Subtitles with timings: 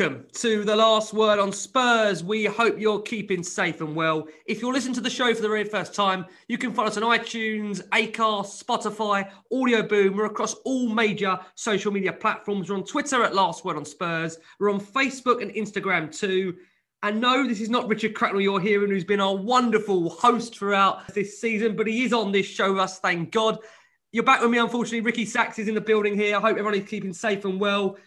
[0.00, 2.24] Welcome to the last word on Spurs.
[2.24, 4.28] We hope you're keeping safe and well.
[4.46, 6.96] If you're listening to the show for the very first time, you can find us
[6.96, 10.16] on iTunes, Acast, Spotify, Audio Boom.
[10.16, 12.70] We're across all major social media platforms.
[12.70, 14.38] We're on Twitter at Last Word on Spurs.
[14.58, 16.56] We're on Facebook and Instagram too.
[17.02, 21.12] And no, this is not Richard Cracknell you're hearing, who's been our wonderful host throughout
[21.12, 23.58] this season, but he is on this show with us, thank God.
[24.12, 25.02] You're back with me, unfortunately.
[25.02, 26.36] Ricky Sachs is in the building here.
[26.38, 27.98] I hope everyone is keeping safe and well.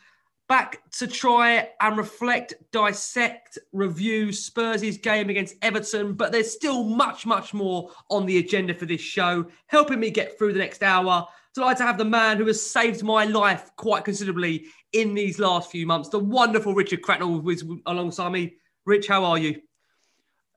[0.49, 7.25] Back to try and reflect, dissect, review Spurs' game against Everton, but there's still much,
[7.25, 9.45] much more on the agenda for this show.
[9.67, 11.25] Helping me get through the next hour.
[11.55, 15.71] Delighted to have the man who has saved my life quite considerably in these last
[15.71, 18.55] few months, the wonderful Richard Cracknell, who is alongside me.
[18.85, 19.61] Rich, how are you?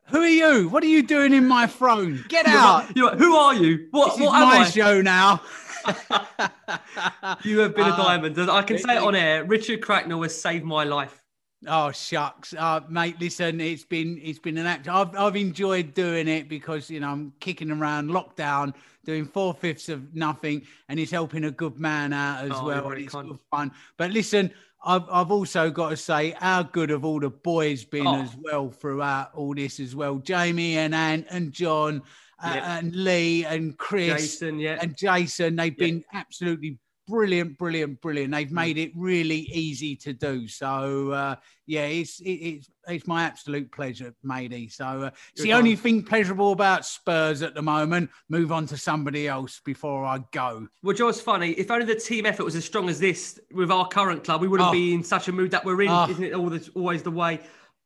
[0.09, 0.69] Who are you?
[0.69, 2.25] What are you doing in my throne?
[2.29, 2.85] Get You're out!
[2.85, 3.19] right- you're right.
[3.19, 3.89] Who are you?
[3.91, 4.65] What, This is am my I?
[4.71, 5.41] show now.
[7.45, 8.39] You have been a Uh, diamond.
[8.51, 9.45] I can say it on air.
[9.45, 11.23] Richard Cracknell has saved my life.
[11.67, 13.17] Oh shucks, uh, mate.
[13.21, 14.89] Listen, it's been it's been an act.
[14.89, 18.75] I've I've enjoyed doing it because you know I'm kicking around lockdown,
[19.05, 22.91] doing four fifths of nothing, and it's helping a good man out as Oh, well.
[22.91, 23.73] and it's good fun.
[23.97, 24.53] But listen,
[24.87, 28.23] I've I've also got to say how good have all the boys been Oh.
[28.23, 30.17] as well throughout all this as well.
[30.19, 32.03] Jamie and Ant and John.
[32.43, 32.63] uh, Yep.
[32.67, 34.79] and Lee and Chris Jason, yeah.
[34.83, 35.87] and Jason, they've Yeah.
[35.87, 38.33] been absolutely brilliant, brilliant, brilliant.
[38.33, 40.49] They've made it really easy to do.
[40.49, 41.37] So uh,
[41.67, 44.69] yeah, it's it, it's it's my absolute pleasure, matey.
[44.69, 48.11] So uh, it's the only thing pleasurable about Spurs at the moment.
[48.29, 50.67] Move on to somebody else before I go.
[50.83, 51.51] Which was funny.
[51.53, 54.49] If only the team effort was as strong as this with our current club, we
[54.49, 54.73] wouldn't Oh.
[54.73, 55.89] be in such a mood that we're in.
[55.89, 56.09] Oh.
[56.09, 57.41] Isn't it the, always the way?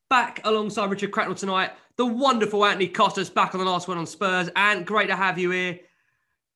[0.09, 4.06] Back alongside Richard Cracknell tonight, the wonderful Anthony Costas back on the last one on
[4.06, 4.50] Spurs.
[4.56, 5.78] And great to have you here.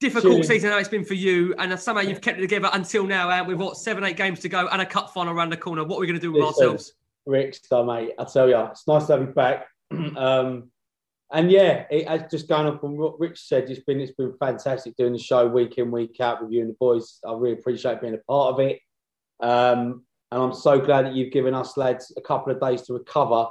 [0.00, 0.48] Difficult Cheers.
[0.48, 3.30] season it's been for you, and somehow you've kept it together until now.
[3.30, 5.84] And we've got seven, eight games to go, and a cup final around the corner.
[5.84, 6.94] What are we going to do with Listen, ourselves?
[7.26, 9.66] Rick, star mate, I tell you, it's nice to have you back.
[10.16, 10.70] um,
[11.32, 13.70] and yeah, it, it's just going on from what Rich said.
[13.70, 16.70] It's been it's been fantastic doing the show week in week out with you and
[16.70, 17.18] the boys.
[17.26, 18.80] I really appreciate being a part of it.
[19.40, 22.94] Um, and I'm so glad that you've given us lads a couple of days to
[22.94, 23.46] recover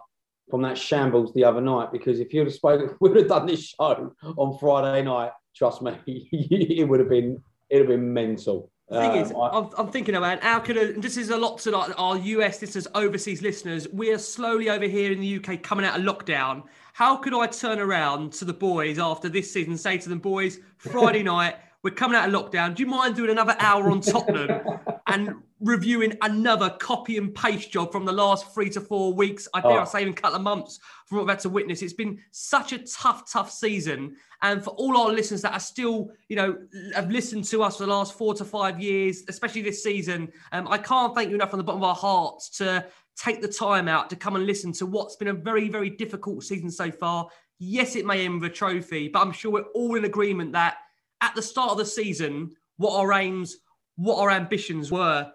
[0.49, 1.91] from that shambles the other night.
[1.91, 5.31] Because if you'd have spoken, we would have done this show on Friday night.
[5.55, 8.69] Trust me, it would have been it would have been mental.
[8.89, 11.37] The thing is, Um, I- I'm, I'm thinking about how could a, this is a
[11.37, 13.87] lot to like our US this listeners, overseas listeners.
[13.91, 16.63] We are slowly over here in the UK coming out of lockdown.
[16.93, 20.59] How could I turn around to the boys after this season say to them, boys,
[20.77, 22.75] Friday night, we're coming out of lockdown.
[22.75, 24.61] Do you mind doing another hour on Tottenham
[25.07, 29.47] and reviewing another copy and paste job from the last three to four weeks.
[29.53, 29.79] I dare Oh.
[29.79, 31.81] I say, even a couple of months from what we've had to witness.
[31.81, 34.15] It's been such a tough, tough season.
[34.41, 36.57] And for all our listeners that are still, you know,
[36.93, 40.67] have listened to us for the last four to five years, especially this season, um,
[40.67, 43.87] I can't thank you enough from the bottom of our hearts to take the time
[43.87, 47.29] out to come and listen to what's been a very, very difficult season so far.
[47.59, 50.77] Yes, it may end with a trophy, but I'm sure we're all in agreement that
[51.21, 53.57] at the start of the season, what our aims,
[53.95, 55.31] what our ambitions were,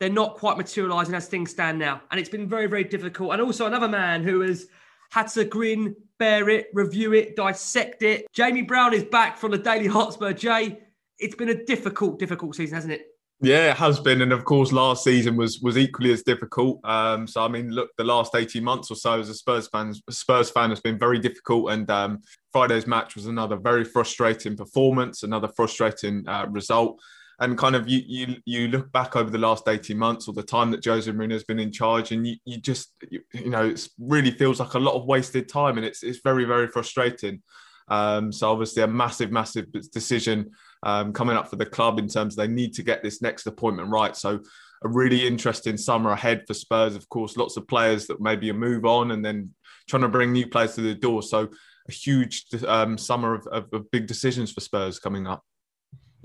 [0.00, 2.02] they're not quite materialising as things stand now.
[2.10, 3.32] And it's been very, very difficult.
[3.32, 4.66] And also another man who has
[5.10, 8.26] had to grin, bear it, review it, dissect it.
[8.32, 10.32] Jamie Brown is back from the Daily Hotspur.
[10.32, 10.80] Jay,
[11.18, 13.06] it's been a difficult, difficult season, hasn't it?
[13.42, 16.80] Yeah, it has been, and of course, last season was was equally as difficult.
[16.84, 19.92] Um, so I mean, look, the last eighteen months or so as a Spurs fan,
[20.08, 25.22] Spurs fan has been very difficult, and um, Friday's match was another very frustrating performance,
[25.22, 26.98] another frustrating uh, result,
[27.38, 30.42] and kind of you you you look back over the last eighteen months or the
[30.42, 33.66] time that Jose Mourinho has been in charge, and you you just you, you know
[33.66, 37.42] it really feels like a lot of wasted time, and it's it's very very frustrating.
[37.88, 40.50] Um, so obviously a massive, massive decision
[40.82, 43.90] um, coming up for the club in terms they need to get this next appointment
[43.90, 44.16] right.
[44.16, 44.40] So
[44.82, 46.96] a really interesting summer ahead for Spurs.
[46.96, 49.54] Of course, lots of players that maybe move on and then
[49.88, 51.22] trying to bring new players to the door.
[51.22, 51.48] So
[51.88, 55.44] a huge um, summer of, of, of big decisions for Spurs coming up.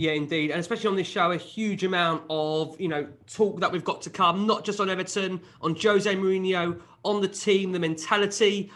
[0.02, 3.72] Yeah, indeed, and especially on this show, a huge amount of you know talk that
[3.72, 7.78] we've got to come, not just on Everton, on Jose Mourinho, on the team, the
[7.78, 8.72] mentality,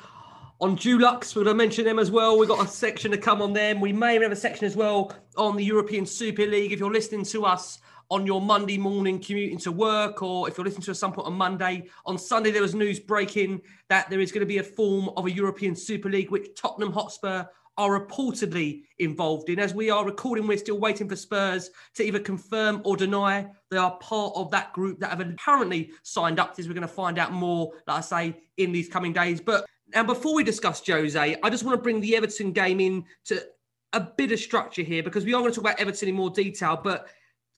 [0.61, 1.35] on Dulux.
[1.35, 2.37] We're going to mention them as well.
[2.37, 3.79] We've got a section to come on them.
[3.81, 6.71] We may have a section as well on the European Super League.
[6.71, 7.79] If you're listening to us
[8.11, 11.25] on your Monday morning commuting to work, or if you're listening to us some point
[11.25, 14.63] on Monday, on Sunday there was news breaking that there is going to be a
[14.63, 17.45] form of a European Super League, which Tottenham Hotspur
[17.77, 19.59] are reportedly involved in.
[19.59, 23.77] As we are recording, we're still waiting for Spurs to either confirm or deny they
[23.77, 26.67] are part of that group that have apparently signed up this.
[26.67, 29.41] We're going to find out more, like I say, in these coming days.
[29.41, 33.05] But and before we discuss Jose, I just want to bring the Everton game in
[33.25, 33.41] to
[33.93, 36.29] a bit of structure here because we are going to talk about Everton in more
[36.29, 36.79] detail.
[36.81, 37.07] But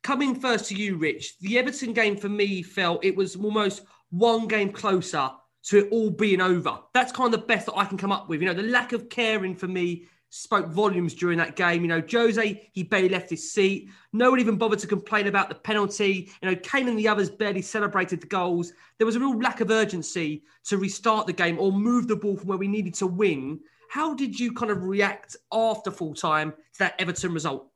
[0.04, 4.48] coming first to you, Rich, the Everton game for me felt it was almost one
[4.48, 5.30] game closer
[5.68, 6.80] to it all being over.
[6.94, 8.42] That's kind of the best that I can come up with.
[8.42, 11.82] You know, the lack of caring for me spoke volumes during that game.
[11.82, 13.90] You know, Jose, he barely left his seat.
[14.14, 16.32] No one even bothered to complain about the penalty.
[16.42, 18.72] You know, Kane and the others barely celebrated the goals.
[18.98, 22.38] There was a real lack of urgency to restart the game or move the ball
[22.38, 23.60] from where we needed to win.
[23.90, 27.68] How did you kind of react after full time to that Everton result?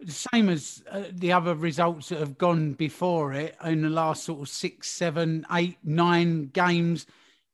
[0.00, 4.24] The same as uh, the other results that have gone before it in the last
[4.24, 7.06] sort of six, seven, eight, nine games.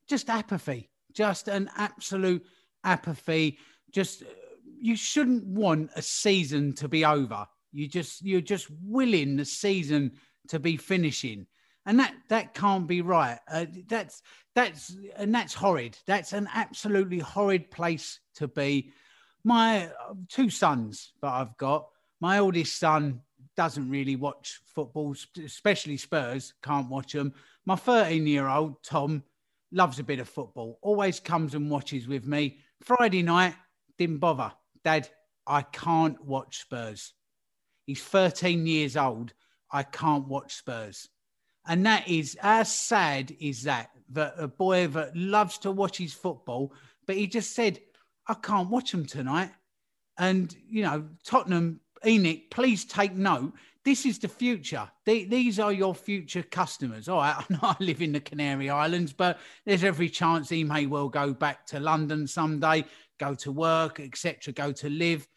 [0.08, 2.44] Just apathy, just an absolute
[2.85, 3.58] apathy.
[3.93, 4.26] Just uh,
[4.79, 7.46] you shouldn't want a season to be over.
[7.73, 10.12] You just you're just willing the season
[10.49, 11.46] to be finishing,
[11.87, 13.38] and that that can't be right.
[13.50, 14.20] Uh, that's
[14.55, 15.96] that's and that's horrid.
[16.06, 18.93] That's an absolutely horrid place to be.
[19.44, 21.87] My uh, two sons that I've got
[22.24, 23.20] my oldest son
[23.54, 27.34] doesn't really watch football, especially Spurs, can't watch them.
[27.66, 29.22] My 13 year old, Tom,
[29.70, 32.60] loves a bit of football, always comes and watches with me.
[32.80, 33.54] Friday night,
[33.98, 34.50] didn't bother.
[34.82, 35.06] Dad,
[35.46, 37.12] I can't watch Spurs.
[37.84, 39.34] He's 13 years old.
[39.70, 41.10] I can't watch Spurs.
[41.66, 43.90] And that is, how sad is that?
[44.12, 46.72] That a boy that loves to watch his football,
[47.06, 47.80] but he just said,
[48.26, 49.50] I can't watch them tonight.
[50.16, 53.53] And, you know, Tottenham ENIC, please take note.
[53.84, 54.89] This is the future.
[55.05, 57.08] These are your future customers.
[57.08, 60.65] All right, I know I live in the Canary Islands, but there's every chance he
[60.65, 62.84] may well go back to London someday,
[63.19, 65.29] go to work, etc., go to live.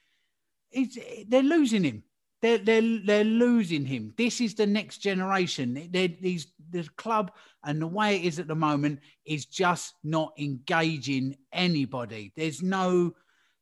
[0.71, 0.97] It's,
[1.27, 2.03] they're losing him.
[2.41, 4.13] They're, they're, they're losing him.
[4.15, 5.89] This is the next generation.
[5.91, 7.31] These, the club
[7.63, 12.31] and the way it is at the moment is just not engaging anybody.
[12.35, 13.13] There's no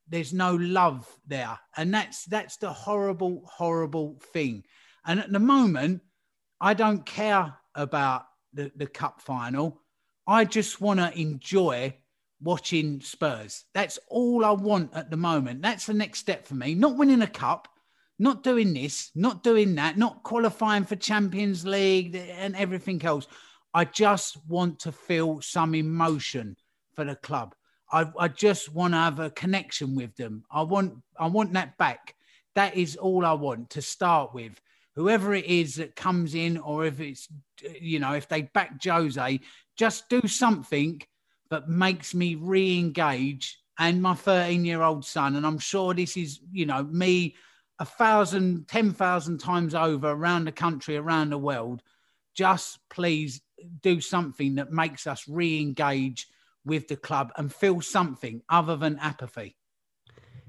[0.08, 1.60] there's no love there.
[1.76, 4.64] And that's that's the horrible horrible thing.
[5.06, 6.02] And at the moment
[6.62, 9.82] i don't care about the, the cup final.
[10.28, 11.96] I just want to enjoy
[12.42, 13.66] watching spurs.
[13.74, 15.62] That's all i want at the moment.
[15.62, 16.76] That's the next step for me.
[16.76, 17.68] Not winning a cup
[18.18, 23.28] not doing this not doing that not qualifying for champions league and everything else.
[23.74, 26.56] I just want to feel some emotion
[26.96, 27.54] for the club
[27.96, 30.44] I, I just want to have a connection with them.
[30.52, 32.14] I want I want that back.
[32.56, 34.60] That is all I want to start with.
[34.96, 37.30] Whoever it is that comes in, or if it's
[37.80, 39.40] you know if they back Jose,
[39.78, 41.02] just do something
[41.50, 45.38] that makes me re-engage and my 13 year old son.
[45.38, 47.36] And I'm sure this is you know me
[47.80, 51.82] a thousand, ten thousand times over around the country, around the world.
[52.36, 53.40] Just please
[53.82, 56.28] do something that makes us re-engage
[56.66, 59.56] with the club and feel something other than apathy.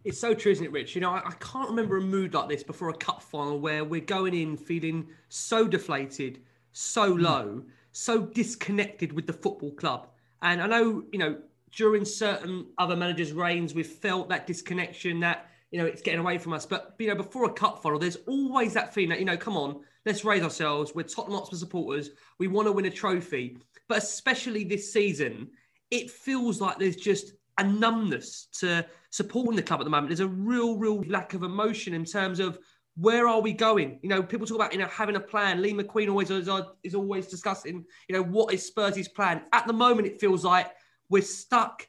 [0.04, 0.94] It's so true, isn't it, Rich?
[0.94, 3.84] You know, I, I, can't remember a mood like this before a cup final where
[3.84, 6.42] we're going in feeling so deflated,
[6.72, 7.22] so hmm.
[7.22, 7.64] low, mm.
[7.90, 10.08] so disconnected with the football club.
[10.42, 11.38] And I know, you know,
[11.72, 16.38] during certain other managers' reigns, we've felt that disconnection, that, you know, it's getting away
[16.38, 16.64] from us.
[16.64, 19.56] But, you know, before a cup final, there's always that feeling that, you know, come
[19.56, 20.92] on, let's raise ourselves.
[20.94, 22.10] We're Tottenham Hotspur supporters.
[22.38, 23.58] We want to win a trophy.
[23.88, 25.48] But especially this season,
[25.90, 30.08] it feels like there's just a numbness to supporting the club at the moment.
[30.08, 32.58] There's a real, real lack of emotion in terms of
[32.96, 33.98] where are we going?
[34.02, 35.60] You know, people talk about you know having a plan.
[35.60, 36.48] Lee McQueen always is,
[36.82, 39.42] is always discussing you know what is Spurs' plan.
[39.52, 40.72] At the moment, it feels like
[41.08, 41.86] we're stuck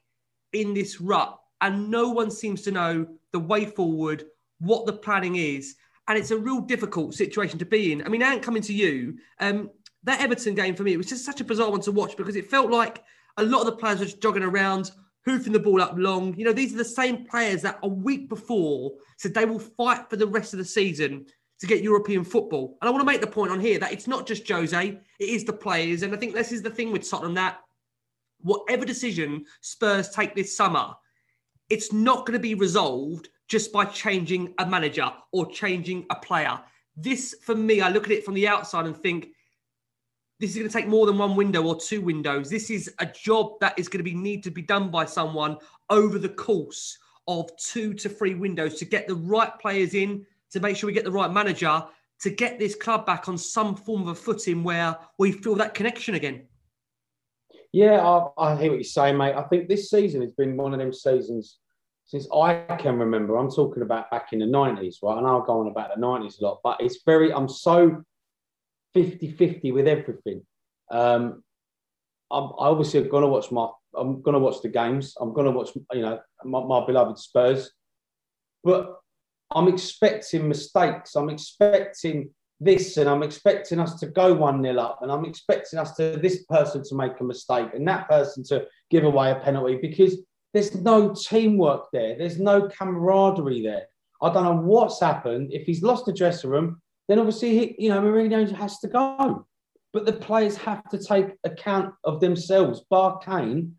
[0.54, 4.25] in this rut, and no one seems to know the way forward,
[4.60, 5.75] what the planning is,
[6.08, 8.04] and it's a real difficult situation to be in.
[8.04, 9.70] I mean, Ant, coming to you, um,
[10.04, 12.36] that Everton game for me, it was just such a bizarre one to watch because
[12.36, 13.04] it felt like
[13.38, 14.91] a lot of the players were just jogging around
[15.25, 16.34] hoofing the ball up long.
[16.38, 20.10] You know, these are the same players that a week before said they will fight
[20.10, 21.25] for the rest of the season
[21.60, 22.77] to get European football.
[22.82, 25.00] And I want to make the point on here that it's not just Jose, it
[25.20, 26.03] is the players.
[26.03, 27.60] And I think this is the thing with Tottenham that
[28.41, 30.94] whatever decision Spurs take this summer,
[31.70, 36.60] it's not going to be resolved just by changing a manager or changing a player.
[36.96, 39.29] This, for me, I look at it from the outside and think
[40.39, 42.50] this is going to take more than one window or two windows.
[42.50, 45.58] This is a job that is going to be need to be done by someone
[45.89, 50.60] over the course of two to three windows to get the right players in, to
[50.60, 51.84] make sure we get the right manager,
[52.22, 55.74] to get this club back on some form of a footing where we feel that
[55.74, 56.48] connection again.
[57.74, 59.36] Yeah, I, I hear what you're saying, mate.
[59.36, 61.58] I think this season has been one of them seasons
[62.06, 63.38] since I can remember.
[63.38, 65.17] I'm talking about back in the 90s, right?
[65.17, 68.03] And I'll go on about the 90s a lot, but it's very, I'm so
[69.04, 70.42] 50 50 with everything.
[70.92, 71.44] Um,
[72.32, 73.68] I'm I obviously going to watch my.
[73.96, 75.16] I'm going to watch the games.
[75.20, 77.72] I'm going to watch, you know, my, my beloved Spurs.
[78.63, 78.98] But
[79.51, 81.16] I'm expecting mistakes.
[81.16, 85.80] I'm expecting this, and I'm expecting us to go one nil up, and I'm expecting
[85.80, 89.36] us to this person to make a mistake and that person to give away a
[89.36, 90.18] penalty because
[90.54, 92.18] there's no teamwork there.
[92.18, 93.88] There's no camaraderie there.
[94.22, 95.54] I don't know what's happened.
[95.54, 99.46] If he's lost the dressing room, then obviously, he, you know, Mourinho has to go.
[99.94, 102.84] But the players have to take account of themselves.
[102.90, 103.76] Bar Kane,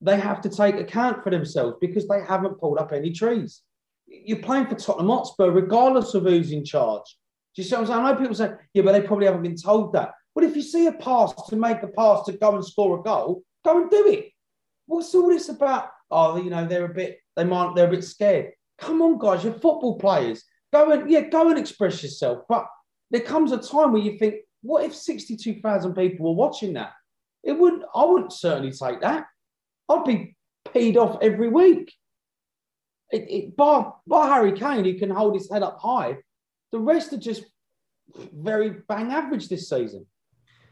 [0.00, 3.62] they have to take account for themselves because they haven't pulled up any trees.
[4.06, 7.04] You're playing for Tottenham Hotspur, regardless of who's in charge.
[7.56, 8.00] Do you see what I'm saying?
[8.00, 10.12] I know people say, yeah, but they probably haven't been told that.
[10.34, 13.02] Well, if you see a pass to make a pass to go and score a
[13.02, 14.30] goal, go and do it.
[14.86, 15.88] What's all this about?
[16.10, 18.52] Oh, you know, they're a bit, they might, they're a bit scared.
[18.78, 20.44] Come on, guys, you're football players.
[20.72, 22.44] Go and yeah, go and express yourself.
[22.48, 22.66] But
[23.10, 26.92] there comes a time where you think, what if 62,000 people were watching that?
[27.42, 29.26] It wouldn't, I wouldn't certainly take that.
[29.88, 31.92] I'd be peed off every week.
[33.10, 36.18] It, it, bar, bar Harry Kane, he can hold his head up high.
[36.72, 37.44] The rest are just
[38.14, 40.06] very bang average this season.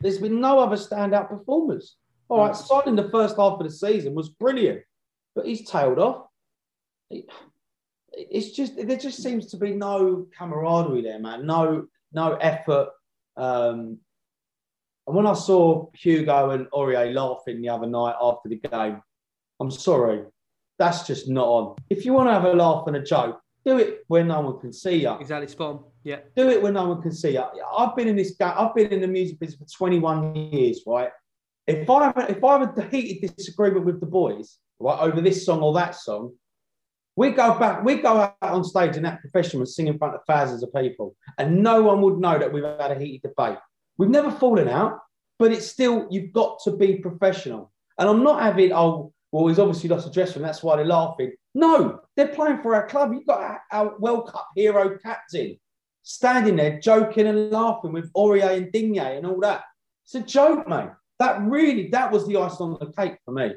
[0.01, 1.97] There's been no other standout performers.
[2.29, 2.57] All right, mm.
[2.57, 4.83] Son in the first half of the season was brilliant,
[5.35, 6.27] but he's tailed off
[8.17, 11.47] it's just there just seems to be no camaraderie there, man.
[11.47, 12.89] No, no effort.
[13.37, 13.99] Um,
[15.07, 19.01] and when I saw Hugo and Aurier laughing the other night after the game,
[19.61, 20.25] I'm sorry,
[20.79, 21.77] that's just not on.
[21.91, 24.61] If you want to have a laugh and a joke, do it when no one
[24.61, 25.13] can see you.
[25.21, 25.85] Exactly, spawn.
[26.03, 26.21] Yeah.
[26.37, 27.45] Do it when no one can see you.
[27.77, 28.53] I've been in this game.
[28.57, 31.11] I've been in the music business for 21 years, right?
[31.67, 35.45] If I have, if I have a heated disagreement with the boys, right, over this
[35.45, 36.33] song or that song,
[37.17, 40.15] we go back, we go out on stage and that professional and sing in front
[40.15, 43.59] of thousands of people, and no one would know that we've had a heated debate.
[43.99, 45.01] We've never fallen out,
[45.39, 47.73] but it's still you've got to be professional.
[47.99, 50.85] And I'm not having oh well, he's obviously lost a dressing room, that's why they're
[50.85, 51.33] laughing.
[51.55, 53.13] No, they're playing for our club.
[53.13, 55.59] You've got our, our World Cup hero captain
[56.03, 59.65] standing there joking and laughing with Aurier and Digne and all that.
[60.05, 60.91] It's a joke, mate.
[61.19, 63.55] That really, that was the icing on the cake for me.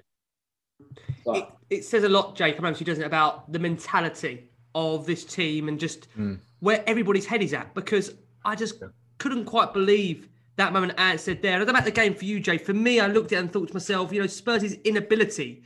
[1.28, 5.68] It, it, says a lot, Jacob Ramsey, doesn't it, about the mentality of this team
[5.68, 6.40] and just mm.
[6.60, 7.74] where everybody's head is at.
[7.74, 8.14] Because
[8.46, 8.88] I just yeah.
[9.18, 11.60] couldn't quite believe that moment Ant said there.
[11.60, 12.58] And about the game for you, Jay.
[12.58, 15.64] For me, I looked at it and thought to myself, you know, Spurs' inability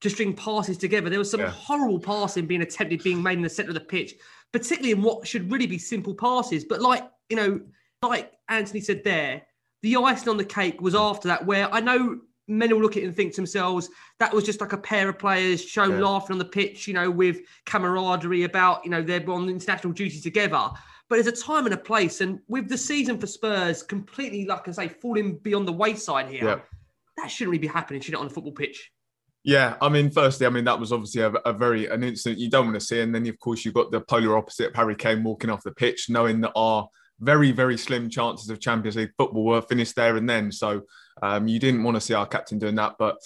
[0.00, 1.08] to string passes together.
[1.08, 1.50] There was some yeah.
[1.50, 4.14] horrible passing being attempted, being made in the centre of the pitch,
[4.52, 6.64] particularly in what should really be simple passes.
[6.64, 7.60] But like, you know,
[8.02, 9.42] like Anthony said there,
[9.82, 13.02] the icing on the cake was after that, where I know men will look at
[13.02, 13.88] it and think to themselves,
[14.18, 16.00] that was just like a pair of players shown Yeah.
[16.06, 20.20] laughing on the pitch, you know, with camaraderie about, you know, they're on international duty
[20.20, 20.70] together.
[21.08, 22.20] But there's a time and a place.
[22.20, 26.44] And with the season for Spurs completely, like I say, falling beyond the wayside here,
[26.44, 26.60] Yeah.
[27.16, 28.90] that shouldn't really be happening, should it, on the football pitch?
[29.44, 32.50] Yeah, I mean, firstly, I mean that was obviously a, a very an incident you
[32.50, 34.96] don't want to see, and then of course you've got the polar opposite, of Harry
[34.96, 36.88] Kane walking off the pitch, knowing that our
[37.20, 40.50] very very slim chances of Champions League football were finished there and then.
[40.50, 40.82] So
[41.22, 43.18] um, you didn't want to see our captain doing that, but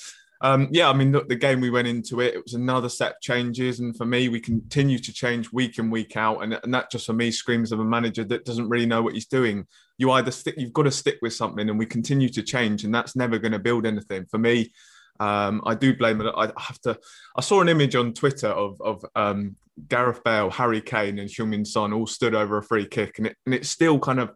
[0.42, 3.12] um, yeah, I mean, look, the game we went into it, it was another set
[3.12, 6.72] of changes, and for me, we continue to change week in week out, and, and
[6.72, 9.66] that just for me screams of a manager that doesn't really know what he's doing.
[9.98, 12.94] You either stick, you've got to stick with something, and we continue to change, and
[12.94, 14.24] that's never going to build anything.
[14.30, 14.72] For me,
[15.18, 16.32] um, I do blame it.
[16.34, 16.98] I have to.
[17.36, 19.56] I saw an image on Twitter of of um,
[19.88, 23.36] Gareth Bale, Harry Kane, and Heung-Min Son all stood over a free kick, and it
[23.44, 24.34] and it still kind of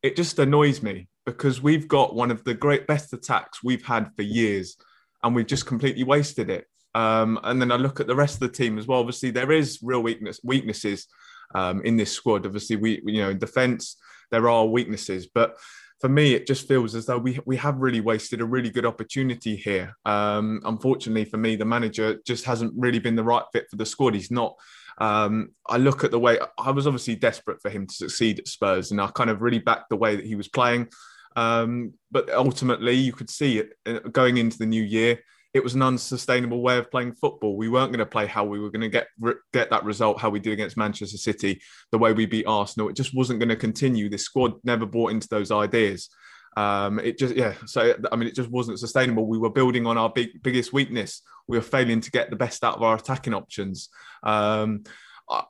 [0.00, 4.10] it just annoys me because we've got one of the great best attacks we've had
[4.16, 4.76] for years,
[5.22, 6.66] and we've just completely wasted it.
[6.94, 9.00] Um, and then I look at the rest of the team as well.
[9.00, 11.06] Obviously, there is real weakness weaknesses
[11.54, 12.46] um, in this squad.
[12.46, 13.96] Obviously, we you know in defence
[14.30, 15.56] there are weaknesses, but
[16.00, 18.86] for me, it just feels as though we we have really wasted a really good
[18.86, 19.96] opportunity here.
[20.06, 23.86] Um, unfortunately for me, the manager just hasn't really been the right fit for the
[23.86, 24.14] squad.
[24.14, 24.56] He's not.
[24.98, 28.48] Um, I look at the way I was obviously desperate for him to succeed at
[28.48, 30.88] Spurs, and I kind of really backed the way that he was playing.
[31.36, 35.20] Um, but ultimately, you could see it uh, going into the new year.
[35.52, 37.56] It was an unsustainable way of playing football.
[37.56, 39.08] We weren't going to play how we were going to get
[39.52, 41.60] get that result, how we did against Manchester City,
[41.90, 42.88] the way we beat Arsenal.
[42.88, 44.08] It just wasn't going to continue.
[44.08, 46.08] This squad never bought into those ideas.
[46.56, 47.54] Um, it just yeah.
[47.66, 49.26] So I mean, it just wasn't sustainable.
[49.26, 51.22] We were building on our big biggest weakness.
[51.48, 53.88] We were failing to get the best out of our attacking options.
[54.22, 54.84] Um,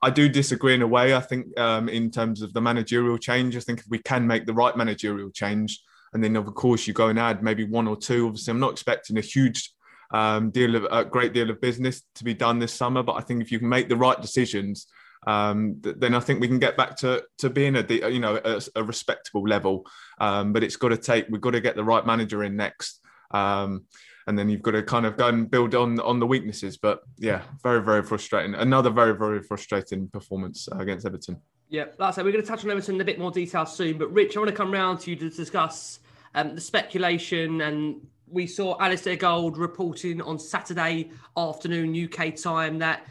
[0.02, 1.14] I, do disagree in a way.
[1.14, 4.46] I think um, in terms of the managerial change, I think if we can make
[4.46, 5.80] the right managerial change,
[6.12, 8.26] and then of course you go and add maybe one or two.
[8.26, 9.72] Obviously, I'm not expecting a huge
[10.12, 13.20] um, deal of a great deal of business to be done this summer, but I
[13.20, 14.86] think if you can make the right decisions
[15.26, 18.40] um, th- then I think we can get back to to being a you know
[18.44, 19.86] a, a respectable level.
[20.18, 23.00] Um, but it's got to take we've got to get the right manager in next,
[23.30, 23.84] um,
[24.30, 26.76] and then you've got to kind of go and build on on the weaknesses.
[26.76, 28.54] But yeah, very very frustrating.
[28.54, 31.36] Another very very frustrating performance against Everton.
[31.68, 33.66] Yeah, like I said, we're going to touch on Everton in a bit more detail
[33.66, 33.98] soon.
[33.98, 35.98] But Rich, I want to come round to you to discuss
[36.36, 37.60] um, the speculation.
[37.60, 43.06] And we saw Alistair Gold reporting on Saturday afternoon UK time that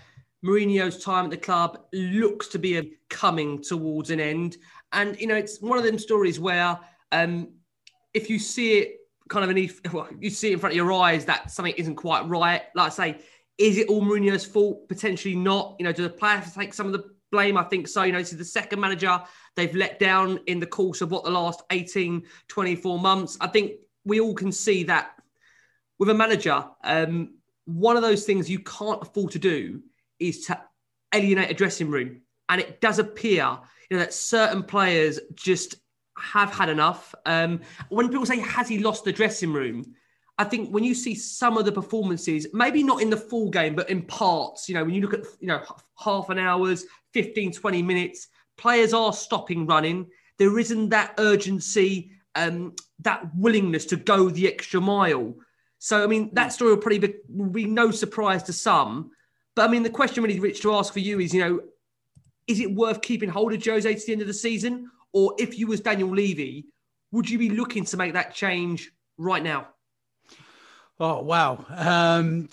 [0.46, 4.56] Mourinho's time at the club looks to be coming towards an end.
[4.94, 6.80] And, you know, it's one of them stories where
[7.12, 7.50] um,
[8.14, 8.99] if you see it
[9.30, 12.28] kind of beneath, well, you see in front of your eyes that something isn't quite
[12.28, 12.64] right.
[12.76, 13.20] Like I say,
[13.58, 14.88] is it all Mourinho's fault?
[14.90, 15.76] Potentially not.
[15.80, 17.58] You know, do the players take some of the blame?
[17.58, 18.04] I think so.
[18.04, 19.22] You know, this is the second manager
[19.56, 23.38] they've let down in the course of what the last 18, 24 months.
[23.40, 25.12] I think we all can see that
[26.00, 29.82] with a manager, um, one of those things you can't afford to do
[30.20, 30.60] is to
[31.14, 32.22] alienate a dressing room.
[32.48, 33.58] And it does appear,
[33.90, 35.76] you know, that certain players just
[36.20, 37.14] have had enough.
[37.26, 39.96] Um, when people say, has he lost the dressing room?
[40.38, 43.76] I think when you see some of the performances, maybe not in the full game,
[43.76, 45.62] but in parts, you know, when you look at, you know,
[45.98, 50.08] half an hour's, 15, 20 minutes, players are stopping running.
[50.38, 55.36] There isn't that urgency, um, that willingness to go the extra mile.
[55.80, 59.12] So, I mean, that story will probably be, will be no surprise to some.
[59.56, 61.60] But I mean, the question really, Rich, to ask for you is, you know,
[62.48, 64.90] is it worth keeping hold of Jose to the end of the season?
[65.14, 66.66] Or if you was Daniel Levy,
[67.12, 69.68] would you be looking to make that change right now?
[71.00, 71.66] Oh wow!
[71.70, 72.50] Um,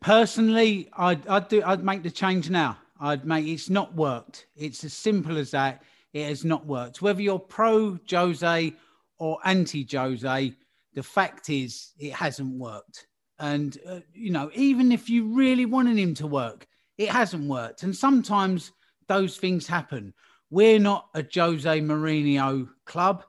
[0.00, 1.62] personally, I'd, I'd do.
[1.64, 2.78] I'd make the change now.
[2.98, 3.46] I'd make.
[3.46, 4.46] It's not worked.
[4.56, 5.82] It's as simple as that.
[6.14, 7.02] It has not worked.
[7.02, 8.72] Whether you're pro Jose
[9.18, 10.54] or anti Jose,
[10.94, 13.06] the fact is it hasn't worked.
[13.38, 17.82] And uh, you know, even if you really wanted him to work, it hasn't worked.
[17.82, 18.72] And sometimes
[19.08, 20.14] those things happen.
[20.54, 23.24] We're not a Jose Mourinho club.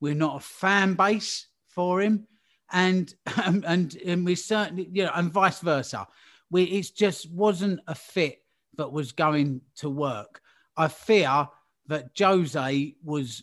[0.00, 2.28] We're not a fan base for him.
[2.70, 6.06] And and and we certainly you know and vice versa.
[6.50, 8.42] We it just wasn't a fit
[8.76, 10.42] that was going to work.
[10.76, 11.48] I fear
[11.86, 13.42] that jose was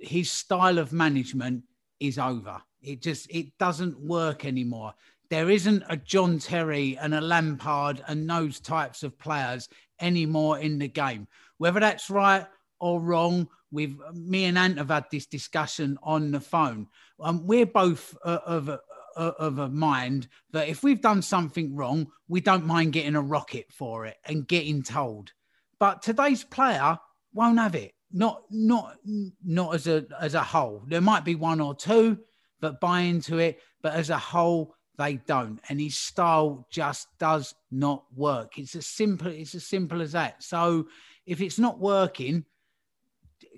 [0.00, 1.64] his style of management
[2.00, 2.62] is over.
[2.80, 4.94] It just it doesn't work anymore.
[5.28, 9.68] There isn't a john terry and a lampard and those types of players
[10.00, 11.28] anymore in the game.
[11.58, 12.46] Whether that's right
[12.82, 16.88] or wrong We've me and Ant have had this discussion on the phone.
[17.18, 18.80] Um, we're both uh, of a,
[19.16, 23.22] uh, of a mind that if we've done something wrong, we don't mind getting a
[23.22, 25.32] rocket for it and getting told.
[25.80, 26.98] But today's player
[27.32, 27.94] won't have it.
[28.12, 28.96] Not not
[29.42, 30.84] not as a as a whole.
[30.86, 32.18] There might be one or two
[32.60, 35.60] that buy into it, but as a whole, they don't.
[35.70, 38.58] And his style just does not work.
[38.58, 40.42] It's as simple, it's as simple as that.
[40.42, 40.88] So
[41.24, 42.44] if it's not working,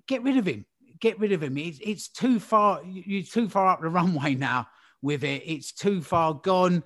[0.07, 0.65] get rid of him.
[1.01, 1.57] Get rid of him.
[1.59, 2.83] It's, it's too far.
[2.85, 4.69] You're too far up the runway now
[5.03, 5.43] with it.
[5.45, 6.83] It's too far gone.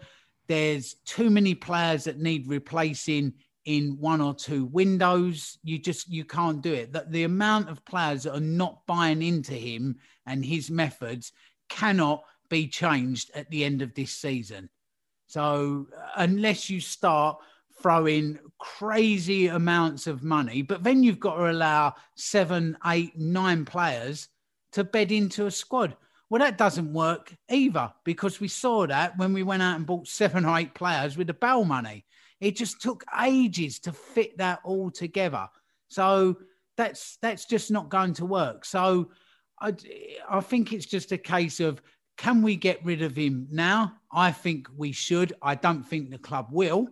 [0.49, 3.35] There's too many players that need replacing
[3.65, 5.59] in one or two windows.
[5.63, 6.93] You just you can't do it.
[6.93, 11.33] That the amount of players that are not buying into him and his methods
[11.69, 14.71] cannot be changed at the end of this season.
[15.27, 17.39] So uh, unless you start
[17.81, 24.29] throwing crazy amounts of money, but then you've got to allow seven, eight, nine players
[24.73, 25.97] to bed into a squad.
[26.31, 30.09] Well, that doesn't work either because we saw that when we went out and bought
[30.09, 32.05] seven or eight players with the Bale money.
[32.41, 35.49] It just took ages to fit that all together.
[35.89, 36.37] So
[36.77, 38.65] that's that's just not going to work.
[38.65, 39.11] So
[39.61, 39.75] I,
[40.29, 41.83] I think it's just a case of
[42.17, 43.95] can we get rid of him now?
[44.13, 45.33] I think we should.
[45.41, 46.89] I don't think the club will.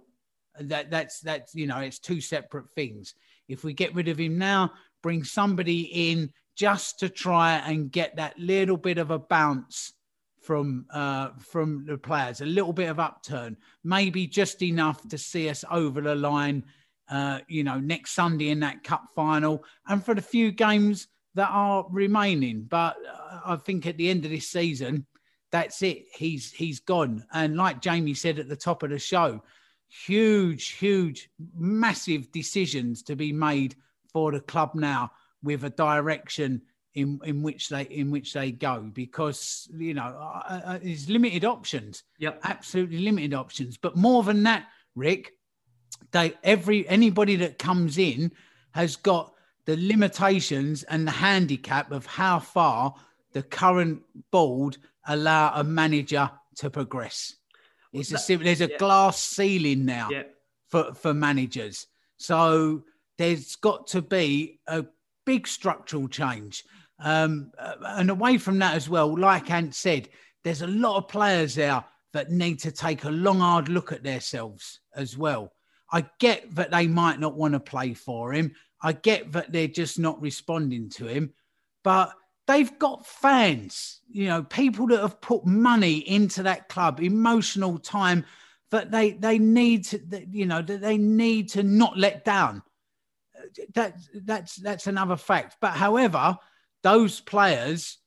[0.61, 3.15] That that's that's you know it's two separate things.
[3.49, 8.17] If we get rid of him now, bring somebody in just to try and get
[8.17, 9.93] that little bit of a bounce
[10.43, 15.49] from uh, from the players, a little bit of upturn, maybe just enough to see
[15.49, 16.65] us over the line.
[17.09, 21.51] Uh, you know, next Sunday in that cup final, and for the few games that
[21.53, 22.67] are remaining.
[22.69, 25.07] But uh, I think at the end of this season,
[25.53, 26.07] that's it.
[26.15, 27.25] He's he's gone.
[27.33, 29.43] And like Jamie said at the top of the show,
[29.89, 33.75] huge, huge, massive decisions to be made
[34.13, 35.11] for the club now
[35.43, 36.63] with a direction
[36.95, 41.11] in, in which they in which they go because you know uh, uh, uh there's
[41.11, 42.03] limited options.
[42.19, 43.77] Yep, absolutely limited options.
[43.77, 45.33] But more than that, Rick,
[46.13, 48.33] they every anybody that comes in
[48.73, 49.35] has got
[49.67, 52.95] the limitations and the handicap of how far
[53.33, 57.35] the current board allow a manager to progress.
[57.93, 58.77] It's a there's a yeah.
[58.79, 60.25] glass ceiling now yeah.
[60.69, 61.87] for for managers.
[62.19, 62.85] So
[63.19, 64.85] there's got to be a
[65.25, 66.65] big structural change.
[66.99, 70.09] Um, uh, and away from that as well, like Ant said,
[70.45, 74.03] there's a lot of players there that need to take a long, hard look at
[74.03, 75.53] themselves as well.
[75.93, 78.55] I get that they might not want to play for him.
[78.83, 81.33] I get that they're just not responding to him,
[81.85, 82.13] but
[82.47, 88.25] they've got fans, you know, people that have put money into that club, emotional time
[88.71, 92.63] that they they need to, you know, that they need to not let down.
[93.75, 95.57] That that's that's another fact.
[95.61, 96.37] But however,
[96.83, 97.99] those players,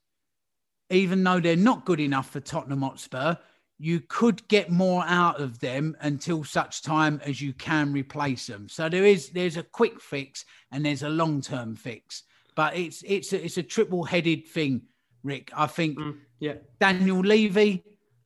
[0.90, 3.36] even though they're not good enough for Tottenham Hotspur,
[3.78, 8.68] you could get more out of them until such time as you can replace them.
[8.68, 13.02] So there is there's a quick fix and there's a long term fix, but it's
[13.06, 14.82] it's a, it's a triple headed thing,
[15.22, 15.50] Rick.
[15.56, 16.54] I think mm, yeah.
[16.78, 17.84] Daniel Levy,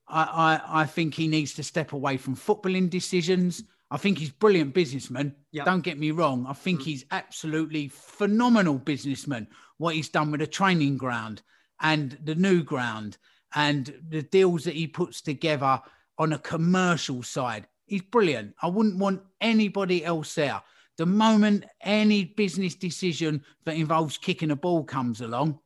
[0.09, 3.63] I, I I think he needs to step away from footballing decisions.
[3.91, 5.37] I think he's brilliant businessman.
[5.53, 5.67] Yep.
[5.67, 6.47] Don't get me wrong.
[6.49, 6.85] I think mm.
[6.85, 9.47] he's absolutely phenomenal businessman.
[9.79, 11.43] What he's done with the training ground
[11.81, 13.19] and the new ground
[13.55, 15.81] and the deals that he puts together
[16.19, 17.67] on a commercial side.
[17.87, 18.55] He's brilliant.
[18.63, 20.63] I wouldn't want anybody else there.
[20.97, 25.59] The moment any business decision that involves kicking a ball comes along,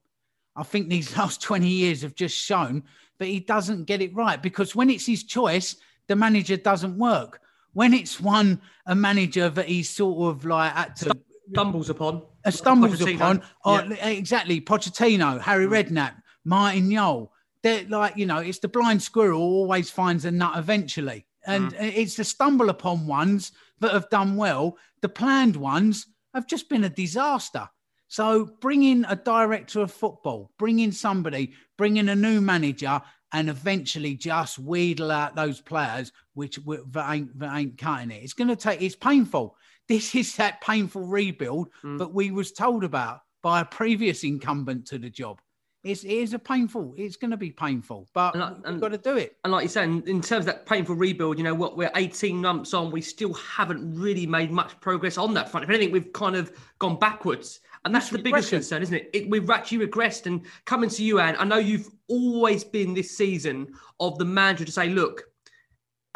[0.57, 2.85] I think these last 20 years have just shown
[3.19, 7.41] that he doesn't get it right because when it's his choice, the manager doesn't work
[7.79, 11.17] when it's one a manager that he's sort of like at to
[11.53, 13.15] stumbles upon, a stumbles Pochettino.
[13.15, 14.09] upon, or yeah.
[14.09, 15.71] exactly Pochettino, Harry mm.
[15.71, 16.15] Redknapp,
[16.45, 17.33] Martin Jol.
[17.63, 21.93] They're like you know, it's the blind squirrel always finds a nut eventually, and mm.
[21.97, 24.77] it's the stumble upon ones that have done well.
[25.03, 27.69] The planned ones have just been a disaster.
[28.09, 33.01] So bring in a director of football, bring in somebody, bring in a new manager,
[33.33, 38.23] and eventually just wheedle out those players which that ain't, that ain't cutting it.
[38.23, 38.81] It's going to take.
[38.81, 39.57] It's painful.
[39.89, 41.99] This is that painful rebuild mm.
[41.99, 45.41] that we was told about by a previous incumbent to the job.
[45.85, 46.95] It's, it is a painful.
[46.97, 49.37] It's going to be painful, but and, and, we've got to do it.
[49.45, 51.77] And like you said, in, terms of that painful rebuild, you know what?
[51.77, 52.91] We're 18 months on.
[52.91, 55.65] We still haven't really made much progress on that front.
[55.65, 57.61] If anything, we've kind of gone backwards.
[57.85, 59.11] And that's the biggest concern, isn't it?
[59.13, 59.31] it?
[59.31, 60.27] We've actually regressed.
[60.27, 63.69] And coming to you, Anne, I know you've always been this season
[64.01, 65.23] of the manager to say, look,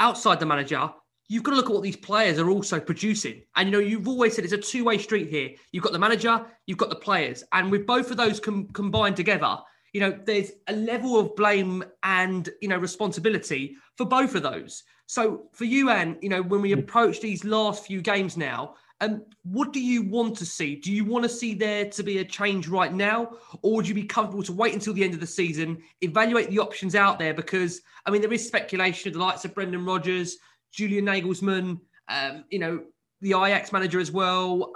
[0.00, 0.90] outside the manager,
[1.32, 3.36] you've got to look at what these players are also producing.
[3.56, 5.48] And you know, you've always said it's a two-way street here.
[5.72, 9.16] You've got the manager, you've got the players, and with both of those com- combined
[9.16, 9.52] together,
[9.94, 13.62] you know, there's a level of blame and you know responsibility
[13.96, 14.72] for both of those.
[15.06, 18.60] So for you, Anne, you know, when we approach these last few games now,
[19.02, 19.14] Um,
[19.56, 20.70] what do you want to see?
[20.86, 23.18] Do you want to see there to be a change right now,
[23.62, 25.70] or would you be comfortable to wait until the end of the season,
[26.08, 27.34] evaluate the options out there?
[27.42, 27.72] Because
[28.06, 30.30] I mean, there is speculation of the likes of Brendan Rodgers,
[30.72, 32.82] Julian Nagelsmann, um, you know,
[33.20, 34.72] the Ajax manager as well.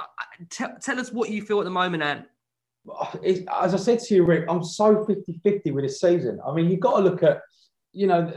[0.50, 2.26] Tell, tell us what you feel at the moment, Anne.
[3.24, 6.40] As I said to you, Rick, I'm so 50 50 with this season.
[6.46, 7.40] I mean, you've got to look at,
[7.92, 8.32] you know,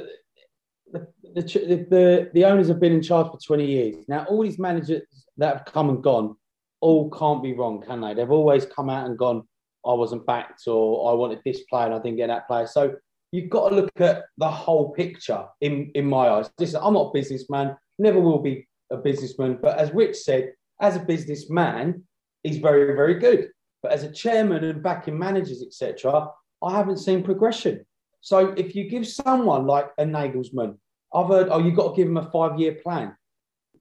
[0.92, 1.42] the, the,
[1.90, 4.06] the, the owners have been in charge for 20 years.
[4.08, 5.04] Now, all these managers
[5.38, 6.36] that have come and gone
[6.82, 8.14] all can't be wrong, can they?
[8.14, 9.48] They've always come out and gone,
[9.86, 12.66] I wasn't backed or I wanted this player and I didn't get that player.
[12.66, 12.96] So
[13.32, 16.50] you've got to look at the whole picture in, in my eyes.
[16.58, 19.60] Listen, I'm not a businessman, never will be a businessman.
[19.62, 22.04] But as Rich said, as a businessman,
[22.44, 23.50] he's very, very good.
[23.84, 26.28] But as a chairman and backing managers, etc.,
[26.62, 27.86] I haven't seen progression.
[28.22, 30.78] So if you give someone like a Nagelsmann,
[31.14, 33.16] I've heard, oh, you've got to give him a five-year plan.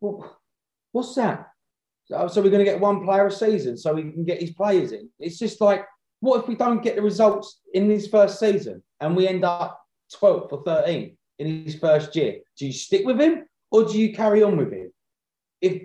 [0.01, 0.39] Well,
[0.93, 1.49] what's that?
[2.07, 4.93] So we're going to get one player a season so he can get his players
[4.93, 5.11] in.
[5.19, 5.85] It's just like,
[6.21, 9.81] what if we don't get the results in his first season and we end up
[10.21, 12.41] 12th or 13th in his first year?
[12.57, 14.91] Do you stick with him or do you carry on with him?
[15.61, 15.83] If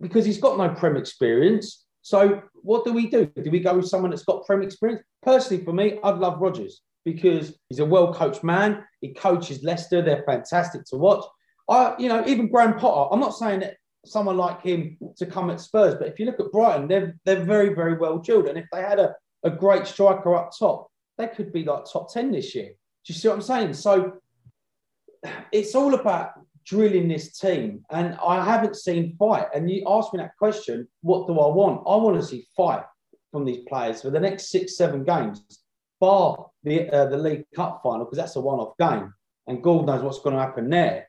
[0.00, 1.84] because he's got no prem experience.
[2.02, 3.26] So what do we do?
[3.26, 5.02] Do we go with someone that's got prem experience?
[5.22, 8.84] Personally, for me, I'd love Rodgers because he's a well coached man.
[9.00, 11.24] He coaches Leicester; they're fantastic to watch.
[11.68, 13.12] I, you know, even Graham Potter.
[13.12, 16.38] I'm not saying that someone like him to come at Spurs, but if you look
[16.38, 19.14] at Brighton, they're they're very very well drilled, and if they had a,
[19.46, 22.68] a great striker up top, they could be like top ten this year.
[22.68, 23.74] Do you see what I'm saying?
[23.74, 24.14] So
[25.52, 26.32] it's all about
[26.64, 29.46] drilling this team, and I haven't seen fight.
[29.54, 31.82] And you asked me that question: What do I want?
[31.86, 32.84] I want to see fight
[33.32, 35.42] from these players for the next six, seven games,
[36.00, 39.12] bar the uh, the League Cup final because that's a one-off game,
[39.46, 41.08] and God knows what's going to happen there.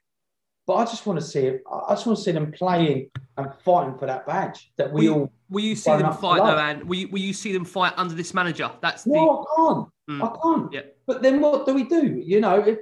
[0.67, 1.63] But I just want to see it.
[1.71, 5.21] I just want to see them playing and fighting for that badge that we will
[5.21, 5.33] all.
[5.49, 8.13] Will you see them fight though, and will you, will you see them fight under
[8.13, 8.69] this manager?
[8.81, 9.11] That's the.
[9.11, 9.87] No, I can't.
[10.09, 10.23] Mm.
[10.23, 10.73] I can't.
[10.73, 10.81] Yeah.
[11.05, 12.21] But then what do we do?
[12.21, 12.79] You know, if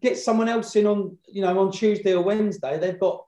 [0.00, 3.24] get someone else in on you know on Tuesday or Wednesday, they've got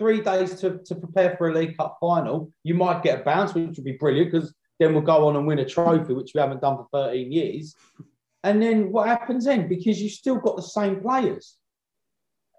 [0.00, 2.52] three days to, to prepare for a League Cup final.
[2.64, 5.46] You might get a bounce, which would be brilliant because then we'll go on and
[5.46, 7.74] win a trophy, which we haven't done for 13 years.
[8.44, 9.68] And then what happens then?
[9.68, 11.56] Because you've still got the same players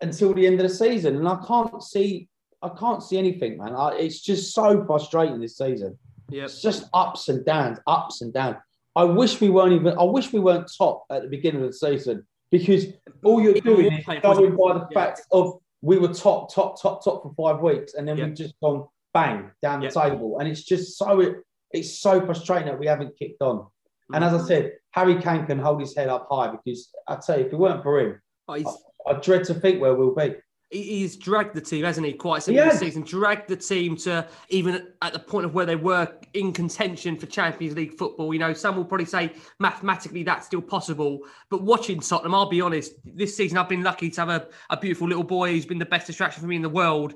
[0.01, 2.27] until the end of the season, and I can't see,
[2.62, 3.75] I can't see anything, man.
[3.75, 5.97] I, it's just so frustrating this season.
[6.29, 8.57] Yeah, it's just ups and downs, ups and downs.
[8.95, 9.97] I wish we weren't even.
[9.97, 12.85] I wish we weren't top at the beginning of the season because
[13.23, 14.93] all you're doing is going by the yeah.
[14.93, 18.25] fact of we were top, top, top, top for five weeks, and then yeah.
[18.25, 21.38] we've just gone bang down the table, and it's just so it,
[21.71, 23.57] it's so frustrating that we haven't kicked on.
[23.57, 24.15] Mm-hmm.
[24.15, 24.47] And as I mm-hmm.
[24.47, 27.59] said, Harry Kane can hold his head up high because I tell you, if it
[27.59, 30.35] weren't for him, oh, I, I dread to think where we'll be
[30.69, 32.13] he's dragged the team, hasn't he?
[32.13, 35.75] Quite simply this season, dragged the team to even at the point of where they
[35.75, 38.33] were in contention for Champions League football.
[38.33, 42.62] You know, some will probably say mathematically that's still possible, but watching Tottenham, I'll be
[42.62, 45.79] honest, this season I've been lucky to have a, a beautiful little boy who's been
[45.79, 47.15] the best distraction for me in the world.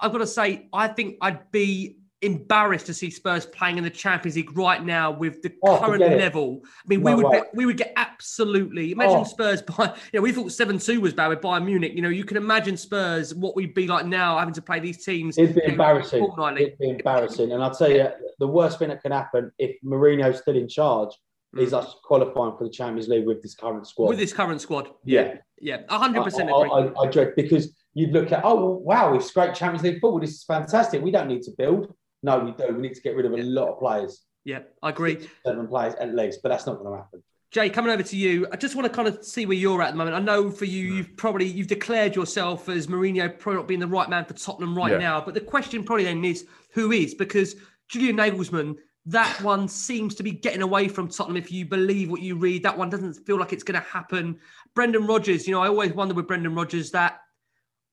[0.00, 3.90] I've got to say, I think I'd be embarrassed to see Spurs playing in the
[3.90, 6.62] Champions League right now with the oh, current level.
[6.64, 9.24] I mean, we would get, we would get absolutely imagine oh.
[9.24, 11.92] Spurs by you know we thought seven two was bad with Bayern Munich.
[11.94, 15.04] You know, you can imagine Spurs what we'd be like now having to play these
[15.04, 15.36] teams.
[15.36, 16.26] It'd be embarrassing.
[16.56, 18.08] It'd be embarrassing, and I'll tell you
[18.38, 21.10] the worst thing that can happen if Mourinho's still in charge.
[21.54, 21.60] Mm.
[21.60, 24.08] Is us qualifying for the Champions League with this current squad?
[24.08, 26.70] With this current squad, yeah, yeah, hundred percent agree.
[26.70, 30.20] I, I, I dread because you'd look at, oh wow, we've scraped Champions League football.
[30.20, 31.02] This is fantastic.
[31.02, 31.92] We don't need to build.
[32.22, 32.72] No, we do.
[32.72, 34.22] We need to get rid of a lot of players.
[34.44, 35.28] Yeah, I agree.
[35.44, 37.22] seven players at least, but that's not going to happen.
[37.52, 39.88] Jay, coming over to you, I just want to kind of see where you're at
[39.88, 40.16] at the moment.
[40.16, 43.86] I know for you, you've probably you've declared yourself as Mourinho probably not being the
[43.86, 44.98] right man for Tottenham right yeah.
[44.98, 45.20] now.
[45.20, 47.56] But the question probably then is who is because
[47.88, 51.36] Julian Nagelsmann, that one seems to be getting away from Tottenham.
[51.36, 54.38] If you believe what you read, that one doesn't feel like it's going to happen.
[54.74, 57.20] Brendan Rodgers, you know, I always wonder with Brendan Rodgers that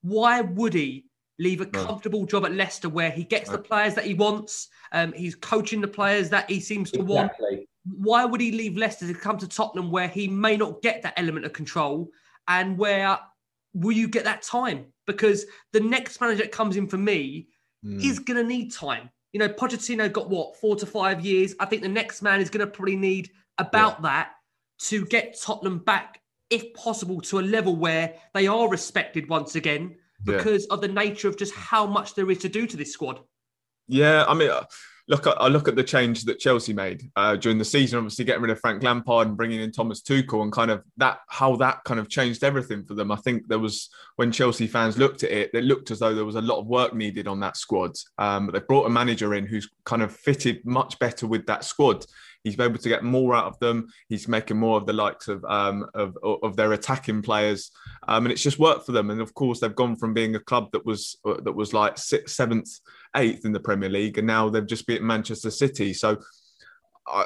[0.03, 1.08] why would he
[1.39, 4.67] leave a comfortable job at Leicester where he gets the players that he wants.
[4.91, 7.55] Um, he's coaching the players that he seems to exactly.
[7.55, 7.69] want.
[7.85, 11.13] Why would he leave Leicester to come to Tottenham where he may not get that
[11.17, 12.09] element of control
[12.47, 13.17] and where
[13.73, 14.85] will you get that time?
[15.07, 17.47] Because the next manager that comes in for me
[17.85, 18.03] mm.
[18.03, 19.09] is going to need time.
[19.31, 21.55] You know, Pochettino got what, four to five years.
[21.59, 24.09] I think the next man is going to probably need about yeah.
[24.09, 24.31] that
[24.79, 29.95] to get Tottenham back, if possible, to a level where they are respected once again
[30.23, 30.73] because yeah.
[30.73, 33.19] of the nature of just how much there is to do to this squad.
[33.87, 34.65] Yeah, I mean, uh,
[35.09, 37.97] look I look at the change that Chelsea made uh, during the season.
[37.97, 41.19] Obviously, getting rid of Frank Lampard and bringing in Thomas Tuchel, and kind of that
[41.27, 43.11] how that kind of changed everything for them.
[43.11, 46.25] I think there was when Chelsea fans looked at it, it looked as though there
[46.25, 47.95] was a lot of work needed on that squad.
[48.17, 51.63] Um, but they brought a manager in who's kind of fitted much better with that
[51.63, 52.05] squad.
[52.43, 53.89] He's able to get more out of them.
[54.07, 57.71] He's making more of the likes of um, of, of their attacking players,
[58.07, 59.09] um, and it's just worked for them.
[59.09, 62.35] And of course, they've gone from being a club that was that was like sixth,
[62.35, 62.69] seventh,
[63.15, 65.93] eighth in the Premier League, and now they've just beaten Manchester City.
[65.93, 66.17] So.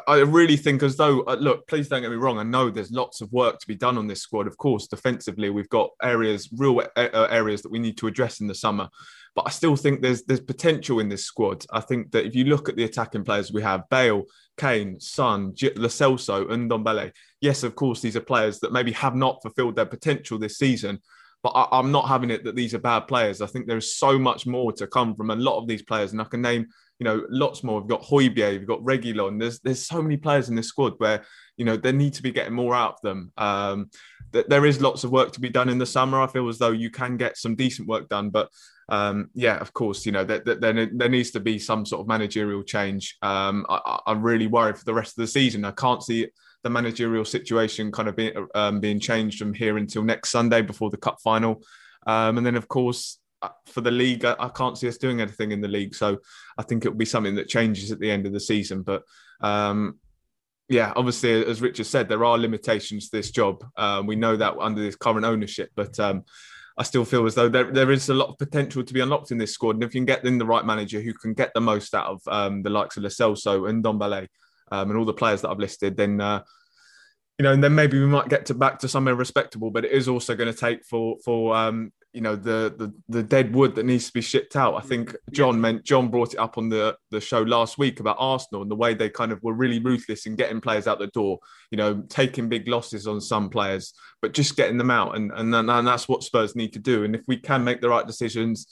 [0.08, 2.40] I, really think as though uh, look, please don't get me wrong.
[2.40, 4.48] I know there's lots of work to be done on this squad.
[4.48, 8.48] Of course, defensively, we've got areas, real uh areas that we need to address in
[8.48, 8.88] the summer.
[9.36, 11.66] But I still think there's there's potential in this squad.
[11.72, 14.24] I think that if you look at the attacking players we have, Bale,
[14.58, 17.12] Kane, Son, Lo Celso, and Ndombele.
[17.42, 21.00] Yes, of course, these are players that maybe have not fulfilled their potential this season.
[21.42, 23.42] But I, am not having it that these are bad players.
[23.42, 26.14] I think there is so much more to come from a lot of these players,
[26.14, 26.68] and I can name,
[27.00, 27.82] you know, lots more.
[27.82, 29.40] We've got Højbjerg, we've got Reguilón.
[29.40, 31.26] There's there's so many players in this squad where
[31.58, 33.34] you know they need to be getting more out of them.
[33.36, 33.90] Um,
[34.32, 36.22] there is lots of work to be done in the summer.
[36.22, 38.50] I feel as though you can get some decent work done, but
[38.90, 42.08] um, yeah, of course, you know, there, there, there, needs to be some sort of
[42.08, 43.18] managerial change.
[43.22, 45.64] Um, I, am really worried for the rest of the season.
[45.66, 46.28] I can't see
[46.64, 50.90] the managerial situation kind of being, um, being changed from here until next Sunday before
[50.90, 51.64] the cup final.
[52.06, 55.22] Um, and then, of course, uh, for the league, I, I, can't see us doing
[55.22, 55.96] anything in the league.
[55.96, 56.18] So
[56.58, 58.82] I think it will be something that changes at the end of the season.
[58.82, 59.04] But
[59.42, 60.00] um,
[60.70, 63.64] yeah, obviously, as Richard said, there are limitations to this job.
[63.78, 66.24] Uh, we know that under this current ownership, but um,
[66.78, 69.32] I still feel as though there, there is a lot of potential to be unlocked
[69.32, 69.76] in this squad.
[69.76, 72.08] And if you can get in the right manager who can get the most out
[72.08, 74.28] of um, the likes of Lo Celso and Ndombele
[74.72, 76.42] um, and all the players that I've listed, then uh,
[77.38, 79.70] you know, and then maybe we might get to back to somewhere respectable.
[79.70, 83.24] But it is also going to take for for um, you know the, the the
[83.24, 84.76] dead wood that needs to be shipped out.
[84.76, 88.18] I think John meant John brought it up on the the show last week about
[88.20, 91.08] Arsenal and the way they kind of were really ruthless in getting players out the
[91.08, 91.40] door.
[91.72, 95.54] You know, taking big losses on some players, but just getting them out, and and
[95.56, 97.04] and that's what Spurs need to do.
[97.04, 98.68] And if we can make the right decisions,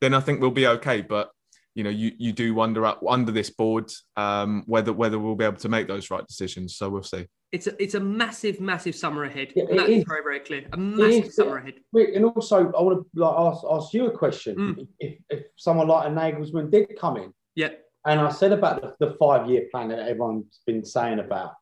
[0.00, 1.02] then I think we'll be okay.
[1.02, 1.30] But
[1.74, 5.56] you know, you you do wonder under this board um, whether whether we'll be able
[5.56, 6.76] to make those right decisions.
[6.76, 9.52] So we'll see it's a, it's a massive, massive summer ahead.
[9.56, 10.04] Yeah, that is.
[10.04, 10.66] very, very clear.
[10.72, 11.74] A massive summer ahead.
[11.92, 14.56] And also, I want to like, ask, ask you a question.
[14.56, 14.88] Mm.
[15.00, 17.70] If, if someone like a Nagelsmann did come in, yeah,
[18.06, 21.52] and I said about the, the five year plan that everyone's been saying about,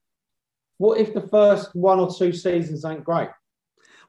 [0.76, 3.30] what if the first one or two seasons ain't great?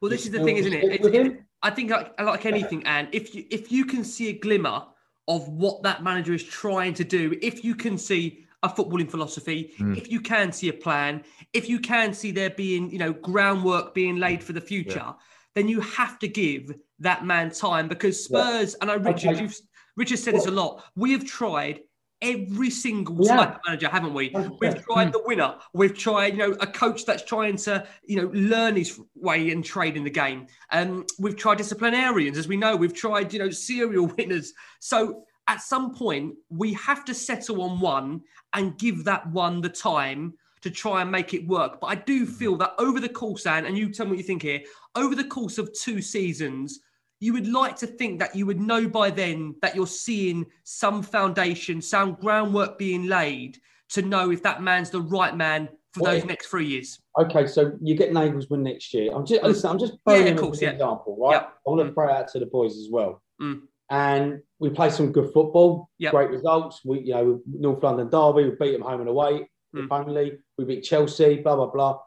[0.01, 1.05] Well, this you is the thing, isn't it?
[1.05, 4.83] it I think like, like anything, and if you if you can see a glimmer
[5.29, 9.73] of what that manager is trying to do, if you can see a footballing philosophy,
[9.79, 9.97] mm.
[9.97, 13.93] if you can see a plan, if you can see there being, you know, groundwork
[13.93, 15.13] being laid for the future, yeah.
[15.55, 18.77] then you have to give that man time because Spurs, yeah.
[18.81, 19.41] and I Richard, okay.
[19.43, 19.57] you've
[19.95, 20.83] Richard said this a lot.
[20.95, 21.81] We have tried
[22.21, 23.35] every single yeah.
[23.35, 24.33] type of manager, haven't we?
[24.59, 25.11] We've tried hmm.
[25.11, 25.55] the winner.
[25.73, 29.63] We've tried, you know, a coach that's trying to, you know, learn his way and
[29.63, 30.47] trade in the game.
[30.71, 32.75] And um, we've tried disciplinarians, as we know.
[32.75, 34.53] We've tried, you know, serial winners.
[34.79, 38.21] So at some point, we have to settle on one
[38.53, 41.81] and give that one the time to try and make it work.
[41.81, 42.29] But I do mm.
[42.29, 44.61] feel that over the course, and, and you tell me what you think here,
[44.95, 46.81] over the course of two seasons,
[47.19, 51.01] you would like to think that you would know by then that you're seeing some
[51.01, 53.57] foundation, some groundwork being laid
[53.89, 56.99] to know if that man's the right man for well, those next three years.
[57.19, 59.11] Okay, so you get Nagelsmann next year.
[59.13, 59.71] I'm just listen.
[59.71, 60.69] I'm just throwing yeah, of course, yeah.
[60.69, 61.33] example, right?
[61.33, 61.53] Yep.
[61.65, 61.93] I want to mm.
[61.95, 63.23] throw out to the boys as well.
[63.41, 65.89] Mm and we play some good football.
[65.97, 66.11] Yep.
[66.11, 66.81] Great results.
[66.85, 69.49] We, you know, North London Derby, we beat them home and away.
[69.75, 69.85] Mm.
[69.85, 71.99] If only we beat Chelsea, blah blah blah.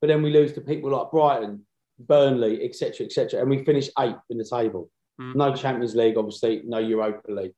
[0.00, 1.66] But then we lose to people like Brighton,
[1.98, 4.90] Burnley, etc., etc., and we finish eighth in the table.
[5.20, 5.34] Mm.
[5.34, 7.54] No Champions League, obviously, no Europa League.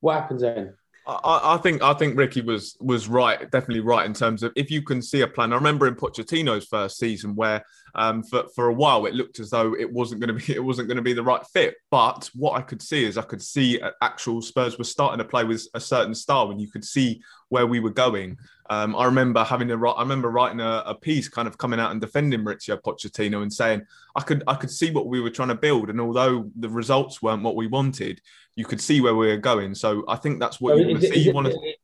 [0.00, 0.74] What happens then?
[1.06, 4.70] I, I, think I think Ricky was was right, definitely right in terms of if
[4.70, 5.52] you can see a plan.
[5.52, 9.50] I remember in Pochettino's first season where um, for for a while it looked as
[9.50, 11.76] though it wasn't going to be it wasn't going to be the right fit.
[11.90, 15.44] But what I could see is I could see actual Spurs were starting to play
[15.44, 18.38] with a certain style, and you could see where we were going.
[18.70, 21.90] Um, I remember having a I remember writing a, a, piece, kind of coming out
[21.90, 23.82] and defending Mauricio Pochettino and saying
[24.16, 27.20] I could I could see what we were trying to build, and although the results
[27.20, 28.20] weren't what we wanted,
[28.56, 29.74] you could see where we were going.
[29.74, 31.20] So I think that's what so you want to see.
[31.20, 31.74] You want to.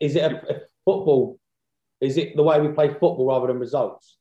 [0.00, 1.38] Is it a, a football?
[2.00, 4.15] Is it the way we play football rather than results?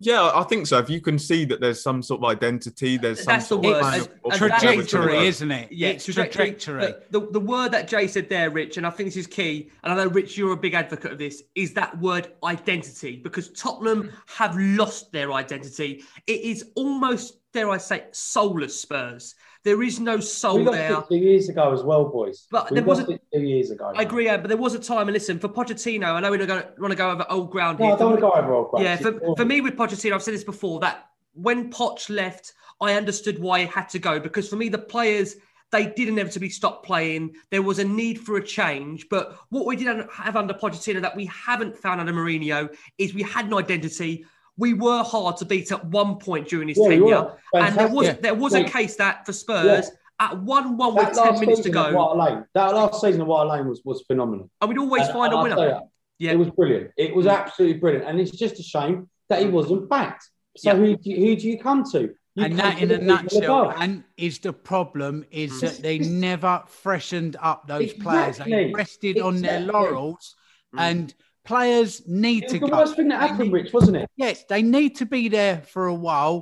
[0.00, 0.78] Yeah, I think so.
[0.78, 3.68] If you can see that there's some sort of identity, there's some That's sort the
[3.68, 4.08] word.
[4.24, 5.72] of, trajectory, isn't it?
[5.72, 6.52] Yeah, it's trajectory.
[6.52, 6.94] trajectory.
[7.10, 9.72] The, the, the, word that Jay said there, Rich, and I think this is key,
[9.82, 13.50] and I know, Rich, you're a big advocate of this, is that word identity, because
[13.50, 16.04] Tottenham have lost their identity.
[16.28, 19.34] It is almost, dare I say, soulless Spurs.
[19.68, 21.02] There is no We soul lost there.
[21.10, 22.46] two years ago as well, boys.
[22.50, 23.92] But we there was a- two years ago.
[23.94, 26.38] I agree, Ed, but there was a time, and listen, for Pochettino, I know we
[26.38, 27.94] don't want to go over old ground No, here.
[27.94, 28.84] I don't want to go over old ground.
[28.86, 32.94] Yeah, for, for me with Pochettino, I've said this before that when Poch left, I
[32.94, 35.36] understood why he had to go because for me, the players
[35.70, 37.34] they did inevitably stop playing.
[37.50, 41.14] There was a need for a change, but what we did have under Pochettino that
[41.14, 44.24] we haven't found under Mourinho is we had an identity.
[44.58, 48.06] We were hard to beat at one point during his Yeah, tenure, and there was
[48.06, 48.22] Fantastic.
[48.22, 49.90] there was a case that for Spurs
[50.20, 53.68] at one one with ten minutes to go, Lane, that last season of White Lane
[53.68, 54.50] was, was phenomenal.
[54.60, 55.80] and we'd always And- find and a I'll winner.
[56.18, 56.90] yeah, It was brilliant.
[56.96, 57.38] It was Mm.
[57.38, 60.28] absolutely brilliant, and it's just a shame that he wasn't backed.
[60.56, 60.76] So Yeah.
[60.76, 62.00] who, do you, who do you come to?
[62.34, 65.60] You and come that in the a nutshell and is the problem is Mm.
[65.60, 68.74] that they never freshened up those players they Exactly.
[68.74, 70.34] rested on their laurels
[70.74, 70.80] Mm.
[70.80, 71.14] and
[71.48, 74.08] players need to the go worst thing that happened, need- Rich, wasn't it?
[74.16, 76.36] yes they need to be there for a while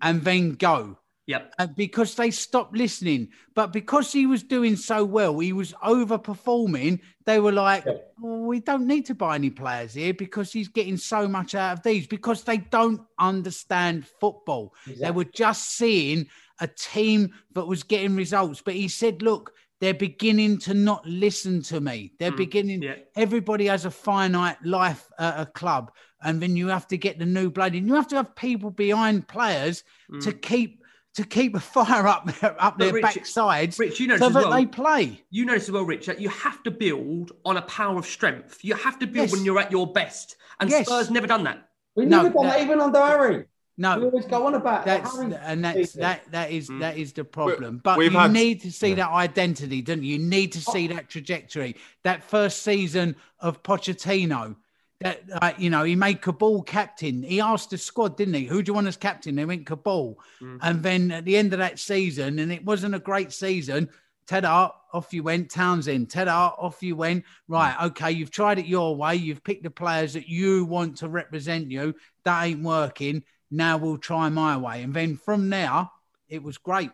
[0.00, 3.28] and then go yep, uh, because they stopped listening.
[3.54, 7.00] But because he was doing so well, he was overperforming.
[7.26, 7.94] They were like, Yeah.
[8.18, 11.78] "Well, we don't need to buy any players here because he's getting so much out
[11.78, 14.74] of these because they don't understand football.
[14.86, 16.28] They were just seeing
[16.60, 18.62] a team that was getting results.
[18.64, 22.12] But he said, look, they're beginning to not listen to me.
[22.18, 22.82] They're Mm, beginning.
[22.82, 22.96] yeah.
[23.16, 27.26] Everybody has a finite life at a club, and then you have to get the
[27.26, 27.86] new blood in.
[27.86, 29.84] You have to have people behind players
[30.22, 30.82] to keep
[31.14, 32.78] to keep a fire up their up Mm.
[32.78, 34.52] Their Rich- backsides, Rich, you know so that well.
[34.52, 35.24] they play.
[35.30, 38.58] you notice as well, Rich, that you have to build on a power of strength.
[38.62, 39.32] You have to build Yes.
[39.32, 40.36] when you're at your best.
[40.60, 40.86] And Yes.
[40.86, 41.68] Spurs never done that.
[41.96, 43.46] We No, never done that- that even under Harry.
[43.78, 46.80] We No, always go on about that's and that's that that is Mm.
[46.80, 47.80] that is the problem.
[47.84, 48.94] But we've you had- need to see yeah.
[48.96, 50.14] that identity, don't you?
[50.14, 51.76] You need to see that trajectory.
[52.02, 54.56] That first season of Pochettino,
[55.00, 57.22] that uh, you know, he made Kaboul captain.
[57.22, 58.46] He asked the squad, didn't he?
[58.46, 59.36] Who do you want as captain?
[59.36, 62.98] They went Kaboul, and then at the end of that season, and it wasn't a
[62.98, 63.90] great season.
[64.26, 65.50] Ted Hart, off you went.
[65.50, 67.24] Townsend, Ted Hart, off you went.
[67.46, 69.14] Right, okay, you've tried it your way.
[69.14, 71.94] You've picked the players that you want to represent you.
[72.24, 73.22] That ain't working.
[73.50, 74.82] Now we'll try my way.
[74.82, 75.88] And then from there,
[76.28, 76.90] it was great.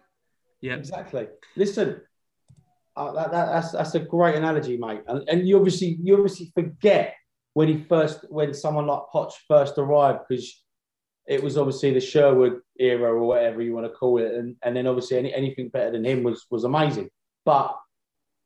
[0.61, 0.77] Yeah.
[0.77, 1.29] Exactly.
[1.57, 2.01] Listen,
[2.97, 5.03] uh, that, that, that's that's a great analogy, mate.
[5.09, 7.15] And, and you obviously you obviously forget
[7.55, 10.63] when he first when someone like Poch first arrived because
[11.27, 14.77] it was obviously the Sherwood era or whatever you want to call it, and, and
[14.77, 17.09] then obviously any, anything better than him was was amazing.
[17.45, 17.77] But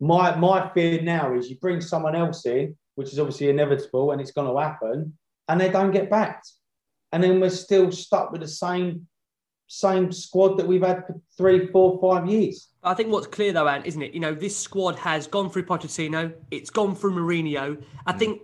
[0.01, 4.21] my my fear now is you bring someone else in, which is obviously inevitable, and
[4.21, 6.53] it's going to happen, and they don't get backed,
[7.13, 9.07] and then we're still stuck with the same
[9.71, 12.69] same squad that we've had for three, four, five years.
[12.83, 14.15] I think what's clear though, Ant, isn't it?
[14.15, 17.83] You know, this squad has gone through Pochettino, it's gone through Mourinho.
[18.07, 18.41] I think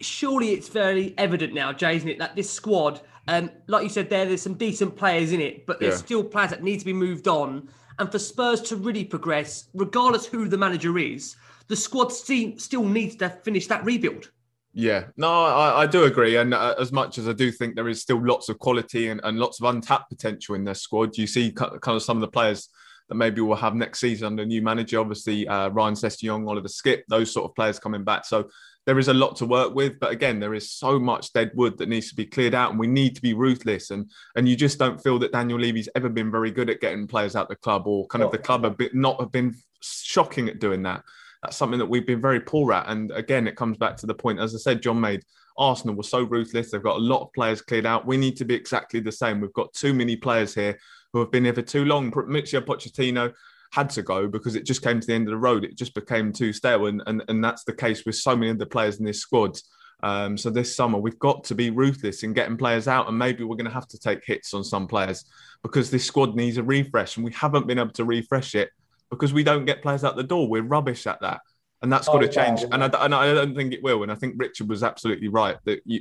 [0.00, 4.08] surely it's fairly evident now, Jay, isn't it, that this squad, um, like you said
[4.08, 6.06] there, there's some decent players in it, but there's Yeah.
[6.06, 7.68] still players that need to be moved on.
[7.98, 11.36] And for Spurs to really progress, regardless who the manager is,
[11.68, 14.30] the squad still still needs to finish that rebuild.
[14.74, 16.36] Yeah, no, I, I do agree.
[16.36, 19.20] And uh, as much as I do think there is still lots of quality and,
[19.22, 22.28] and lots of untapped potential in their squad, you see kind of some of the
[22.28, 22.70] players
[23.08, 24.98] that maybe we'll have next season under new manager.
[24.98, 28.24] Obviously, uh, Ryan Sessegnon, Oliver Skipp, those sort of players coming back.
[28.24, 28.48] So
[28.86, 30.00] there is a lot to work with.
[30.00, 32.80] But again, there is so much dead wood that needs to be cleared out, and
[32.80, 33.90] we need to be ruthless.
[33.90, 37.06] And and you just don't feel that Daniel Levy's ever been very good at getting
[37.06, 40.48] players out the club, or kind of the club a bit not have been shocking
[40.48, 41.02] at doing that.
[41.42, 42.88] That's something that we've been very poor at.
[42.88, 45.24] And again, it comes back to the point, as I said, John made.
[45.58, 46.70] Arsenal were so ruthless.
[46.70, 48.06] They've got a lot of players cleared out.
[48.06, 49.40] We need to be exactly the same.
[49.40, 50.78] We've got too many players here
[51.12, 52.10] who have been here for too long.
[52.10, 53.32] Mauricio Pochettino
[53.72, 55.64] had to go because it just came to the end of the road.
[55.64, 56.86] It just became too stale.
[56.86, 59.58] And, and, and that's the case with so many of the players in this squad.
[60.02, 63.08] Um, so this summer, we've got to be ruthless in getting players out.
[63.08, 65.24] And maybe we're going to have to take hits on some players
[65.62, 67.16] because this squad needs a refresh.
[67.16, 68.70] And we haven't been able to refresh it
[69.12, 70.48] because we don't get players out the door.
[70.48, 71.42] We're rubbish at that.
[71.82, 72.62] And that's got to Oh, change.
[72.62, 72.68] yeah.
[72.72, 74.02] And, I, and I don't think it will.
[74.02, 76.00] And I think Richard was absolutely right that you,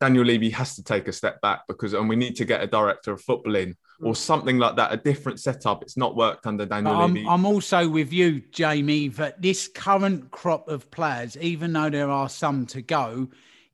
[0.00, 2.66] Daniel Levy has to take a step back because, and we need to get a
[2.66, 4.16] director of football in or mm.
[4.16, 5.82] something like that, a different setup.
[5.82, 7.26] It's not worked under Daniel I'm, Levy.
[7.28, 12.28] I'm also with you, Jamie, that this current crop of players, even though there are
[12.28, 13.28] some to go,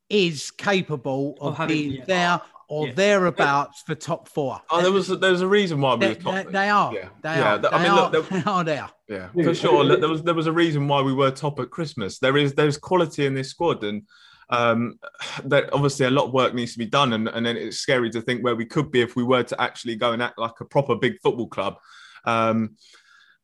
[0.09, 2.05] is capable of, Of having- being yeah.
[2.07, 2.41] there
[2.73, 2.95] or Yeah.
[2.95, 4.59] thereabouts for top four.
[4.71, 6.35] Oh, there was there was a reason why we They, were top.
[6.47, 6.95] they- they are.
[6.95, 7.55] Yeah, They yeah.
[7.55, 7.59] are.
[7.59, 8.89] th- I They mean, are, look, there, they are there.
[9.09, 9.45] yeah, Yeah.
[9.45, 9.85] for sure.
[9.85, 12.19] Look, There was there was a reason why we were top at Christmas.
[12.19, 14.03] There is there's quality in this squad, and
[14.49, 14.99] um,
[15.45, 17.13] that obviously a lot of work needs to be done.
[17.13, 19.61] And and then it's scary to think where we could be if we were to
[19.61, 21.75] actually go and act like a proper big football club.
[22.25, 22.77] Um,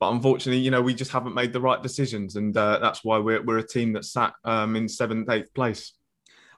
[0.01, 3.19] but unfortunately, you know, we just haven't made the right decisions, and uh, that's why
[3.19, 5.93] we're we're a team that sat um, in seventh, eighth place.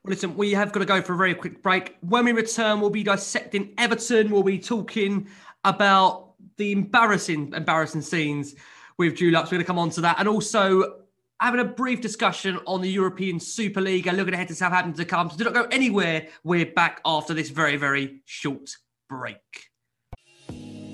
[0.02, 1.96] Well, listen, we have got to go for a very quick break.
[2.00, 4.30] When we return, we'll be dissecting Everton.
[4.30, 5.28] We'll be talking
[5.62, 8.54] about the embarrassing, embarrassing scenes
[8.96, 9.44] with Dulux.
[9.44, 10.18] We're going to come on to that.
[10.18, 11.00] And also
[11.38, 15.04] having a brief discussion on the European Super League and looking ahead to Southampton to
[15.04, 15.28] come.
[15.28, 16.28] So do not go anywhere.
[16.44, 18.76] We're back after this very, very short
[19.06, 19.69] break.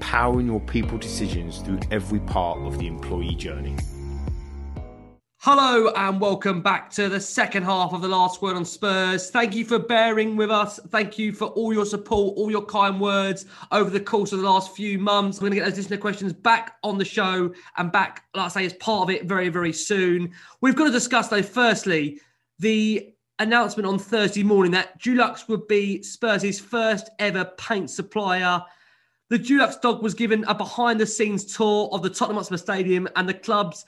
[0.00, 3.76] powering your people decisions through every part of the employee journey.
[5.42, 9.30] Hello and welcome back to the second half of the last word on Spurs.
[9.30, 10.78] Thank you for bearing with us.
[10.88, 14.44] Thank you for all your support, all your kind words over the course of the
[14.44, 15.38] last few months.
[15.38, 18.48] We're going to get those listener questions back on the show and back, like I
[18.48, 20.30] say, as part of it very, very soon.
[20.60, 22.20] We've got to discuss, though, firstly,
[22.58, 28.62] the announcement on Thursday morning that Dulux would be Spurs' first ever paint supplier
[29.30, 33.08] the Dulux dog was given a behind the scenes tour of the Tottenham Hotspur Stadium
[33.14, 33.84] and the club's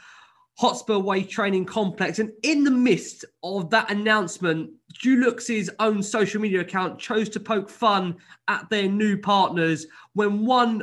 [0.56, 2.20] Hotspur Way training complex.
[2.20, 4.70] And in the midst of that announcement,
[5.02, 8.16] Dulux's own social media account chose to poke fun
[8.46, 10.82] at their new partners when one,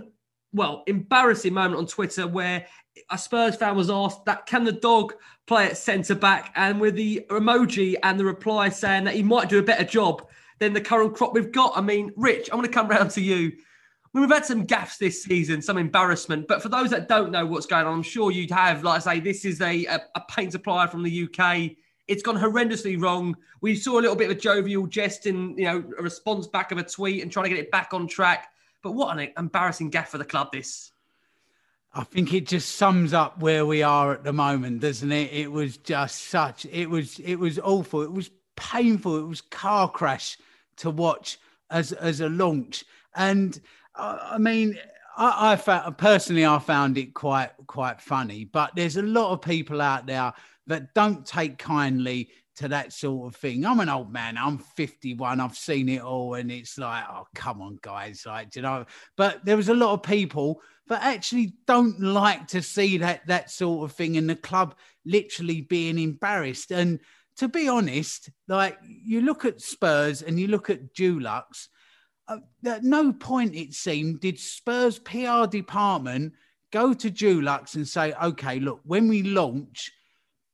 [0.51, 2.65] well, embarrassing moment on Twitter where
[3.11, 5.13] a Spurs fan was asked that can the dog
[5.47, 6.51] play at centre back?
[6.57, 10.27] And with the emoji and the reply saying that he might do a better job
[10.59, 11.77] than the current crop we've got.
[11.77, 13.53] I mean, Rich, I'm going to come round to you.
[14.13, 16.47] We've had some gaffes this season, some embarrassment.
[16.47, 19.13] But for those that don't know what's going on, I'm sure you'd have, like I
[19.15, 21.71] say, this is a, a, a paint supplier from the UK.
[22.07, 23.37] It's gone horrendously wrong.
[23.61, 26.71] We saw a little bit of a jovial jest in, you know, a response back
[26.71, 28.47] of a tweet and trying to get it back on track.
[28.81, 30.91] But what an embarrassing gaff for the club, this.
[31.93, 35.31] I think it just sums up where we are at the moment, doesn't it?
[35.31, 38.01] It was just such, it was, it was awful.
[38.01, 39.17] It was painful.
[39.17, 40.37] It was car crash
[40.77, 41.39] to watch
[41.69, 42.85] as, as a launch.
[43.15, 43.59] And,
[43.99, 44.77] I mean,
[45.17, 48.45] I, I found personally, I found it quite quite funny.
[48.45, 50.33] But there's a lot of people out there
[50.67, 53.65] that don't take kindly to that sort of thing.
[53.65, 54.37] I'm an old man.
[54.37, 55.39] I'm 51.
[55.39, 58.85] I've seen it all, and it's like, oh, come on, guys, like you know.
[59.17, 63.51] But there was a lot of people that actually don't like to see that that
[63.51, 64.75] sort of thing, and the club
[65.05, 66.71] literally being embarrassed.
[66.71, 66.99] And
[67.37, 71.67] to be honest, like you look at Spurs and you look at Dulux
[72.29, 76.33] Uh, at no point it seemed did Spurs PR department
[76.71, 79.91] go to Dulux and say, okay, look, when we launch,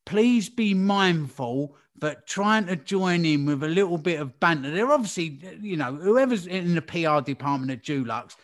[0.06, 4.72] please be mindful that trying to join in with a little bit of banter.
[4.72, 8.36] They're obviously, you know, whoever's in the PR department at Dulux,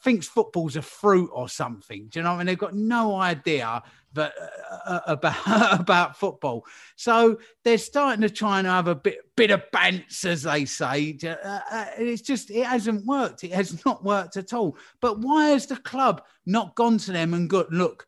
[0.00, 2.08] thinks football's a fruit or something.
[2.08, 2.32] Do you know?
[2.32, 3.82] I mean, they've got no idea
[4.16, 4.30] uh,
[4.86, 6.64] uh about about football.
[6.96, 11.18] So they're starting to try and have a bit bit of bants, as they say.
[11.24, 13.44] Uh, uh, it's just it hasn't worked.
[13.44, 14.76] It has not worked at all.
[15.00, 18.06] But why has the club not gone to them and got look?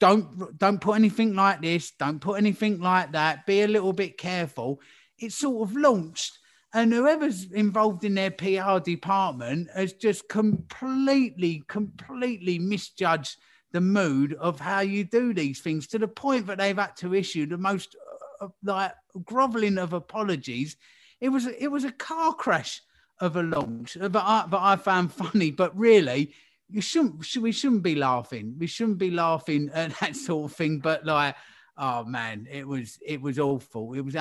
[0.00, 1.92] Don't don't put anything like this.
[1.92, 3.46] Don't put anything like that.
[3.46, 4.80] Be a little bit careful.
[5.18, 6.38] It's sort of launched
[6.74, 13.36] and whoever's involved in their PR department has just completely, completely misjudged
[13.72, 17.14] the mood of how you do these things to the point that they've had to
[17.14, 17.96] issue the most
[18.40, 18.92] uh, like
[19.24, 20.76] groveling of apologies.
[21.20, 22.82] It was it was a car crash
[23.20, 26.34] of a launch that I, that I found funny, but really
[26.68, 28.56] you shouldn't we shouldn't be laughing.
[28.58, 30.80] We shouldn't be laughing at that sort of thing.
[30.80, 31.36] But like
[31.76, 33.94] oh man, it was it was awful.
[33.94, 34.16] It was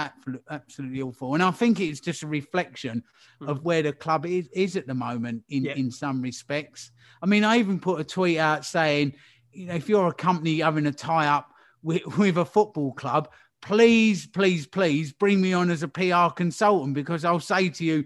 [0.49, 3.03] absolutely awful, and I think it's just a reflection
[3.41, 3.49] mm.
[3.49, 5.75] of where the club is, is at the moment in yeah.
[5.75, 6.91] in some respects.
[7.21, 9.13] I mean, I even put a tweet out saying,
[9.51, 11.51] you know, if you're a company having a tie up
[11.81, 13.29] with, with a football club,
[13.61, 18.05] please, please, please bring me on as a PR consultant because I'll say to you,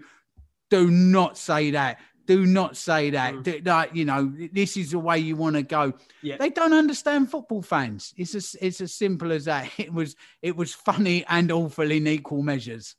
[0.70, 3.34] do not say that do not say that.
[3.34, 3.42] Mm.
[3.42, 5.94] Do, like, you know, this is the way you want to go.
[6.22, 6.36] Yeah.
[6.36, 8.12] They don't understand football fans.
[8.18, 9.68] It's as it's as simple as that.
[9.78, 12.96] It was it was funny and awful in equal measures.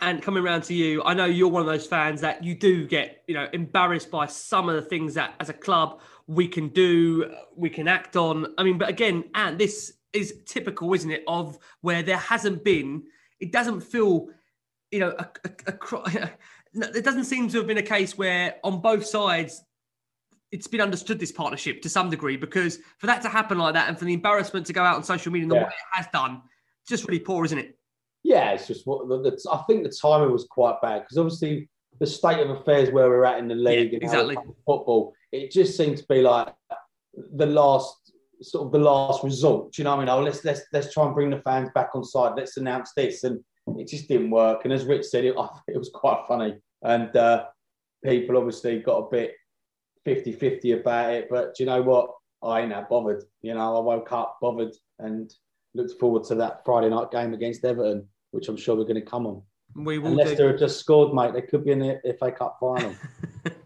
[0.00, 2.86] And coming around to you, I know you're one of those fans that you do
[2.86, 6.68] get, you know, embarrassed by some of the things that as a club we can
[6.68, 8.54] do, we can act on.
[8.56, 13.02] I mean, but again, and this is typical, isn't it, of where there hasn't been,
[13.40, 14.28] it doesn't feel,
[14.90, 16.30] you know, a, a, a,
[16.72, 19.62] there doesn't seem to have been a case where on both sides
[20.52, 23.88] it's been understood this partnership to some degree because for that to happen like that
[23.88, 25.62] and for the embarrassment to go out on social media in the yeah.
[25.62, 26.42] way it has done,
[26.82, 27.78] it's just really poor, isn't it?
[28.22, 31.68] Yeah, it's just what the, the, I think the timing was quite bad because obviously
[31.98, 35.50] the state of affairs where we're at in the league yeah, and exactly football, it
[35.50, 36.52] just seemed to be like
[37.34, 38.12] the last
[38.42, 39.72] sort of the last resort.
[39.72, 40.08] Do you know what I mean?
[40.08, 42.32] Oh, let's let's let's try and bring the fans back on side.
[42.36, 43.40] Let's announce this, and
[43.78, 44.64] it just didn't work.
[44.64, 45.34] And as Rich said, it
[45.68, 47.46] it was quite funny, and uh,
[48.04, 49.34] people obviously got a bit
[50.06, 51.28] 50-50 about it.
[51.30, 52.10] But do you know what?
[52.42, 53.22] I ain't that bothered.
[53.42, 55.32] You know, I woke up bothered and
[55.74, 59.02] looked forward to that Friday night game against Everton, which I'm sure we're going to
[59.02, 59.42] come on.
[59.74, 60.14] We will.
[60.14, 61.32] Leicester have just scored, mate.
[61.34, 62.94] They could be in the FA Cup final.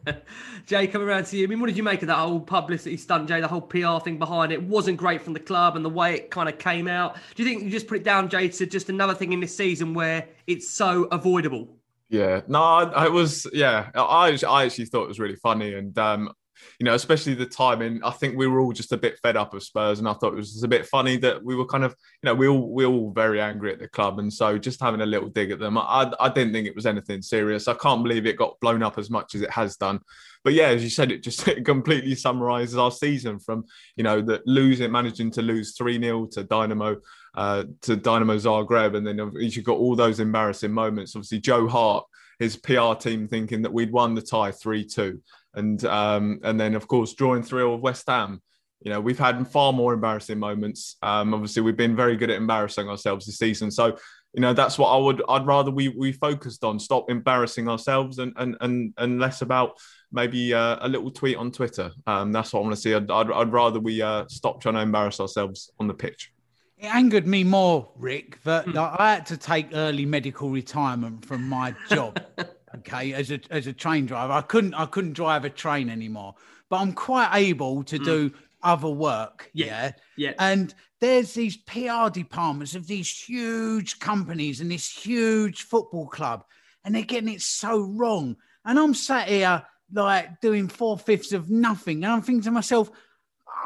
[0.67, 1.45] Jay, coming around to you.
[1.45, 3.41] I mean, what did you make of that whole publicity stunt, Jay?
[3.41, 6.31] The whole PR thing behind it wasn't great from the club and the way it
[6.31, 7.17] kind of came out.
[7.35, 9.57] Do you think you just put it down, Jay, to just another thing in this
[9.57, 11.69] season where it's so avoidable?
[12.09, 15.75] Yeah, no, I, was, yeah, I, I actually thought it was really funny.
[15.75, 16.31] And um,
[16.79, 18.01] you know, especially the timing.
[18.05, 20.33] I think we were all just a bit fed up of Spurs, and I thought
[20.33, 22.73] it was just a bit funny that we were kind of, you know, we all
[22.73, 25.59] we all very angry at the club, and so just having a little dig at
[25.59, 25.79] them.
[25.79, 27.69] I I didn't think it was anything serious.
[27.69, 30.01] I can't believe it got blown up as much as it has done.
[30.43, 33.65] But yeah, as you said, it just completely summarises our season from
[33.97, 36.97] you know that losing, managing to lose three 0 to Dynamo.
[37.37, 41.17] Uh, to Dynamo Zagreb, and then you've got all those embarrassing moments.
[41.17, 42.05] Obviously, Joe Hart,
[42.39, 45.21] his PR team thinking that we'd won the tie 3 2
[45.55, 48.41] and um, and then of course drawing through West Ham.
[48.83, 50.97] You know, we've had far more embarrassing moments.
[51.03, 53.71] Um, obviously, we've been very good at embarrassing ourselves this season.
[53.71, 53.97] So,
[54.35, 55.23] you know, that's what I would.
[55.27, 59.79] I'd rather we we focused on stop embarrassing ourselves and and and and less about
[60.13, 61.91] maybe uh, a little tweet on Twitter.
[62.07, 62.95] Um, that's what I want to see.
[62.95, 66.33] I'd, I'd, I'd rather we uh, stop trying to embarrass ourselves on the pitch.
[66.79, 68.73] It angered me more, Rick, that hmm.
[68.73, 72.21] like, I had to take early medical retirement from my job.
[72.79, 74.33] okay, as a as a train driver.
[74.33, 76.35] I couldn't I couldn't drive a train anymore,
[76.71, 78.05] but I'm quite able to mm.
[78.05, 79.51] do other work.
[79.53, 79.67] Yeah.
[79.67, 79.93] yeah.
[80.17, 80.33] Yeah.
[80.39, 86.45] And there's these PR departments of these huge companies and this huge football club,
[86.85, 88.37] and they're getting it so wrong.
[88.65, 89.63] And I'm sat here
[89.93, 92.03] like doing four fifths of nothing.
[92.03, 92.91] And I'm thinking to myself,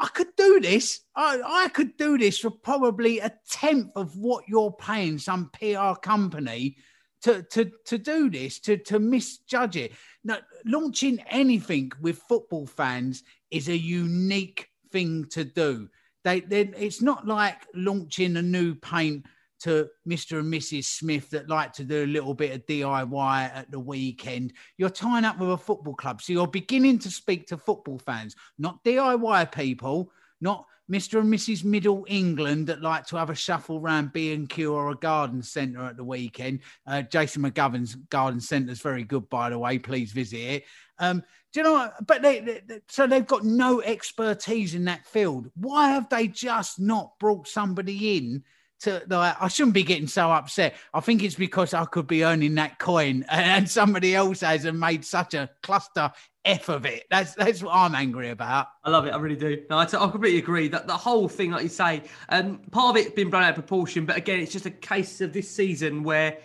[0.01, 1.01] I could do this.
[1.15, 5.93] I, I could do this for probably a tenth of what you're paying some PR
[6.01, 6.77] company
[7.21, 9.91] to to to do this to to misjudge it
[10.23, 15.87] now launching anything with football fans is a unique thing to do
[16.23, 19.25] they then it's not like launching a new paint
[19.59, 20.39] to Mr.
[20.39, 20.85] and Mrs.
[20.85, 24.53] Smith that like to do a little bit of DIY at the weekend.
[24.77, 26.21] You're tying up with a football club.
[26.21, 30.11] So you're beginning to speak to football fans, not DIY people,
[30.41, 31.19] not Mr.
[31.19, 31.63] and Mrs.
[31.63, 35.97] Middle England that like to have a shuffle around B&Q or a garden centre at
[35.97, 36.61] the weekend.
[36.87, 39.77] Uh, Jason McGovern's garden centre is very good, by the way.
[39.77, 40.63] Please visit it.
[40.97, 41.23] Um,
[41.53, 42.07] do you know what?
[42.07, 45.51] But they, they, so they've got no expertise in that field.
[45.55, 48.43] Why have they just not brought somebody in
[48.81, 50.75] to like, I shouldn't be getting so upset.
[50.93, 54.79] I think it's because I could be earning that coin and somebody else has and
[54.79, 56.11] made such a cluster
[56.45, 57.05] F of it.
[57.09, 58.67] That's that's what I'm angry about.
[58.83, 59.11] I love it.
[59.11, 59.63] I really do.
[59.69, 62.95] No, I, t- I completely agree that the whole thing, like you say, um, part
[62.95, 64.05] of it's been blown out of proportion.
[64.05, 66.37] But again, it's just a case of this season where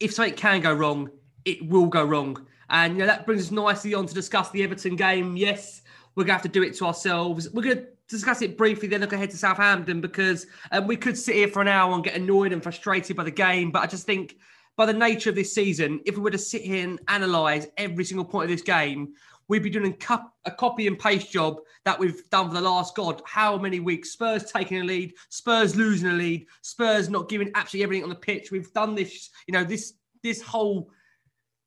[0.00, 1.10] if something can go wrong,
[1.44, 2.46] it will go wrong.
[2.70, 5.36] And you know that brings us nicely on to discuss the Everton game.
[5.36, 5.82] Yes,
[6.14, 7.48] we're gonna have to do it to ourselves.
[7.52, 11.34] We're gonna discuss it briefly, then look ahead to Southampton because um, we could sit
[11.34, 13.70] here for an hour and get annoyed and frustrated by the game.
[13.70, 14.36] But I just think
[14.76, 18.04] by the nature of this season, if we were to sit here and analyse every
[18.04, 19.14] single point of this game,
[19.48, 19.96] we'd be doing
[20.44, 24.10] a copy and paste job that we've done for the last god how many weeks
[24.10, 28.14] spurs taking a lead spurs losing a lead spurs not giving absolutely everything on the
[28.14, 30.88] pitch we've done this you know this this whole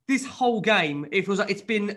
[0.07, 1.95] this whole game it was it's been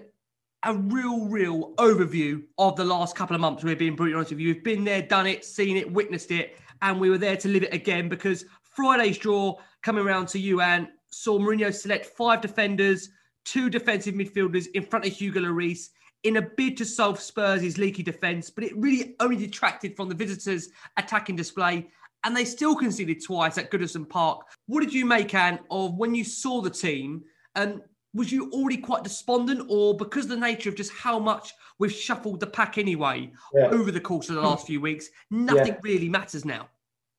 [0.64, 4.40] a real real overview of the last couple of months we're being brutally honest with
[4.40, 7.48] you we've been there done it seen it witnessed it and we were there to
[7.48, 12.40] live it again because friday's draw coming around to you and saw Mourinho select five
[12.40, 13.10] defenders
[13.48, 15.88] two defensive midfielders in front of Hugo Lloris
[16.24, 20.14] in a bid to solve Spurs' leaky defence, but it really only detracted from the
[20.14, 21.88] visitors' attacking display.
[22.24, 24.42] And they still conceded twice at Goodison Park.
[24.66, 27.22] What did you make, Anne, of when you saw the team?
[27.54, 27.80] And
[28.18, 32.40] was you already quite despondent, or because the nature of just how much we've shuffled
[32.40, 33.68] the pack anyway yeah.
[33.68, 35.78] over the course of the last few weeks, nothing yeah.
[35.82, 36.68] really matters now?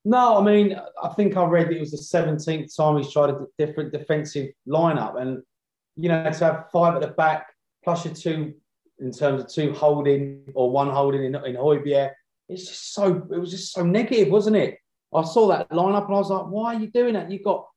[0.06, 3.46] No, I mean, I think I read it was the 17th time he's tried a
[3.58, 5.20] different defensive lineup.
[5.20, 5.42] And
[5.96, 7.48] you know, to have five at the back
[7.84, 8.54] plus your two
[9.00, 12.12] in terms of two holding or one holding in, in Højbjerg,
[12.48, 14.78] it's just so, it was just so negative, wasn't it?
[15.14, 17.32] I saw that lineup and I was like, why are you doing that?
[17.32, 17.68] You've got,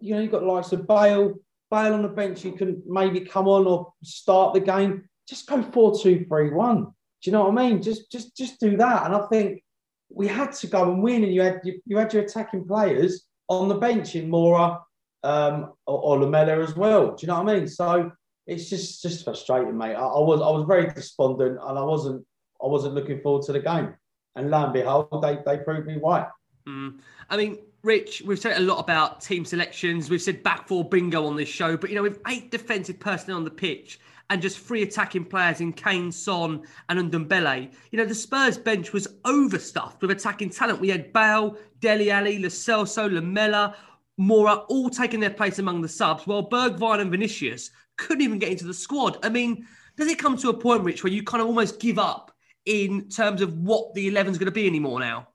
[0.00, 1.34] you know, you've got likes of Bale,
[1.70, 5.08] Bale on the bench, you can maybe come on or start the game.
[5.28, 6.84] Just go four, two, three, one.
[6.84, 6.90] Do
[7.22, 7.82] you know what I mean?
[7.82, 9.06] Just, just, just do that.
[9.06, 9.62] And I think
[10.08, 13.24] we had to go and win, and you had you, you had your attacking players
[13.48, 14.80] on the bench in Moura
[15.24, 17.14] um, or, or Lamela as well.
[17.14, 17.68] Do you know what I mean?
[17.68, 18.12] So
[18.46, 19.94] it's just just frustrating, mate.
[19.94, 22.24] I, I, was I was very despondent, and I wasn't
[22.62, 23.94] I wasn't looking forward to the game.
[24.36, 26.28] and lo and behold, they they proved me right.
[26.68, 27.00] Mm.
[27.28, 30.10] I mean, Rich, we've said a lot about team selections.
[30.10, 33.36] We've said back four bingo on this show, but you know, with eight defensive personnel
[33.36, 38.04] on the pitch and just three attacking players in Kane, Son, and Ndombele, you know,
[38.04, 40.80] the Spurs bench was overstuffed with attacking talent.
[40.80, 43.76] We had Bale, Dele Alli, Lo Celso, Lamela,
[44.20, 48.50] Moura all taking their place among the subs, while Bergwijn and Vinicius couldn't even get
[48.50, 49.24] into the squad.
[49.24, 49.64] I mean,
[49.96, 52.32] does it come to a point, Rich, where you kind of almost give up
[52.64, 55.28] in terms of what the 11's going to be anymore now?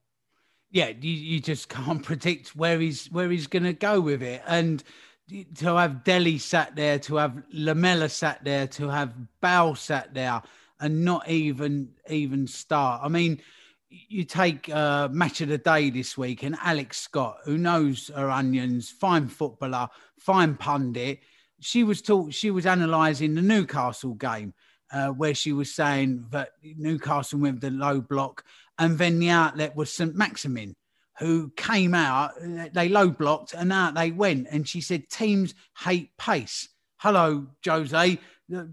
[0.72, 4.41] Yeah, you, you just can't predict where he's where he's going to go with it,
[4.47, 4.84] and
[5.55, 10.41] to have Dele sat there, to have Lamela sat there, to have Bow sat there,
[10.80, 13.01] and not even even start.
[13.03, 13.41] I mean,
[13.89, 18.30] you take uh, match of the day this week, and Alex Scott, who knows her
[18.30, 21.19] onions, fine footballer, fine pundit.
[21.59, 24.53] She was taught she was analysing the Newcastle game,
[24.92, 28.44] uh, where she was saying that Newcastle went with the low block,
[28.78, 30.76] and then the outlet was St Maximin,
[31.20, 32.32] who came out.
[32.74, 34.48] They low blocked, and out they went.
[34.52, 38.20] And she said, "Teams hate pace." Hello, Jose.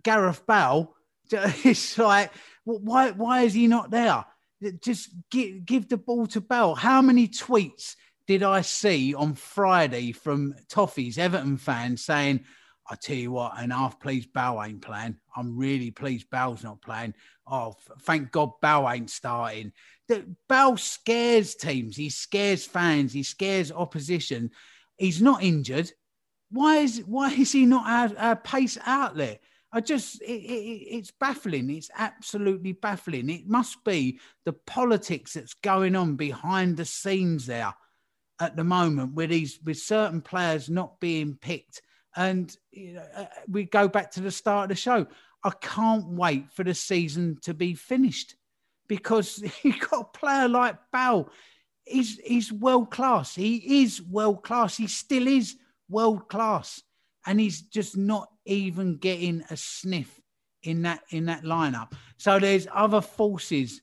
[0.03, 0.95] Gareth Bale.
[1.33, 2.33] It's like,
[2.65, 3.11] why?
[3.11, 4.25] Why is he not there?
[4.81, 6.75] just give, give the ball to Bale.
[6.75, 7.97] How many tweets
[8.27, 12.45] did I see on Friday from Toffees, Everton fans saying,
[12.91, 15.17] I tell you what, and half pleased Bale ain't playing.
[15.37, 17.15] I'm really pleased Bale's not playing.
[17.47, 19.73] Oh, thank God Bale ain't starting.
[20.49, 21.97] Bale scares teams.
[21.97, 23.13] He scares fans.
[23.13, 24.51] He scares opposition.
[24.97, 25.93] He's not injured.
[26.51, 29.43] Why is why is he not our, our pace outlet?
[29.71, 31.69] I just, it, it, it's baffling.
[31.69, 33.29] It's absolutely baffling.
[33.29, 37.75] It must be the politics that's going on behind the scenes there
[38.41, 41.83] at the moment with these, with certain players not being picked.
[42.17, 45.07] And you know, uh, we go back to the start of the show.
[45.45, 48.37] I can't wait for the season to be finished
[48.89, 51.31] because you got a player like Bale.
[51.85, 53.35] He's, he's world class.
[53.35, 54.77] He is world class.
[54.77, 55.57] He still is
[55.89, 56.83] world class
[57.27, 60.19] and he's just not even getting a sniff
[60.63, 61.93] in that in that lineup.
[62.17, 63.83] So there's other forces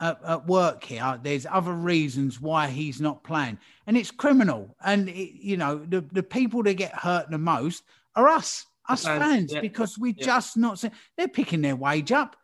[0.00, 1.18] at, at work here.
[1.22, 4.76] There's other reasons why he's not playing, and it's criminal.
[4.84, 7.82] And it, you know the the people that get hurt the most
[8.14, 9.60] are us, us fans, fans yeah.
[9.60, 10.24] because we yeah.
[10.24, 10.84] just not.
[11.16, 12.36] They're picking their wage up.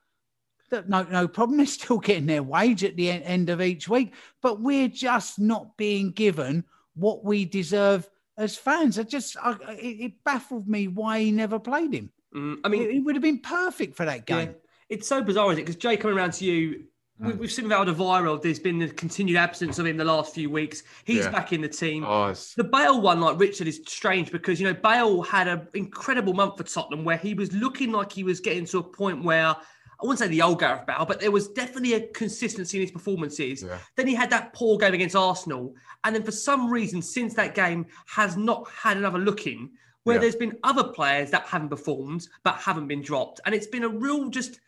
[0.89, 1.57] No, no problem.
[1.59, 5.77] They're still getting their wage at the end of each week, but we're just not
[5.77, 8.99] being given what we deserve as fans.
[8.99, 12.11] I just, I, it, it, baffled me why he never played him.
[12.35, 14.49] Mm, I mean, it, it, would have been perfect for that game.
[14.49, 14.55] Yeah.
[14.89, 15.63] It's so bizarre, isn't it?
[15.63, 16.85] Because Jay, coming around to you,
[17.21, 17.37] mm.
[17.39, 20.51] we, have seen with Alderweireld, there's been the continued absence of him the last few
[20.51, 20.83] weeks.
[21.05, 21.31] He's yeah.
[21.31, 22.05] back in the team.
[22.05, 26.35] Oh, the Bale one, like Richard, is strange because you know Bale had an incredible
[26.35, 29.57] month for Tottenham where he was looking like he was getting to a point where
[30.05, 32.91] I wouldn't say the old Gareth Bale, but there was definitely a consistency in his
[32.91, 33.63] performances.
[33.63, 33.79] Yeah.
[33.97, 35.75] Then he had that poor game against Arsenal.
[36.03, 39.71] And then for some reason, since that game, has not had another look in
[40.03, 40.21] where yeah.
[40.21, 43.41] there's been other players that haven't performed but haven't been dropped.
[43.47, 44.61] And it's been a real just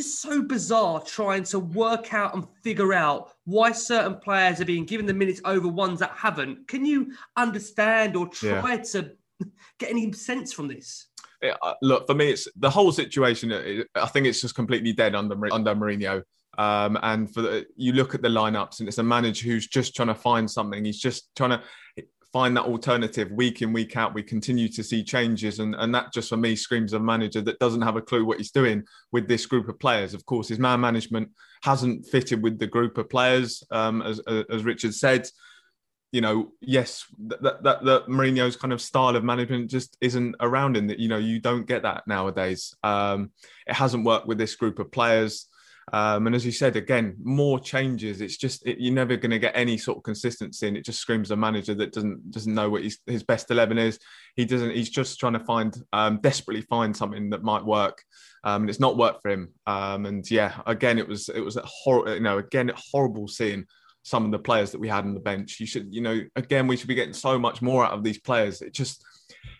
[0.00, 4.86] just so bizarre trying to work out and figure out why certain players are being
[4.86, 6.66] given the minutes over ones that haven't.
[6.68, 8.82] Can you understand or try yeah.
[8.92, 9.12] to
[9.78, 11.08] get any sense from this?
[11.42, 13.84] it, uh, look for me, it's the whole situation.
[13.94, 16.22] I think it's just completely dead under under Mourinho.
[16.58, 19.94] Um, and for the, you look at the lineups, and it's a manager who's just
[19.94, 20.84] trying to find something.
[20.84, 21.62] He's just trying to
[22.32, 24.14] find that alternative week in week out.
[24.14, 27.58] We continue to see changes, and and that just for me screams a manager that
[27.58, 30.14] doesn't have a clue what he's doing with this group of players.
[30.14, 31.30] Of course, his man management
[31.62, 34.20] hasn't fitted with the group of players, um, as
[34.50, 35.28] as Richard said
[36.12, 40.76] you know, yes, that, that that Mourinho's kind of style of management just isn't around
[40.76, 40.98] in that.
[40.98, 42.74] You know, you don't get that nowadays.
[42.82, 43.30] Um,
[43.66, 45.46] it hasn't worked with this group of players.
[45.92, 48.20] Um, and as you said, again, more changes.
[48.20, 51.00] It's just it, you're never going to get any sort of consistency, and it just
[51.00, 53.98] screams a manager that doesn't doesn't know what his best eleven is.
[54.36, 54.74] He doesn't.
[54.74, 58.02] He's just trying to find um, desperately find something that might work,
[58.44, 59.52] um, and it's not worked for him.
[59.66, 62.14] Um, and yeah, again, it was it was a horrible.
[62.14, 63.66] You know, again, horrible seeing
[64.02, 65.60] some of the players that we had on the bench.
[65.60, 68.18] You should, you know, again, we should be getting so much more out of these
[68.18, 68.62] players.
[68.62, 69.04] It just,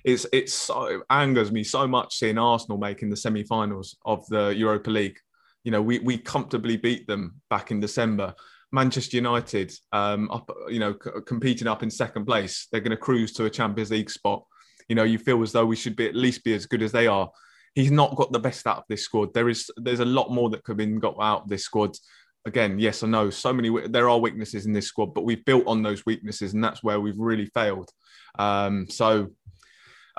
[0.03, 4.49] it's, it's so it angers me so much seeing Arsenal making the semi-finals of the
[4.49, 5.18] Europa League.
[5.65, 8.35] You know, we we comfortably beat them back in December.
[8.73, 12.97] Manchester United, um, up, you know, c- competing up in second place, they're going to
[12.97, 14.45] cruise to a Champions League spot.
[14.89, 16.93] You know, you feel as though we should be at least be as good as
[16.93, 17.29] they are.
[17.75, 19.35] He's not got the best out of this squad.
[19.35, 21.97] There is, there's a lot more that could have been got out of this squad
[22.45, 25.67] again, yes, I know so many there are weaknesses in this squad, but we've built
[25.67, 27.91] on those weaknesses, and that's where we've really failed.
[28.39, 29.29] Um, so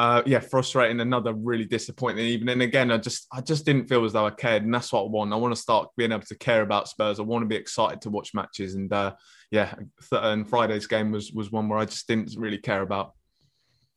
[0.01, 0.99] uh, yeah, frustrating.
[0.99, 2.61] Another really disappointing evening.
[2.61, 5.07] Again, I just I just didn't feel as though I cared, and that's what I
[5.07, 5.31] want.
[5.31, 7.19] I want to start being able to care about Spurs.
[7.19, 9.13] I want to be excited to watch matches, and uh,
[9.51, 9.75] yeah,
[10.11, 13.13] and Friday's game was was one where I just didn't really care about.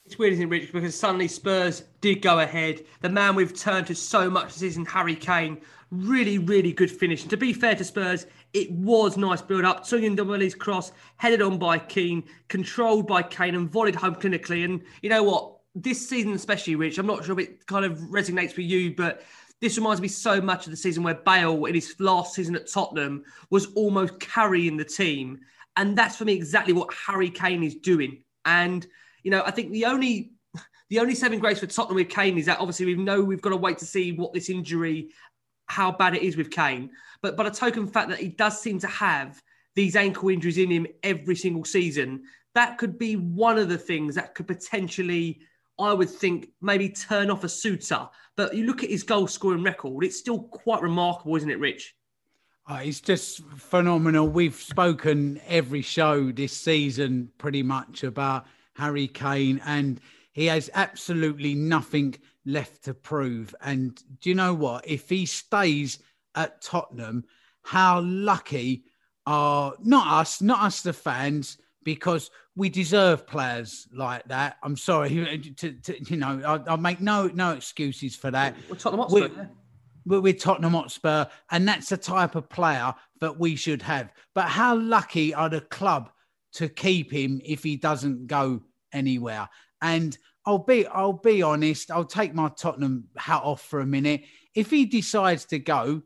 [0.05, 0.72] It's weird, isn't it, Rich?
[0.74, 2.84] Because suddenly Spurs did go ahead.
[3.00, 7.22] The man we've turned to so much this season, Harry Kane, really, really good finish.
[7.22, 9.84] And to be fair to Spurs, it was nice build up.
[9.84, 14.66] Tanguy Ndombele's cross, headed on by Keane, controlled by Kane, and volleyed home clinically.
[14.66, 15.53] And you know what?
[15.74, 19.22] This season, especially, Rich, I'm not sure if it kind of resonates with you, but
[19.60, 22.70] this reminds me so much of the season where Bale, in his last season at
[22.70, 25.40] Tottenham, was almost carrying the team.
[25.76, 28.22] And that's for me exactly what Harry Kane is doing.
[28.44, 28.86] And,
[29.22, 30.32] you know, I think the only
[30.90, 33.50] the only saving grace for Tottenham with Kane is that obviously we know we've got
[33.50, 35.10] to wait to see what this injury
[35.66, 36.90] how bad it is with Kane.
[37.22, 39.42] But but a token fact that he does seem to have
[39.74, 44.14] these ankle injuries in him every single season, that could be one of the things
[44.14, 45.40] that could potentially,
[45.78, 48.08] I would think, maybe turn off a suitor.
[48.36, 51.94] But you look at his goal scoring record, it's still quite remarkable, isn't it, Rich?
[52.68, 54.28] Oh, it's just phenomenal.
[54.28, 60.00] We've spoken every show this season pretty much about Harry Kane, and
[60.32, 62.14] he has absolutely nothing
[62.46, 63.54] left to prove.
[63.60, 64.88] And do you know what?
[64.88, 65.98] If he stays
[66.34, 67.24] at Tottenham,
[67.62, 68.84] how lucky
[69.26, 74.57] are not us, not us, the fans, because we deserve players like that.
[74.62, 78.55] I'm sorry, to, to you know, I, I, make no no excuses for that.
[78.68, 79.20] We're Tottenham Hotspur.
[79.20, 79.50] We're,
[80.07, 84.12] we're, we're Tottenham Hotspur, and that's the type of player that we should have.
[84.34, 86.11] But how lucky are the club
[86.55, 89.48] to keep him if he doesn't go anywhere?
[89.82, 91.90] And I'll be I'll be honest.
[91.90, 94.22] I'll take my Tottenham hat off for a minute.
[94.55, 96.02] If he decides to go,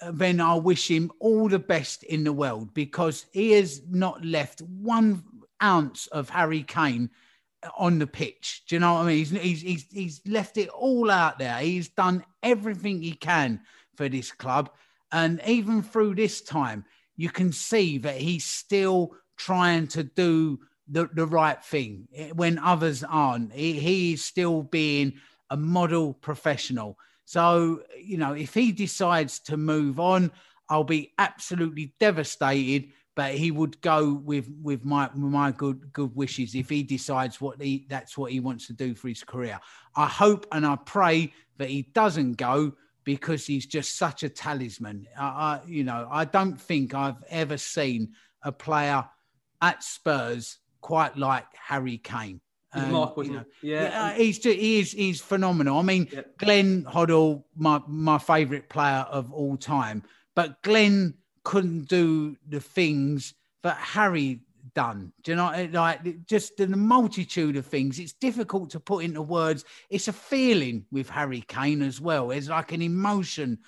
[0.00, 4.24] uh, then I'll wish him all the best in the world because he has not
[4.24, 5.22] left one
[5.62, 7.10] ounce of Harry Kane
[7.76, 8.62] on the pitch.
[8.68, 9.24] Do you know what I mean?
[9.24, 11.58] He's, he's, he's, left it all out there.
[11.58, 13.60] He's done everything he can
[13.96, 14.70] for this club.
[15.12, 16.84] And even through this time,
[17.16, 23.04] you can see that he's still trying to do the, the right thing when others
[23.04, 23.52] aren't.
[23.52, 25.14] He, still being
[25.50, 26.96] a model professional.
[27.24, 30.32] So, you know, if he decides to move on,
[30.68, 32.90] I'll be absolutely devastated.
[33.16, 37.60] But he would go with with my my good good wishes if he decides what
[37.60, 39.58] he that's what he wants to do for his career.
[39.96, 42.72] I hope and I pray that he doesn't go
[43.04, 45.06] because he's just such a talisman.
[45.18, 49.04] I, I you know I don't think I've ever seen a player
[49.60, 52.40] at Spurs quite like Harry Kane.
[52.72, 55.78] Um, Mark, you know, yeah, he's just, he is he's phenomenal.
[55.78, 56.38] I mean, yep.
[56.38, 60.04] Glenn Hoddle, my my favourite player of all time,
[60.36, 61.14] but Glenn
[61.44, 64.40] couldn't do the things that Harry
[64.74, 65.12] done.
[65.22, 67.98] Do you know, like just the multitude of things.
[67.98, 69.64] It's difficult to put into words.
[69.88, 72.28] It's a feeling with Harry Kane as well.
[72.28, 73.58] There's like an emotion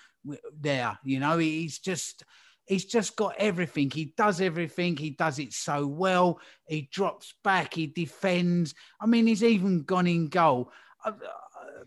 [0.60, 0.98] there.
[1.04, 2.24] You know, he's just
[2.66, 3.90] He's just got everything.
[3.90, 4.96] He does everything.
[4.96, 6.40] He does it so well.
[6.66, 7.74] He drops back.
[7.74, 8.74] He defends.
[9.00, 10.70] I mean, he's even gone in goal.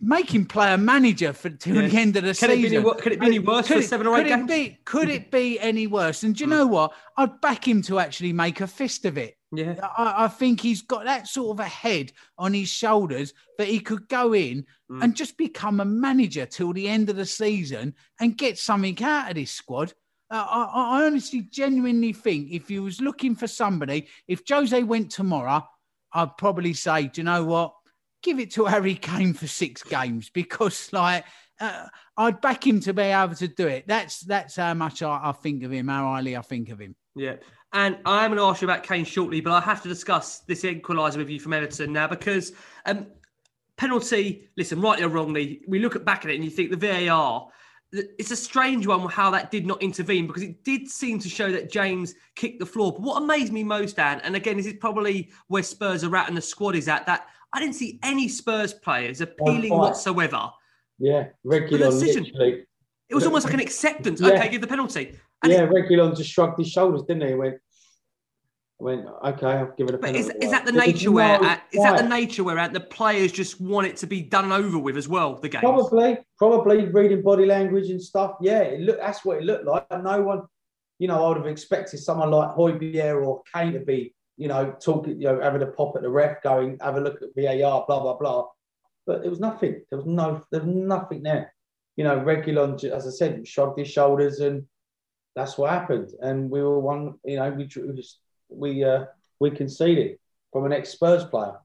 [0.01, 1.87] Make him play a manager for to yeah.
[1.87, 2.85] the end of the can season.
[2.85, 4.51] It be, could it be any worse could for it, seven or eight could games?
[4.51, 6.23] It be, could it be any worse?
[6.23, 6.53] And do you mm.
[6.53, 6.93] know what?
[7.17, 9.37] I'd back him to actually make a fist of it.
[9.51, 13.67] Yeah, I, I, think he's got that sort of a head on his shoulders that
[13.67, 15.03] he could go in mm.
[15.03, 19.29] and just become a manager till the end of the season and get something out
[19.29, 19.93] of this squad.
[20.29, 25.11] Uh, I, I, honestly, genuinely think if he was looking for somebody, if Jose went
[25.11, 25.63] tomorrow,
[26.11, 27.73] I'd probably say, do you know what?
[28.25, 31.25] Give it to Harry Kane for six games because, like,
[31.59, 31.85] uh,
[32.17, 33.87] I'd back him to be able to do it.
[33.87, 36.95] That's that's how much I, I think of him, how highly I think of him.
[37.15, 37.35] Yeah.
[37.71, 40.63] And I'm going to ask you about Kane shortly, but I have to discuss this
[40.63, 42.53] equaliser with you from Everton now because
[42.87, 43.05] um,
[43.77, 46.77] penalty, listen, rightly or wrongly, we look at back at it and you think the
[47.07, 47.49] VAR
[47.91, 51.51] it's a strange one how that did not intervene because it did seem to show
[51.51, 52.91] that James kicked the floor.
[52.91, 56.27] But what amazed me most, Dan, and again, this is probably where Spurs are at
[56.27, 60.51] and the squad is at, that I didn't see any Spurs players appealing whatsoever.
[60.99, 62.65] Yeah, regular literally.
[63.07, 64.19] It was almost like an acceptance.
[64.19, 64.31] Yeah.
[64.31, 65.15] Okay, give the penalty.
[65.41, 67.29] And yeah, it, just shrugged his shoulders, didn't he?
[67.29, 67.55] He went,
[68.79, 70.19] went, okay, I'll give it a penalty.
[70.19, 73.61] Is, is that the nature where no, is that the nature where the players just
[73.61, 75.35] want it to be done and over with as well?
[75.35, 78.37] The game probably, probably reading body language and stuff.
[78.41, 79.85] Yeah, it look that's what it looked like.
[79.91, 80.41] No one,
[80.97, 84.75] you know, I would have expected someone like Højbjerg or Kane to be, you know,
[84.81, 87.85] talking, you know, having a pop at the ref, going, have a look at VAR,
[87.87, 88.47] blah blah blah.
[89.05, 89.81] But there was nothing.
[89.89, 91.53] There was no, there was nothing there.
[91.95, 94.65] You know, Reguilón, as I said, shrugged his shoulders and
[95.35, 96.11] that's what happened.
[96.21, 97.69] And we were one, you know, we
[98.49, 99.05] we uh,
[99.39, 100.17] we conceded
[100.51, 101.57] from an ex Spurs player.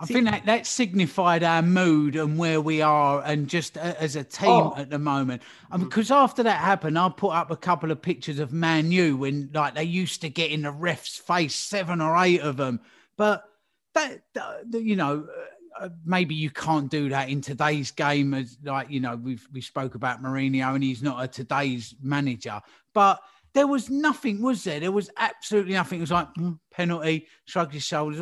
[0.00, 4.16] I think that, that signified our mood and where we are, and just a, as
[4.16, 4.74] a team Oh.
[4.76, 5.42] at the moment.
[5.76, 9.50] Because after that happened, I put up a couple of pictures of Man U when
[9.52, 12.80] like they used to get in the ref's face, seven or eight of them.
[13.16, 13.44] But
[13.94, 15.26] that, that you know,
[15.80, 18.34] uh, maybe you can't do that in today's game.
[18.34, 22.60] As like you know, we've we spoke about Mourinho, and he's not a today's manager,
[22.92, 23.20] but.
[23.54, 24.80] There was nothing, was there?
[24.80, 25.96] There was absolutely nothing.
[25.98, 28.20] It was like mm, penalty, shrugged his shoulders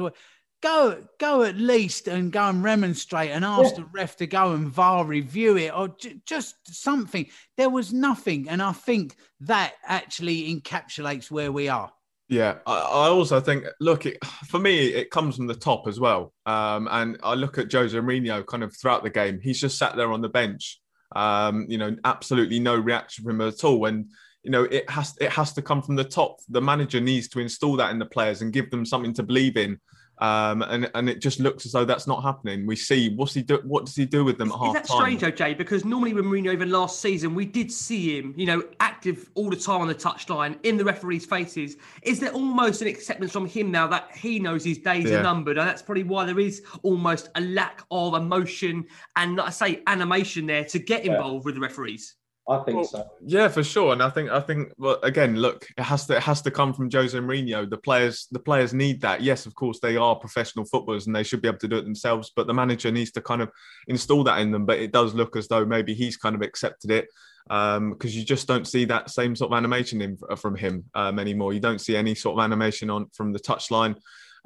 [0.65, 4.69] go go at least and go and remonstrate and ask the ref to go and
[4.69, 7.27] VAR review it or j- just something.
[7.59, 11.93] There was nothing, and I think that actually encapsulates where we are.
[12.31, 16.01] Yeah, I, I also think, look, it, for me, it comes from the top as
[16.01, 16.33] well.
[16.47, 19.41] Um, and I look at Jose Mourinho kind of throughout the game.
[19.43, 20.81] He's just sat there on the bench.
[21.15, 23.85] Um, you know, absolutely no reaction from him at all.
[23.85, 24.07] And
[24.43, 26.39] you know, it has it has to come from the top.
[26.49, 29.59] The manager needs to install that in the players and give them something to believe
[29.59, 29.79] in.
[30.19, 32.67] Um, and and it just looks as though that's not happening.
[32.67, 33.61] We see what's he do?
[33.65, 35.19] What does he do with them at Is half that time?
[35.19, 35.59] strange, OJ?
[35.59, 39.51] Because normally with Mourinho even last season, we did see him, you know, active all
[39.51, 41.77] the time on the touchline, in the referees' faces.
[42.03, 45.19] Is there almost an acceptance from him now that he knows his days Yeah.
[45.19, 45.59] are numbered?
[45.59, 48.85] And that's probably why there is almost a lack of emotion
[49.17, 52.15] and, like I say, animation there to get involved with the referees.
[52.47, 53.11] I think Well, so.
[53.25, 53.93] Yeah, for sure.
[53.93, 56.75] And I think I think well again, look, it has to it has to come
[56.75, 57.69] from Jose Mourinho.
[57.69, 59.23] The players the players need that.
[59.23, 61.85] Yes, of course they are professional footballers and they should be able to do it
[61.85, 63.51] themselves, but the manager needs to kind of
[63.89, 64.67] install that in them.
[64.67, 67.09] But it does look as though maybe he's kind of accepted it.
[67.49, 71.53] because you just don't see that same sort of animation in, from him um, anymore.
[71.55, 73.97] You don't see any sort of animation on from the touchline.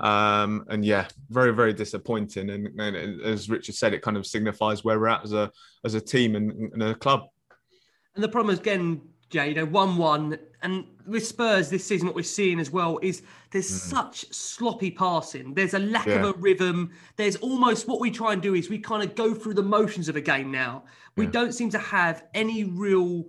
[0.00, 2.50] Um, and yeah, very, very disappointing.
[2.50, 5.50] And, and as Richard said, it kind of signifies where we're at as a
[5.84, 7.22] as a team and, and a club.
[8.18, 9.00] And the problem is, again,
[9.30, 10.38] Jay, you know, 1 1.
[10.62, 13.90] And with Spurs this season, what we're seeing as well is there's hmm.
[13.90, 15.54] such sloppy passing.
[15.54, 16.14] There's a lack Yeah.
[16.14, 16.90] of a rhythm.
[17.14, 20.08] There's almost what we try and do is we kind of go through the motions
[20.08, 20.82] of a game now.
[21.16, 21.30] We Yeah.
[21.30, 23.26] don't seem to have any real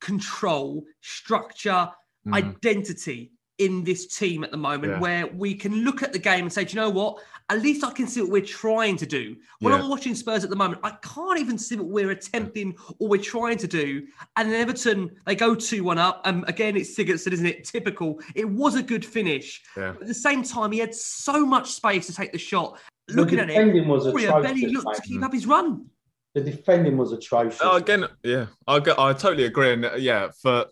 [0.00, 1.88] control, structure,
[2.24, 2.34] hmm.
[2.34, 5.00] identity in this team at the moment Yeah.
[5.00, 7.22] where we can look at the game and say, do you know what?
[7.48, 9.36] At least I can see what we're trying to do.
[9.60, 9.80] When Yeah.
[9.80, 13.22] I'm watching Spurs at the moment, I can't even see what we're attempting or we're
[13.22, 14.06] trying to do.
[14.36, 16.20] And then Everton, they go 2 1 up.
[16.26, 17.64] And again, it's Sigurdsson, isn't it?
[17.64, 18.20] Typical.
[18.34, 19.62] It was a good finish.
[19.76, 19.92] Yeah.
[19.92, 22.78] But at the same time, he had so much space to take the shot.
[23.08, 25.86] The Looking at it, defending was Aurier atrocious, barely looked to keep up his run.
[26.34, 27.60] The defending was atrocious.
[27.62, 30.66] Oh, again, yeah, I I totally agree, and uh, yeah, for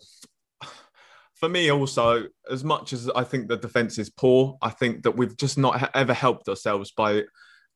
[1.35, 5.17] for me also, as much as I think the defense is poor, I think that
[5.17, 7.23] we've just not ever helped ourselves by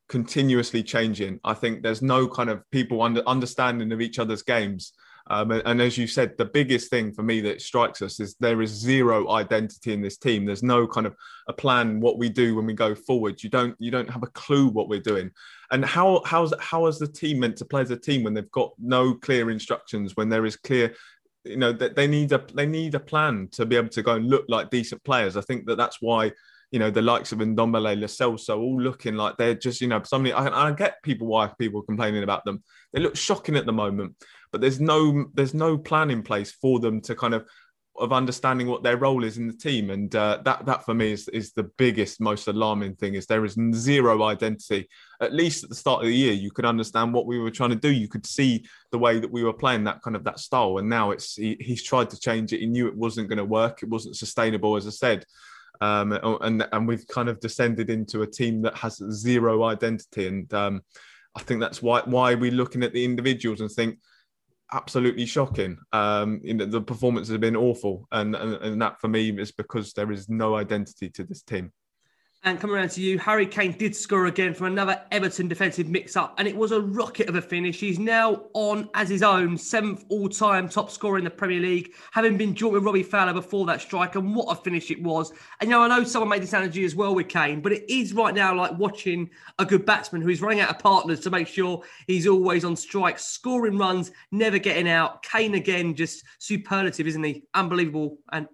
[0.08, 1.38] continuously changing.
[1.44, 4.92] I think there's no kind of people under understanding of each other's games.
[5.28, 8.34] Um, and, and as you said, the biggest thing for me that strikes us is
[8.40, 10.44] there is zero identity in this team.
[10.44, 11.14] There's no kind of
[11.46, 13.42] a plan what we do when we go forward.
[13.42, 15.30] You don't you don't have a clue what we're doing.
[15.70, 18.50] And how how's how is the team meant to play as a team when they've
[18.50, 20.16] got no clear instructions?
[20.16, 20.94] When there is clear,
[21.50, 24.14] you know, that they need a they need a plan to be able to go
[24.14, 25.36] and look like decent players.
[25.36, 26.32] I think that that's why
[26.70, 30.02] you know the likes of Ndombele, Lo Celso, all looking like they're just you know
[30.04, 30.32] somebody.
[30.32, 32.62] I, I get people why people complaining about them.
[32.92, 34.14] They look shocking at the moment,
[34.52, 37.46] but there's no there's no plan in place for them to kind of
[37.98, 41.12] of understanding what their role is in the team, and uh, that that for me
[41.12, 43.14] is is the biggest, most alarming thing.
[43.14, 44.88] Is there is zero identity.
[45.20, 47.70] At least at the start of the year, you could understand what we were trying
[47.70, 47.92] to do.
[47.92, 50.88] You could see the way that we were playing that kind of that style, and
[50.88, 52.60] now it's he, he's tried to change it.
[52.60, 53.82] He knew it wasn't going to work.
[53.82, 55.24] It wasn't sustainable, as I said.
[55.80, 56.12] Um,
[56.42, 60.82] and and we've kind of descended into a team that has zero identity, and um,
[61.36, 63.98] I think that's why why we're looking at the individuals and think
[64.72, 65.78] absolutely shocking.
[65.92, 69.52] Um, you know, the performances have been awful, and, and and that for me is
[69.52, 71.72] because there is no identity to this team.
[72.42, 76.16] And coming around to you, Harry Kane did score again from another Everton defensive mix
[76.16, 77.78] up, and it was a rocket of a finish.
[77.78, 81.92] He's now on as his own seventh all time top scorer in the Premier League,
[82.12, 84.14] having been joined with Robbie Fowler before that strike.
[84.14, 85.32] And what a finish it was.
[85.60, 87.84] And you know, I know someone made this analogy as well with Kane, but it
[87.92, 89.28] is right now like watching
[89.58, 93.18] a good batsman who's running out of partners to make sure he's always on strike,
[93.18, 95.22] scoring runs, never getting out.
[95.22, 97.42] Kane again, just superlative, isn't he?
[97.52, 98.16] Unbelievable.
[98.32, 98.48] And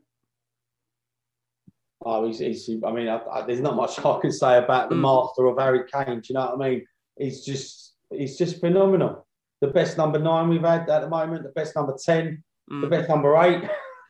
[2.08, 4.94] Oh, he's, he's I mean, I, I, there's not much I can say about the
[4.94, 5.00] Mm.
[5.00, 6.20] master of Harry Kane.
[6.20, 6.86] Do you know what I mean?
[7.18, 9.26] He's just, he's just phenomenal.
[9.60, 12.90] The best number nine we've had at the moment, the best number 10, the mm,
[12.90, 13.64] best number eight.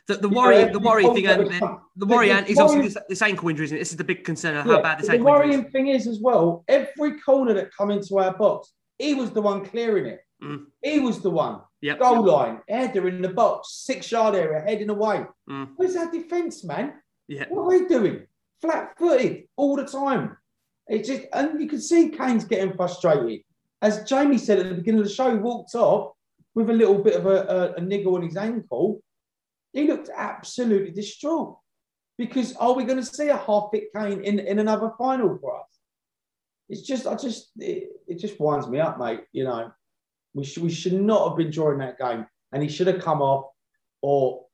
[0.09, 2.97] the, the worry, know, the worry thing, and, the, the worry, and is obviously this,
[3.09, 3.81] this ankle injury, isn't it?
[3.81, 5.57] This is the big concern of Yeah, how bad this the ankle injury is.
[5.57, 9.41] worrying thing is as well, every corner that come into our box, he was the
[9.41, 10.21] one clearing it.
[10.43, 10.65] Mm.
[10.83, 11.61] He was the one.
[11.81, 11.99] Yep.
[12.01, 15.25] Goal line, header in the box, six yard area, heading away.
[15.49, 15.69] Mm.
[15.77, 16.95] Where's our defence, man?
[17.29, 17.45] Yeah.
[17.49, 18.27] What are we doing?
[18.61, 20.37] Flat footed all the time.
[20.89, 23.41] It just and you can see Kane's getting frustrated.
[23.83, 26.13] As Jamie said at the beginning of the show, he walked off
[26.55, 29.03] with a little bit of a, a, a niggle on his ankle.
[29.73, 31.59] He looked absolutely distraught.
[32.19, 35.61] Because are we going to see a half fit Kane in, in another final for
[35.61, 35.67] us?
[36.71, 39.21] It's just, I just, it, it just winds me up, mate.
[39.33, 39.71] You know,
[40.33, 43.21] we should, we should not have been drawing that game, and he should have come
[43.21, 43.51] off
[44.01, 44.46] or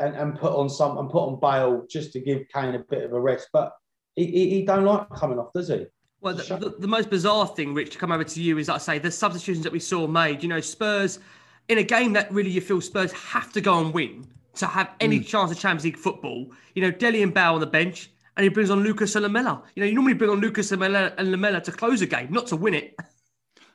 [0.00, 3.04] and, and put on some and put on Bale just to give Kane a bit
[3.04, 3.48] of a rest.
[3.52, 3.72] But
[4.16, 5.86] he, he, he don't like coming off, does he?
[6.20, 8.76] Well, the, the, the, most bizarre thing, Rich, to come over to you is, like
[8.76, 10.42] I say, the substitutions that we saw made.
[10.42, 11.20] You know, Spurs
[11.68, 14.90] in a game that really you feel Spurs have to go and win to have
[15.00, 15.26] any mm.
[15.26, 16.50] chance of Champions League football.
[16.74, 19.62] You know, Dele and Bale on the bench, and he brings on Lucas and Lamela.
[19.76, 22.32] You know, you normally bring on Lucas and Lamela, and Lamela to close a game,
[22.32, 22.96] not to win it.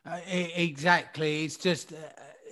[0.06, 1.46] Uh, exactly.
[1.46, 1.96] It's just uh,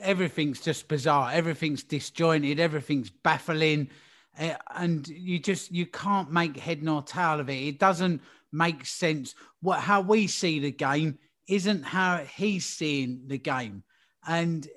[0.01, 1.31] everything's just bizarre.
[1.31, 2.59] Everything's disjointed.
[2.59, 3.89] Everything's baffling,
[4.39, 7.53] uh, and you just you can't make head nor tail of it.
[7.53, 8.21] It doesn't
[8.51, 9.35] make sense.
[9.61, 13.83] What how we see the game isn't how he's seeing the game,
[14.27, 14.67] and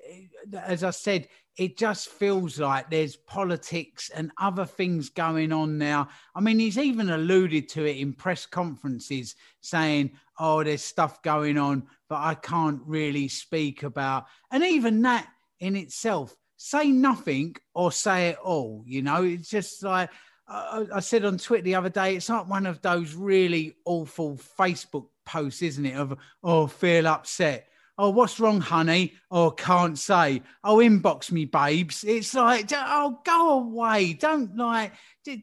[0.52, 5.78] uh, as I said, it just feels like there's politics and other things going on
[5.78, 6.08] now.
[6.34, 11.56] I mean, he's even alluded to it in press conferences saying, oh, there's stuff going
[11.56, 14.26] on, but I can't really speak about.
[14.52, 15.26] And even that
[15.58, 20.10] in itself, say nothing or say it all, you know, it's just like,
[20.46, 24.38] I, I said on Twitter the other day, it's like one of those really awful
[24.56, 25.96] Facebook posts, isn't it?
[25.96, 29.14] Of, oh, feel upset Oh, what's wrong, honey?
[29.30, 30.42] Oh, can't say.
[30.64, 32.02] Oh, inbox me, babes.
[32.02, 34.14] It's like, oh, go away.
[34.14, 34.92] Don't like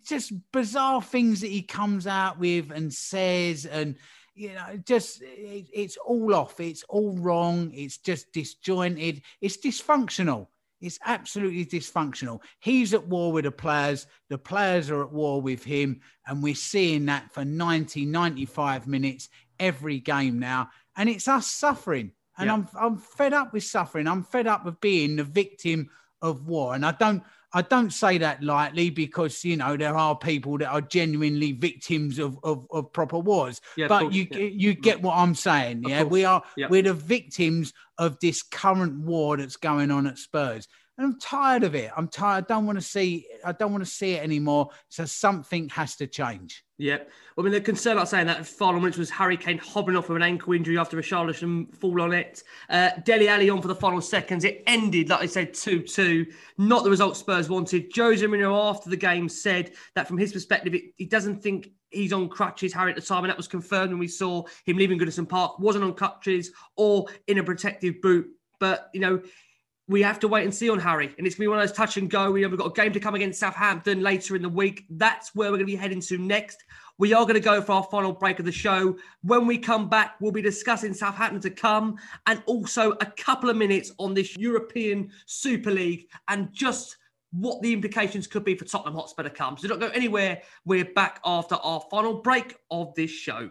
[0.05, 3.95] just bizarre things that he comes out with and says, and
[4.35, 6.59] you know, just it, it's all off.
[6.59, 7.71] It's all wrong.
[7.73, 9.21] It's just disjointed.
[9.41, 10.47] It's dysfunctional.
[10.81, 12.41] It's absolutely dysfunctional.
[12.59, 14.07] He's at war with the players.
[14.29, 16.01] The players are at war with him.
[16.25, 19.29] And we're seeing that for 90, 95 minutes
[19.59, 20.69] every game now.
[20.97, 22.11] And it's us suffering.
[22.37, 22.53] And yeah.
[22.53, 24.07] I'm I'm fed up with suffering.
[24.07, 25.89] I'm fed up with being the victim
[26.21, 26.73] of war.
[26.73, 27.23] And I don't
[27.53, 32.19] I don't say that lightly because you know there are people that are genuinely victims
[32.19, 33.61] of of, of proper wars.
[33.75, 34.37] Yeah, but course, you yeah.
[34.37, 35.83] you get what I'm saying.
[35.87, 36.67] Yeah, we are yeah.
[36.69, 40.67] we're the victims of this current war that's going on at Spurs.
[40.97, 41.89] And I'm tired of it.
[41.95, 42.45] I'm tired.
[42.45, 43.27] I don't want to see.
[43.45, 44.69] I don't want to see it anymore.
[44.89, 46.63] So something has to change.
[46.77, 47.11] Yep.
[47.37, 50.17] I mean, the concern, like saying that final minutes was Harry Kane hobbling off with
[50.17, 52.43] an ankle injury after a Richarlison fall on it.
[52.69, 54.43] Uh, Dele Alli on for the final seconds.
[54.43, 56.25] It ended, like I said, 2 2.
[56.57, 57.91] Not the result Spurs wanted.
[57.95, 62.13] Jose Mourinho, after the game, said that from his perspective, it, he doesn't think he's
[62.13, 63.23] on crutches, Harry, at the time.
[63.23, 65.59] And that was confirmed when we saw him leaving Goodison Park.
[65.59, 68.27] Wasn't on crutches or in a protective boot.
[68.59, 69.21] But, you know,
[69.91, 71.13] we have to wait and see on Harry.
[71.17, 72.31] And it's going to be one of those touch and go.
[72.31, 74.85] We have got a game to come against Southampton later in the week.
[74.89, 76.63] That's where we're going to be heading to next.
[76.97, 78.95] We are going to go for our final break of the show.
[79.21, 83.57] When we come back, we'll be discussing Southampton to come and also a couple of
[83.57, 86.95] minutes on this European Super League and just
[87.31, 89.57] what the implications could be for Tottenham Hotspur to come.
[89.57, 90.41] So don't go anywhere.
[90.63, 93.49] We're back after our final break of this show.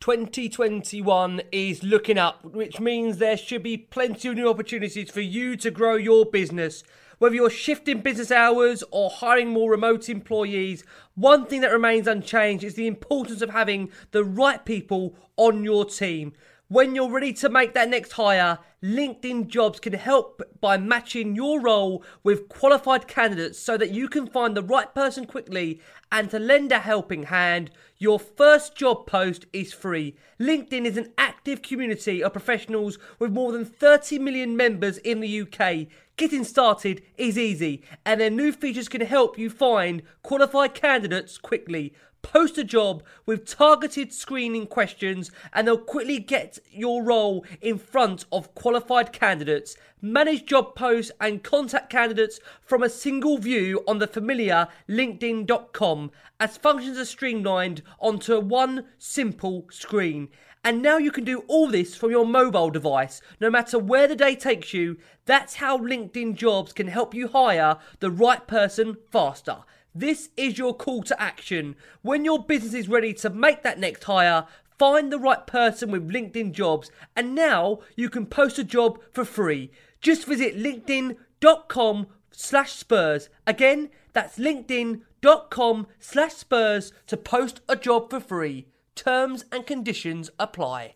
[0.00, 5.56] 2021 is looking up, which means there should be plenty of new opportunities for you
[5.56, 6.84] to grow your business.
[7.18, 10.84] Whether you're shifting business hours or hiring more remote employees,
[11.16, 15.84] one thing that remains unchanged is the importance of having the right people on your
[15.84, 16.32] team.
[16.68, 21.60] When you're ready to make that next hire, LinkedIn Jobs can help by matching your
[21.60, 25.80] role with qualified candidates so that you can find the right person quickly
[26.12, 27.70] and to lend a helping hand.
[28.00, 30.14] Your first job post is free.
[30.38, 35.40] LinkedIn is an active community of professionals with more than 30 million members in the
[35.40, 35.88] UK.
[36.16, 41.92] Getting started is easy, and their new features can help you find qualified candidates quickly.
[42.22, 48.24] Post a job with targeted screening questions, and they'll quickly get your role in front
[48.32, 49.76] of qualified candidates.
[50.02, 56.10] Manage job posts and contact candidates from a single view on the familiar LinkedIn.com
[56.40, 60.28] as functions are streamlined onto one simple screen.
[60.64, 64.16] And now you can do all this from your mobile device, no matter where the
[64.16, 64.98] day takes you.
[65.24, 69.58] That's how LinkedIn jobs can help you hire the right person faster.
[69.94, 71.76] This is your call to action.
[72.02, 74.46] When your business is ready to make that next hire,
[74.78, 79.24] find the right person with LinkedIn jobs, and now you can post a job for
[79.24, 79.70] free.
[80.00, 83.28] Just visit linkedin.com slash spurs.
[83.46, 88.66] Again, that's linkedin.com slash spurs to post a job for free.
[88.94, 90.94] Terms and conditions apply.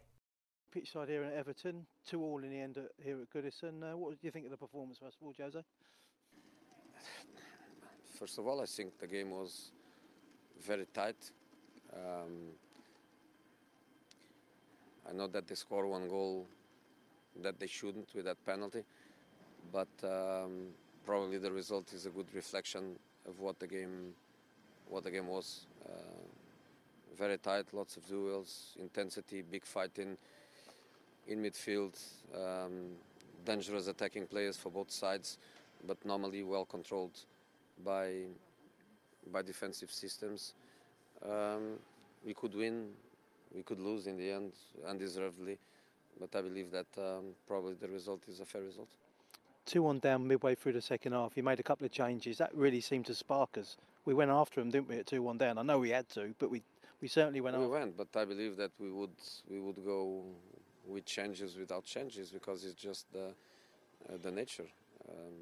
[0.73, 3.83] Pitch side here in Everton, two all in the end here at Goodison.
[3.83, 5.63] Uh, what do you think of the performance first of all, Jose?
[8.23, 9.73] First of all, I think the game was
[10.65, 11.17] very tight.
[11.93, 12.53] Um,
[15.11, 16.47] I know that they score one goal
[17.43, 18.85] that they shouldn't with that penalty,
[19.73, 20.69] but um,
[21.05, 22.97] probably the result is a good reflection
[23.27, 24.15] of what the game,
[24.89, 25.67] what the game was.
[25.85, 25.91] Uh,
[27.19, 30.17] very tight, lots of duels, intensity, big fighting
[31.27, 31.99] in midfield,
[32.37, 32.93] um,
[33.45, 35.39] dangerous attacking players for both sides,
[35.85, 37.19] but normally well controlled
[37.85, 38.25] by
[39.33, 40.55] by defensive systems.
[41.25, 41.79] Um,
[42.25, 42.89] we could win,
[43.55, 44.53] we could lose in the end,
[44.87, 45.59] undeservedly,
[46.19, 48.89] but I believe that um, probably the result is a fair result.
[49.65, 51.37] Two on down midway through the second half.
[51.37, 52.39] You made a couple of changes.
[52.39, 53.77] That really seemed to spark us.
[54.05, 55.59] We went after them, didn't we, at two one down?
[55.59, 56.63] I know we had to, but we
[57.01, 57.57] we certainly went.
[57.57, 59.15] We after went, but I believe that we would
[59.49, 60.25] we would go
[60.87, 63.27] with changes without changes because it's just the
[64.09, 64.67] uh, the nature.
[65.09, 65.35] Um,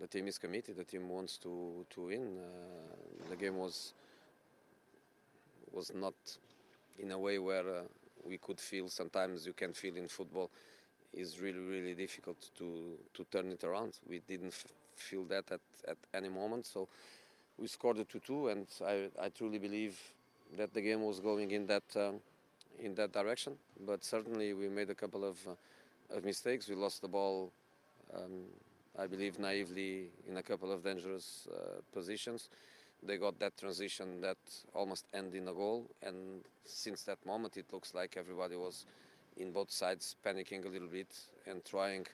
[0.00, 0.76] the team is committed.
[0.76, 2.38] The team wants to to win.
[2.38, 3.94] Uh, the game was
[5.72, 6.14] was not
[6.98, 7.82] in a way where uh,
[8.24, 8.88] we could feel.
[8.88, 10.50] Sometimes you can feel in football
[11.12, 13.98] is really really difficult to to turn it around.
[14.08, 14.54] We didn't
[14.94, 16.66] feel that at, at any moment.
[16.66, 16.88] So
[17.58, 19.98] we scored a 2-2, and I I truly believe
[20.56, 22.20] that the game was going in that um,
[22.78, 23.54] in that direction.
[23.86, 26.68] But certainly we made a couple of uh, of mistakes.
[26.68, 27.50] We lost the ball,
[28.14, 28.44] um,
[28.98, 32.48] I believe, naively in a couple of dangerous uh, positions.
[33.02, 34.38] They got that transition that
[34.74, 38.86] almost ended in a goal, and since that moment, it looks like everybody was
[39.36, 41.14] in both sides panicking a little bit
[41.46, 42.06] and trying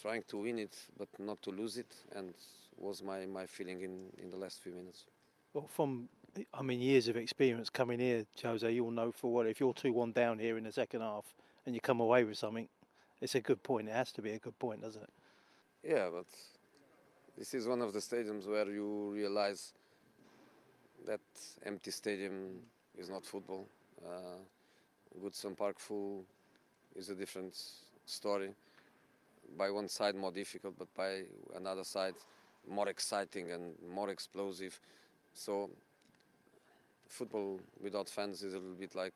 [0.00, 1.94] trying to win it, but not to lose it.
[2.16, 2.32] And
[2.80, 5.04] was my, my feeling in, in the last few minutes.
[5.52, 6.08] Well, from
[6.54, 9.92] I mean years of experience coming here, Jose, you'll know for what if you're two
[9.92, 11.24] one down here in the second half
[11.66, 12.68] and you come away with something,
[13.20, 13.88] it's a good point.
[13.88, 15.10] It has to be a good point, doesn't it?
[15.82, 16.26] Yeah, but
[17.38, 19.72] this is one of the stadiums where you realize
[21.06, 21.20] that
[21.64, 22.60] empty stadium
[22.98, 23.66] is not football.
[24.04, 24.36] Uh,
[25.18, 26.24] Goodison Park full
[26.94, 27.58] is a different
[28.04, 28.50] story.
[29.56, 31.22] By one side more difficult, but by
[31.56, 32.14] another side
[32.68, 34.78] more exciting and more explosive.
[35.32, 35.70] So
[37.08, 39.14] football without fans is a little bit like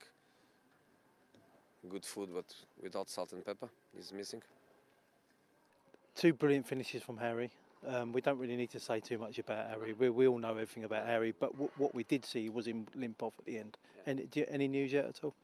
[1.90, 2.46] good food, but
[2.82, 3.68] without salt and pepper
[3.98, 4.40] is missing.
[6.14, 7.50] Two brilliant finishes from Harry.
[7.86, 9.92] Um, we don't really need to say too much about Harry.
[9.92, 12.86] We, we all know everything about Harry, but w- what we did see was him
[12.94, 13.76] limp off at the end.
[14.06, 15.34] Any, do you, any news yet at all?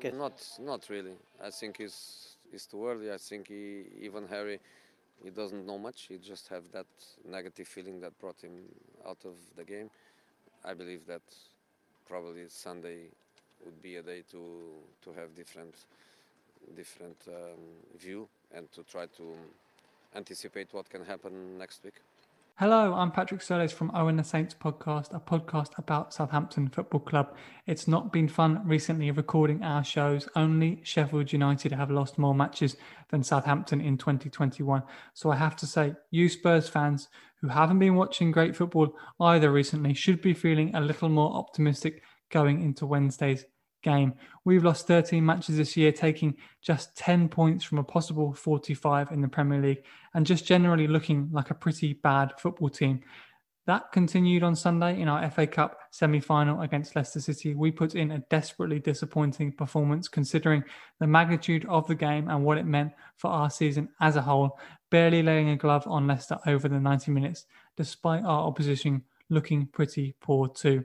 [0.00, 1.12] Guess- Not, not really.
[1.42, 3.12] I think it's it's too early.
[3.12, 4.58] I think he, even Harry,
[5.22, 6.06] he doesn't know much.
[6.08, 6.86] He just have that
[7.28, 8.62] negative feeling that brought him
[9.06, 9.88] out of the game.
[10.64, 11.22] I believe that
[12.08, 13.08] probably Sunday
[13.64, 14.40] would be a day to
[15.04, 15.74] to have different
[16.76, 17.60] different um,
[17.98, 19.34] view and to try to
[20.14, 21.94] anticipate what can happen next week.
[22.56, 27.34] Hello, I'm Patrick Solis from Owen the Saints podcast, a podcast about Southampton Football Club.
[27.66, 30.28] It's not been fun recently recording our shows.
[30.36, 32.76] Only Sheffield United have lost more matches
[33.08, 34.82] than Southampton in 2021.
[35.14, 37.08] So I have to say, you Spurs fans
[37.40, 42.02] who haven't been watching great football either recently should be feeling a little more optimistic
[42.30, 43.46] going into Wednesday's
[43.82, 44.14] game.
[44.44, 49.20] We've lost 13 matches this year, taking just 10 points from a possible 45 in
[49.20, 49.84] the Premier League,
[50.14, 53.02] and just generally looking like a pretty bad football team.
[53.66, 57.54] That continued on Sunday in our FA Cup semi final against Leicester City.
[57.54, 60.64] We put in a desperately disappointing performance considering
[60.98, 64.58] the magnitude of the game and what it meant for our season as a whole,
[64.90, 67.46] barely laying a glove on Leicester over the 90 minutes,
[67.76, 70.84] despite our opposition looking pretty poor too.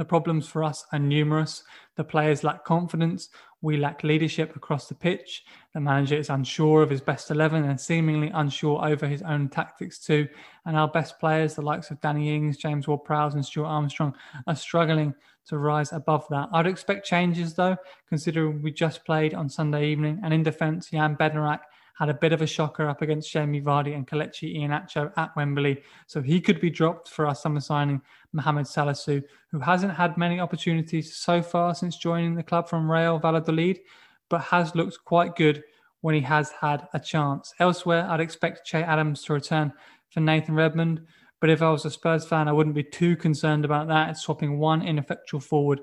[0.00, 1.62] The problems for us are numerous.
[1.96, 3.28] The players lack confidence.
[3.60, 5.44] We lack leadership across the pitch.
[5.74, 9.98] The manager is unsure of his best 11 and seemingly unsure over his own tactics
[9.98, 10.26] too.
[10.64, 14.14] And our best players, the likes of Danny Ings, James Ward Prowse, and Stuart Armstrong,
[14.46, 15.12] are struggling
[15.48, 16.48] to rise above that.
[16.54, 17.76] I'd expect changes though,
[18.08, 20.18] considering we just played on Sunday evening.
[20.24, 21.60] And in defence, Jan Bednarek
[21.98, 25.82] had a bit of a shocker up against Jamie Vardy and Kelechi Iheanacho at Wembley.
[26.06, 28.00] So he could be dropped for our summer signing,
[28.32, 33.18] Mohamed Salisu, who hasn't had many opportunities so far since joining the club from Real
[33.18, 33.80] Valladolid,
[34.28, 35.62] but has looked quite good
[36.00, 37.52] when he has had a chance.
[37.58, 39.72] Elsewhere, I'd expect Che Adams to return
[40.10, 41.02] for Nathan Redmond.
[41.40, 44.10] But if I was a Spurs fan, I wouldn't be too concerned about that.
[44.10, 45.80] It's swapping one ineffectual forward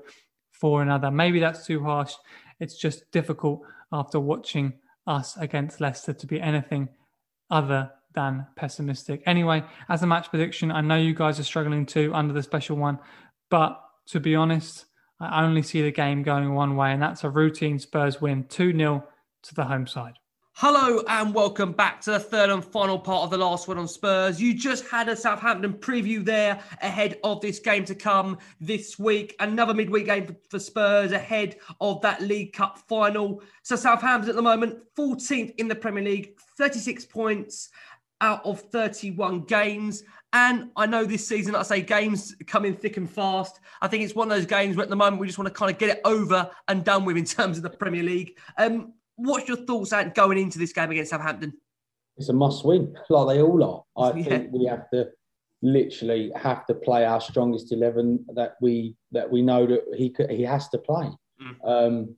[0.52, 1.10] for another.
[1.10, 2.14] Maybe that's too harsh.
[2.60, 3.62] It's just difficult
[3.92, 4.74] after watching
[5.08, 6.88] us against Leicester to be anything
[7.50, 9.22] other than pessimistic.
[9.26, 12.76] Anyway, as a match prediction, I know you guys are struggling too under the special
[12.76, 12.98] one,
[13.50, 14.84] but to be honest,
[15.20, 18.76] I only see the game going one way, and that's a routine Spurs win 2
[18.76, 19.04] 0
[19.42, 20.14] to the home side.
[20.60, 23.86] Hello and welcome back to the third and final part of the last one on
[23.86, 24.42] Spurs.
[24.42, 29.36] You just had a Southampton preview there ahead of this game to come this week.
[29.38, 33.40] Another midweek game for Spurs ahead of that League Cup final.
[33.62, 37.68] So Southampton at the moment 14th in the Premier League, 36 points
[38.20, 40.02] out of 31 games.
[40.32, 43.60] And I know this season, I say, games coming thick and fast.
[43.80, 45.54] I think it's one of those games where at the moment we just want to
[45.54, 48.36] kind of get it over and done with in terms of the Premier League.
[48.58, 51.52] Um, what's your thoughts on going into this game against Southampton?
[52.16, 54.10] It's a must win, like they all are.
[54.10, 54.24] I yeah.
[54.24, 55.08] think we have to
[55.60, 60.30] literally have to play our strongest eleven that we that we know that he could,
[60.30, 61.10] he has to play.
[61.42, 61.68] Mm.
[61.68, 62.16] Um,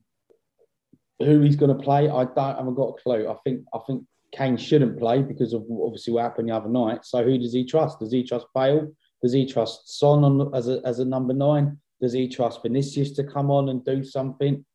[1.19, 3.29] who he's going to play, I don't I haven't got a clue.
[3.29, 7.05] I think I think Kane shouldn't play because of obviously what happened the other night.
[7.05, 7.99] So who does he trust?
[7.99, 8.91] Does he trust Bale?
[9.21, 11.79] Does he trust Son on as a as a number nine?
[12.01, 14.65] Does he trust Vinicius to come on and do something?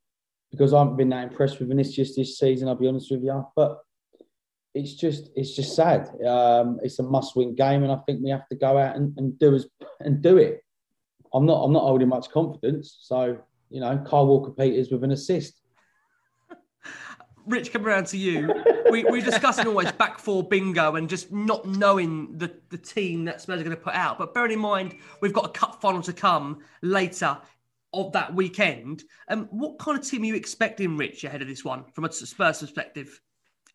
[0.51, 2.69] Because I haven't been that impressed with Vinicius this season.
[2.69, 3.79] I'll be honest with you, but
[4.75, 6.09] it's just it's just sad.
[6.25, 9.39] Um, it's a must-win game, and I think we have to go out and, and
[9.39, 9.67] do as
[10.01, 10.63] and do it.
[11.33, 13.39] I'm not I'm not holding much confidence, so
[13.71, 15.61] you know, Kyle Walker Peters with an assist.
[17.47, 18.53] Rich, come around to you.
[18.91, 23.41] we, we're discussing always back four bingo and just not knowing the, the team that
[23.41, 24.19] Spurs are going to put out.
[24.19, 27.39] But bearing in mind, we've got a cup final to come later
[27.93, 29.05] of that weekend.
[29.29, 32.13] Um, what kind of team are you expecting, Rich, ahead of this one from a
[32.13, 33.21] Spurs perspective?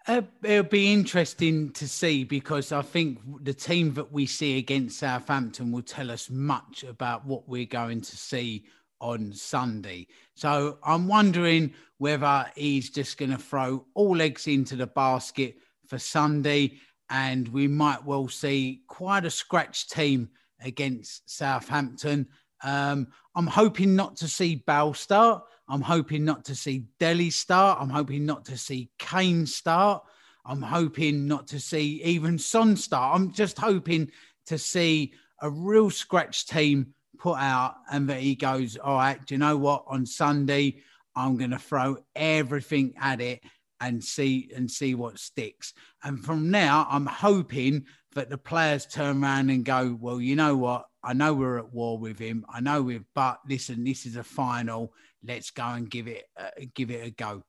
[0.07, 4.99] Uh, it'll be interesting to see because I think the team that we see against
[4.99, 8.65] Southampton will tell us much about what we're going to see
[8.99, 10.07] on Sunday.
[10.35, 15.57] So I'm wondering whether he's just going to throw all eggs into the basket
[15.87, 16.79] for Sunday,
[17.09, 20.29] and we might well see quite a scratch team
[20.61, 22.27] against Southampton.
[22.63, 25.43] Um, I'm hoping not to see Bale start.
[25.67, 27.79] I'm hoping not to see Dele start.
[27.81, 30.03] I'm hoping not to see Kane start.
[30.45, 33.15] I'm hoping not to see even Son start.
[33.15, 34.11] I'm just hoping
[34.47, 39.35] to see a real scratch team put out and that he goes, all right, do
[39.35, 39.85] you know what?
[39.87, 40.81] On Sunday,
[41.15, 43.41] I'm going to throw everything at it
[43.79, 45.73] and see and see what sticks.
[46.03, 47.85] And from now, I'm hoping
[48.15, 50.85] that the players turn around and go, well, you know what?
[51.03, 52.45] I know we're at war with him.
[52.49, 54.93] I know we've, but listen, this is a final.
[55.23, 57.43] Let's go and give it, uh, give it a go.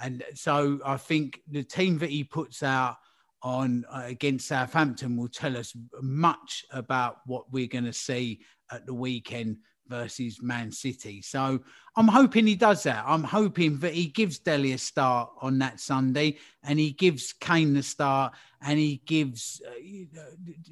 [0.00, 2.96] And so I think the team that he puts out
[3.42, 8.86] on uh, against Southampton will tell us much about what we're going to see at
[8.86, 9.58] the weekend
[9.88, 11.22] versus Man City.
[11.22, 11.60] So
[11.96, 13.04] I'm hoping he does that.
[13.06, 17.74] I'm hoping that he gives Dele a start on that Sunday and he gives Kane
[17.74, 19.60] the start and he gives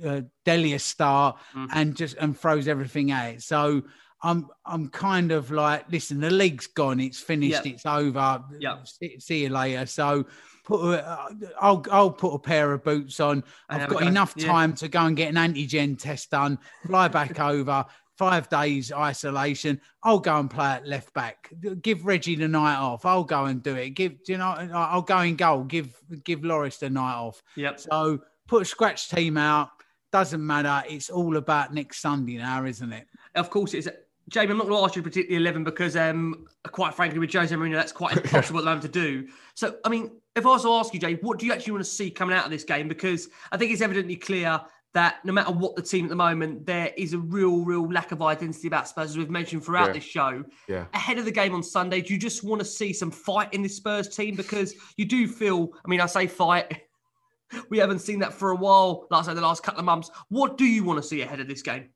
[0.05, 1.69] uh, uh, Dele a start mm.
[1.73, 3.43] and just and throws everything at it.
[3.43, 3.83] So
[4.23, 7.75] I'm I'm kind of like, listen, the league's gone, it's finished, yep.
[7.75, 8.43] it's over.
[8.61, 8.87] Yep.
[8.87, 9.85] See, see, you later.
[9.87, 10.27] So
[10.65, 11.29] put a, uh,
[11.61, 13.43] I'll I'll put a pair of boots on.
[13.69, 14.77] I've got enough time yeah.
[14.77, 17.85] to go and get an antigen test done, fly back over,
[18.23, 19.81] five days isolation.
[20.05, 21.51] I'll go and play at left back.
[21.83, 23.05] Give Reggie the night off.
[23.05, 23.91] I'll go and do it.
[23.91, 25.65] Give you know I'll go in goal.
[25.65, 25.93] Give
[26.23, 27.43] give Lloris the night off.
[27.57, 27.81] Yep.
[27.81, 29.71] So put a scratch team out.
[30.13, 30.85] Doesn't matter.
[30.89, 33.09] It's all about next Sunday now, isn't it?
[33.35, 33.89] Of course, it's
[34.29, 37.53] Jamie, I'm not going to ask you particularly 11 because, um, quite frankly, with Jose
[37.53, 39.27] Mourinho, that's quite impossible at the moment to do.
[39.55, 41.85] So, I mean, if I was to ask you, Jamie, what do you actually want
[41.85, 42.87] to see coming out of this game?
[42.87, 44.61] Because I think it's evidently clear
[44.95, 48.13] that no matter what the team at the moment, there is a real, real lack
[48.13, 49.93] of identity about Spurs, as we've mentioned throughout yeah.
[49.93, 50.45] this show.
[50.69, 50.87] Yeah.
[50.93, 53.63] Ahead of the game on Sunday, do you just want to see some fight in
[53.63, 54.35] this Spurs team?
[54.35, 56.83] Because you do feel, I mean, I say fight,
[57.71, 60.11] we haven't seen that for a while, like I the last couple of months.
[60.29, 61.89] What do you want to see ahead of this game?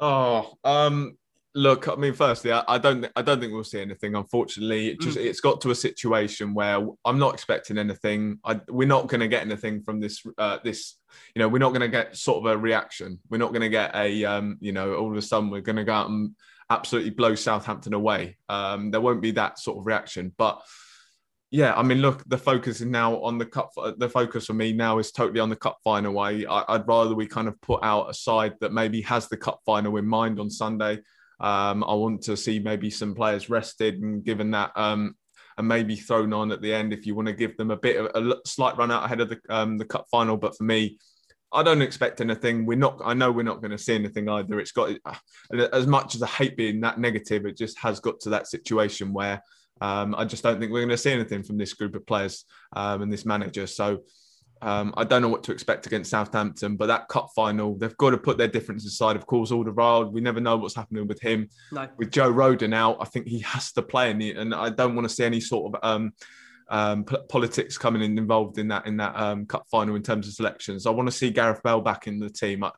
[0.00, 1.16] Oh, um,
[1.54, 4.14] Look, I mean, firstly, I, I, don't, I don't think we'll see anything.
[4.14, 5.24] Unfortunately, it just mm.
[5.24, 8.38] it's got to a situation where I'm not expecting anything.
[8.44, 10.22] I, we're not going to get anything from this.
[10.38, 10.98] Uh, this,
[11.34, 13.18] you know, we're not going to get sort of a reaction.
[13.30, 15.76] We're not going to get a, um, you know, all of a sudden we're going
[15.76, 16.36] to go out and
[16.70, 18.36] absolutely blow Southampton away.
[18.48, 20.62] Um, there won't be that sort of reaction, but
[21.50, 23.72] yeah, I mean, look, the focus is now on the cup.
[23.96, 26.16] The focus for me now is totally on the cup final.
[26.20, 29.60] I, I'd rather we kind of put out a side that maybe has the cup
[29.66, 31.00] final in mind on Sunday.
[31.40, 35.14] Um, I want to see maybe some players rested and given that um,
[35.56, 37.96] and maybe thrown on at the end if you want to give them a bit
[37.96, 40.36] of a slight run out ahead of the um, the cup final.
[40.36, 40.98] But for me,
[41.52, 42.66] I don't expect anything.
[42.66, 43.00] We're not.
[43.04, 44.60] I know we're not going to see anything either.
[44.60, 45.14] It's got uh,
[45.72, 47.46] as much as I hate being that negative.
[47.46, 49.42] It just has got to that situation where
[49.80, 52.44] um, I just don't think we're going to see anything from this group of players
[52.74, 53.66] um, and this manager.
[53.66, 54.00] So
[54.62, 58.10] um, I don't know what to expect against Southampton, but that cup final, they've got
[58.10, 59.16] to put their differences aside.
[59.16, 61.48] Of course, Alderweireld, we never know what's happening with him.
[61.72, 61.88] No.
[61.96, 64.94] With Joe Rodon out, I think he has to play, and, he, and I don't
[64.94, 66.12] want to see any sort of um,
[66.68, 70.28] um, p- politics coming in involved in that in that um, cup final in terms
[70.28, 70.86] of selections.
[70.86, 72.62] I want to see Gareth Bale back in the team.
[72.62, 72.70] I,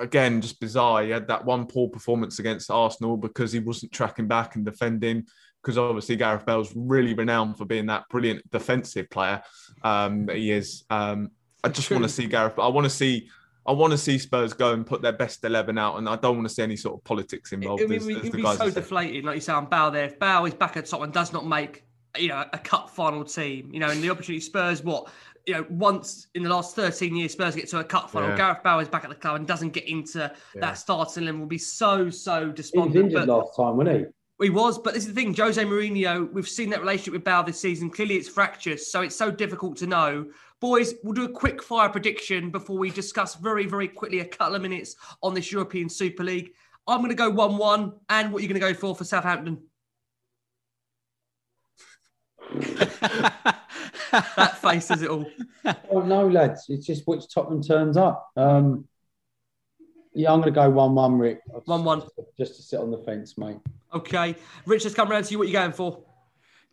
[0.00, 1.02] again, just bizarre.
[1.02, 5.26] He had that one poor performance against Arsenal because he wasn't tracking back and defending.
[5.64, 9.40] Because obviously Gareth Bale's really renowned for being that brilliant defensive player.
[9.82, 10.84] Um, he is.
[10.90, 11.30] Um,
[11.64, 12.58] I just want to see Gareth.
[12.58, 13.28] I want to see.
[13.66, 16.36] I want to see Spurs go and put their best eleven out, and I don't
[16.36, 17.80] want to see any sort of politics involved.
[17.80, 18.74] It, it, as- it, as would be so have said.
[18.74, 20.04] deflated, like you say on Bow there.
[20.04, 21.84] If Bale is back at top and does not make,
[22.18, 25.08] you know, a cup final team, you know, and the opportunity Spurs what,
[25.46, 28.36] you know, once in the last 13 years Spurs get to a cup final, Yeah.
[28.36, 30.18] Gareth Bale is back at the club and doesn't get into
[30.54, 30.60] Yeah.
[30.60, 32.52] that starting level will be so, so despondent.
[32.52, 33.04] He was despondent.
[33.06, 34.04] injured But last time, wasn't he?
[34.42, 35.34] He was, but this is the thing.
[35.34, 37.88] Jose Mourinho, we've seen that relationship with Bale this season.
[37.88, 40.26] Clearly, it's fractious, so it's so difficult to know.
[40.60, 44.56] Boys, we'll do a quick fire prediction before we discuss very, very quickly a couple
[44.56, 46.50] of minutes on this European Super League.
[46.86, 47.92] I'm going to go 1 1.
[48.08, 49.62] And what are you going to go for for Southampton?
[52.50, 55.26] that face says it all.
[55.90, 56.66] Oh no, lads.
[56.68, 58.30] It's just which Tottenham turns up.
[58.36, 58.86] Um,
[60.12, 61.40] yeah, I'm going to go one-one, Rick.
[61.64, 62.02] One-one,
[62.38, 63.58] just to sit on the fence, mate.
[63.94, 64.34] Okay.
[64.66, 65.38] Rich, let's come around to you.
[65.38, 66.02] What are you going for?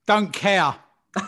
[0.07, 0.75] Don't care.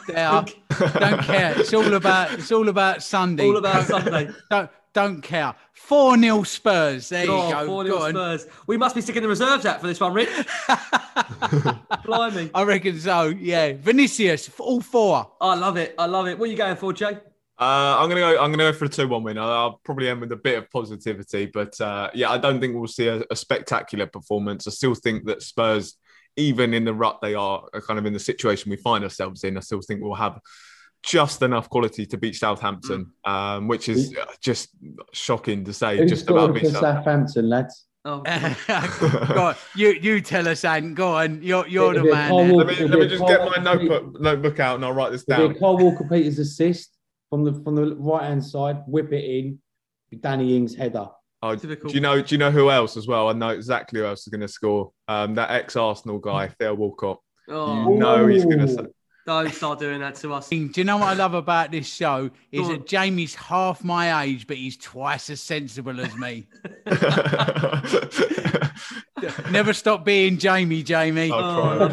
[0.08, 0.46] There.
[1.00, 1.60] don't care.
[1.60, 2.34] It's all about.
[2.34, 3.46] It's all about Sunday.
[3.46, 4.30] All about Sunday.
[4.50, 5.54] don't don't care.
[5.74, 7.10] Four 0 Spurs.
[7.10, 7.66] There Oh, you go.
[7.66, 8.10] 4 Go on.
[8.12, 8.48] Spurs.
[8.68, 10.30] We must be sticking the reserves out for this one, Rich.
[12.06, 12.52] Blimey.
[12.54, 13.24] I reckon so.
[13.28, 15.32] Yeah, Vinicius, all four.
[15.42, 15.96] I love it.
[15.98, 16.38] I love it.
[16.40, 17.18] What are you going for, Jay?
[17.60, 18.32] Uh, I'm gonna go.
[18.42, 19.38] I'm gonna go for a two-one win.
[19.38, 22.76] I'll, I'll probably end with a bit of positivity, but uh, yeah, I don't think
[22.76, 24.68] we'll see a, a spectacular performance.
[24.68, 25.96] I still think that Spurs,
[26.36, 29.44] even in the rut they are, are kind of in the situation we find ourselves
[29.44, 30.40] in, I still think we'll have
[31.04, 34.70] just enough quality to beat Southampton, um, which is uh, just
[35.12, 35.98] shocking to say.
[35.98, 37.04] Who's just about for beat Southampton.
[37.04, 37.86] Southampton, lads?
[38.06, 38.22] Oh,
[39.34, 39.56] go on.
[39.76, 40.94] You you tell us, Anne.
[40.94, 41.42] Go on.
[41.42, 42.30] You're you're the It'll be a man.
[42.30, 45.12] Cole Let me, let me just Cole get my notebook notebook out and I'll write
[45.12, 45.52] this down.
[45.52, 46.93] a Cole Walker Peters assist
[47.34, 49.60] from the from the right hand side, whip it in,
[50.22, 51.08] Danny Ings header.
[51.42, 52.22] Oh, do you know?
[52.22, 53.28] Do you know who else as well?
[53.28, 54.92] I know exactly who else is going to score.
[55.08, 57.20] Um, that ex-Arsenal guy, Theo Walcott.
[57.50, 57.90] Oh.
[57.90, 58.92] You know he's going to.
[59.26, 60.50] Don't start doing that to us.
[60.50, 62.30] Do you know what I love about this show?
[62.52, 66.46] Is that Jamie's half my age, but he's twice as sensible as me.
[69.50, 71.32] Never stop being Jamie, Jamie.
[71.34, 71.88] Oh,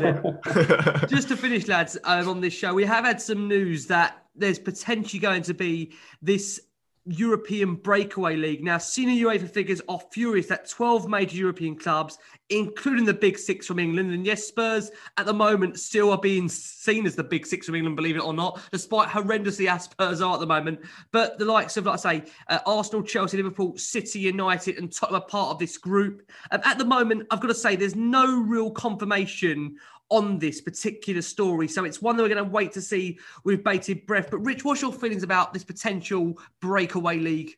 [1.07, 4.59] Just to finish, lads, um, on this show, we have had some news that there's
[4.59, 6.61] potentially going to be this
[7.07, 8.63] European breakaway league.
[8.63, 12.19] Now, senior UEFA figures are furious that 12 major European clubs,
[12.51, 16.49] including the big six from England, and yes, Spurs at the moment still are being
[16.49, 20.21] seen as the big six from England, believe it or not, despite horrendously as Spurs
[20.21, 20.81] are at the moment.
[21.11, 25.23] But the likes of, like I say, uh, Arsenal, Chelsea, Liverpool, City, United, and Tottenham
[25.23, 26.31] are part of this group.
[26.51, 29.77] Um, at the moment, I've got to say, there's no real confirmation
[30.11, 31.69] on this particular story.
[31.69, 34.31] So it's one that we're going to wait to see with bated breath.
[34.31, 37.57] But Rich, what's your feelings about this potential breakaway league?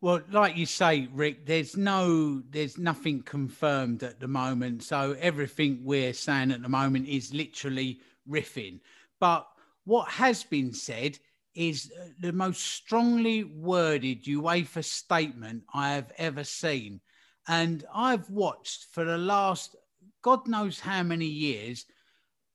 [0.00, 4.82] Well, like you say, Rick, there's no, there's nothing confirmed at the moment.
[4.82, 8.80] So everything we're saying at the moment is literally riffing.
[9.20, 9.46] But
[9.84, 11.18] what has been said
[11.54, 17.00] is uh, the most strongly worded UEFA statement I have ever seen.
[17.46, 19.76] And I've watched for the last
[20.22, 21.84] God knows how many years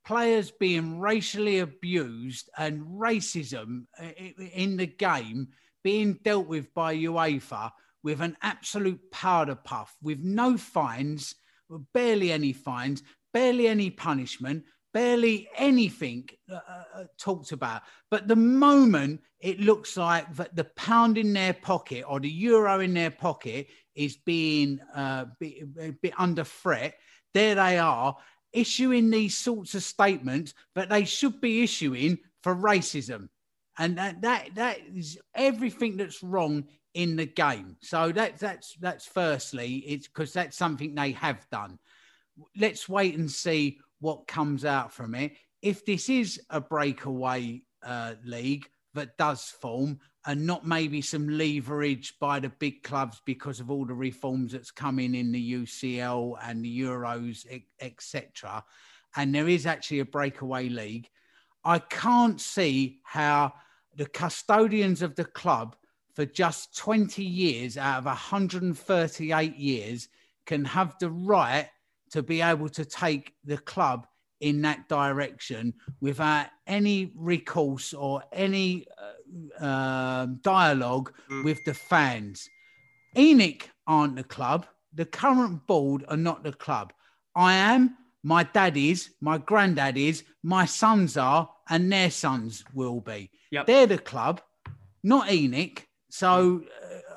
[0.05, 4.05] players being racially abused and racism uh,
[4.53, 5.49] in the game
[5.83, 7.71] being dealt with by UEFA
[8.03, 11.35] with an absolute powder puff, with no fines,
[11.93, 13.03] barely any fines,
[13.33, 14.63] barely any punishment,
[14.93, 16.59] barely anything uh,
[16.95, 17.81] uh, talked about.
[18.09, 22.79] But the moment it looks like that the pound in their pocket or the euro
[22.79, 26.95] in their pocket is being uh, be, a bit under threat,
[27.37, 28.17] there they are
[28.51, 33.29] issuing these sorts of statements that they should be issuing for racism.
[33.77, 36.65] And that that that is everything that's wrong
[36.95, 37.77] in the game.
[37.81, 41.77] So that that's that's firstly it's because that's something they have done.
[42.55, 45.33] Let's wait and see what comes out from it.
[45.61, 52.19] If this is a breakaway uh, league that does form and not maybe some leverage
[52.19, 56.63] by the big clubs because of all the reforms that's coming in the UCL and
[56.63, 57.45] the Euros,
[57.79, 58.61] etc.
[59.15, 61.09] And there is actually a breakaway league.
[61.63, 63.53] I can't see how
[63.95, 65.77] the custodians of the club
[66.13, 70.09] for just 20 years out of 138 years
[70.45, 71.69] can have the right
[72.11, 74.07] to be able to take the club
[74.41, 79.11] in that direction without any recourse or any uh,
[79.59, 81.11] um dialogue
[81.43, 82.49] with the fans.
[83.15, 84.65] ENIC aren't the club.
[84.93, 86.93] The current board are not the club.
[87.35, 87.97] I am.
[88.23, 89.11] My dad is.
[89.21, 90.23] My granddad is.
[90.43, 93.29] My sons are, and their sons will be.
[93.51, 93.65] Yep.
[93.67, 94.41] They're the club,
[95.03, 95.85] not ENIC.
[96.09, 96.63] So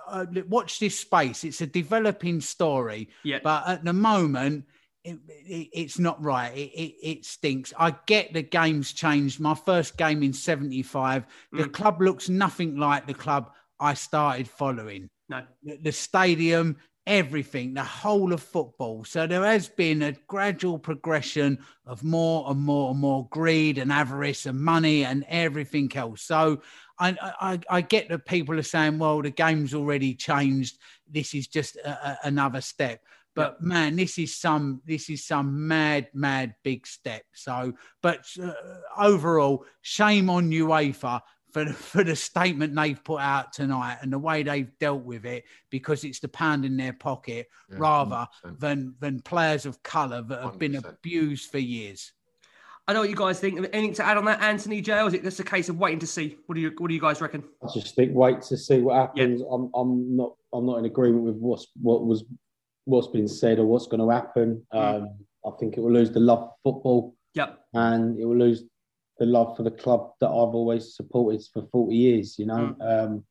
[0.08, 1.44] uh, uh, watch this space.
[1.44, 3.08] It's a developing story.
[3.24, 3.42] Yep.
[3.42, 4.66] But at the moment,
[5.04, 6.52] it, it, it's not right.
[6.56, 7.72] It, it, it stinks.
[7.78, 9.40] I get the game's changed.
[9.40, 11.72] My first game in 75, the Mm.
[11.72, 15.08] club looks nothing like the club I started following.
[15.28, 15.42] No.
[15.62, 19.04] The, the stadium, everything, the whole of football.
[19.04, 23.90] So there has been a gradual progression of more and more and more greed and
[23.90, 26.22] avarice and money and everything else.
[26.22, 26.60] So
[26.98, 30.78] I, I, I get that people are saying, well, the game's already changed.
[31.10, 33.00] This is just a, a, another step.
[33.40, 37.22] But man, this is some this is some mad, mad big step.
[37.32, 37.72] So,
[38.02, 38.52] but uh,
[38.98, 41.20] overall, shame on UEFA
[41.52, 45.24] for the, for the statement they've put out tonight and the way they've dealt with
[45.26, 48.60] it because it's the pound in their pocket Yeah, rather 100%.
[48.60, 50.88] than than players of colour that have been 100%.
[50.88, 52.12] abused for years.
[52.88, 53.58] I know what you guys think.
[53.72, 55.00] Anything to add on that, Anthony J?
[55.00, 56.38] Or is it just a case of waiting to see?
[56.46, 57.44] What do you What do you guys reckon?
[57.62, 59.42] I just think wait to see what happens.
[59.42, 62.24] I'm I'm not I'm not in agreement with what's what was
[62.90, 64.66] what's been said or what's going to happen.
[64.72, 65.10] Um,
[65.46, 67.60] I think it will lose the love for football Yep.
[67.74, 68.64] and it will lose
[69.18, 72.38] the love for the club that I've always supported for 40 years.
[72.38, 73.24] You know, um,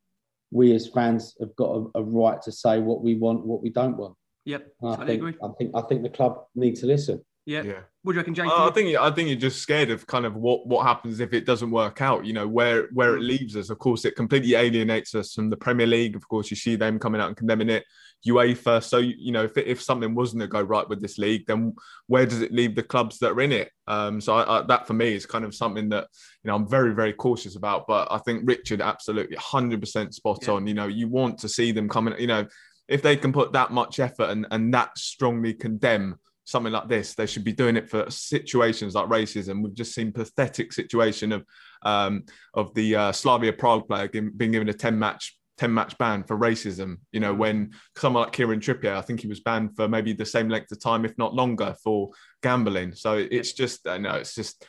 [0.51, 3.69] we as fans have got a, a right to say what we want, what we
[3.69, 4.15] don't want.
[4.45, 4.67] Yep.
[4.81, 5.35] And I think agree.
[5.43, 7.23] I think I think the club need to listen.
[7.45, 7.63] Yeah.
[7.63, 7.79] Yeah.
[8.03, 8.51] What do you reckon, James?
[8.51, 11.33] Uh, I think I think you're just scared of kind of what what happens if
[11.33, 12.25] it doesn't work out.
[12.25, 13.17] You know where where Mm.
[13.17, 13.69] it leaves us.
[13.69, 16.15] Of course, it completely alienates us from the Premier League.
[16.15, 17.83] Of course, you see them coming out and condemning it.
[18.27, 18.83] UEFA.
[18.83, 21.73] So you know if if something wasn't to go right with this league, then
[22.07, 23.71] where does it leave the clubs that are in it?
[23.87, 26.07] Um, so I, I, that for me is kind of something that
[26.43, 27.87] you know I'm very very cautious about.
[27.87, 30.53] But I think Richard absolutely 100 percent spot Yeah.
[30.55, 30.67] on.
[30.67, 32.13] You know you want to see them coming.
[32.19, 32.45] You know
[32.89, 36.19] if they can put that much effort and and that strongly condemn
[36.49, 37.15] something like this.
[37.15, 39.63] They should be doing it for situations like racism.
[39.63, 41.45] We've just seen pathetic situation of
[41.83, 45.35] um, of the uh, Slavia Prague player being given a ten match.
[45.57, 49.27] 10 match ban for racism, you know, when someone like Kieran Trippier, I think he
[49.27, 52.11] was banned for maybe the same length of time, if not longer, for
[52.41, 52.95] gambling.
[52.95, 54.65] So it's just, I know, it's just,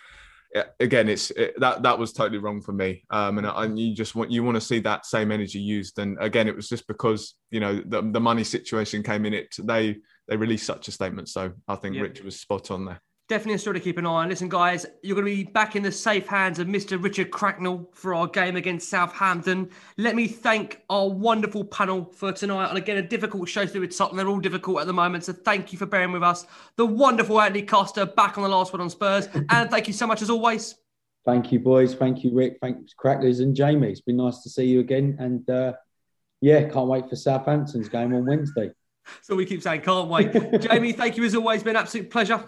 [0.55, 3.05] yeah, again, it's it, that that was totally wrong for me.
[3.11, 5.99] Um, and, and you just want you want to see that same energy used.
[6.01, 9.35] And again, it was just because you know the, the money situation came in.
[9.35, 9.99] It they
[10.31, 11.29] they released such a statement.
[11.29, 12.03] So I think Yeah.
[12.03, 13.03] Richard was spot on there.
[13.29, 14.29] Definitely a story to keep an eye on.
[14.29, 17.01] Listen, guys, you're going to be back in the safe hands of Mr.
[17.03, 19.71] Richard Cracknell for our game against Southampton.
[19.99, 22.69] Let me thank our wonderful panel for tonight.
[22.71, 24.17] And again, a difficult show to do with Tottenham.
[24.17, 25.25] They're all difficult at the moment.
[25.25, 26.45] So thank you for bearing with us.
[26.77, 29.29] The wonderful Andy Costa back on the last one on Spurs.
[29.51, 30.75] And thank you so much as always.
[31.25, 31.95] Thank you, boys.
[31.95, 32.59] Thank you, Rick.
[32.61, 33.91] Thanks, Crackers and Jamie.
[33.91, 35.17] It's been nice to see you again.
[35.21, 35.75] And uh,
[36.41, 38.73] yeah, can't wait for Southampton's game on Wednesday.
[39.23, 40.33] So we keep saying, can't wait.
[40.61, 41.63] Jamie, thank you as always.
[41.63, 42.43] Been an absolute pleasure.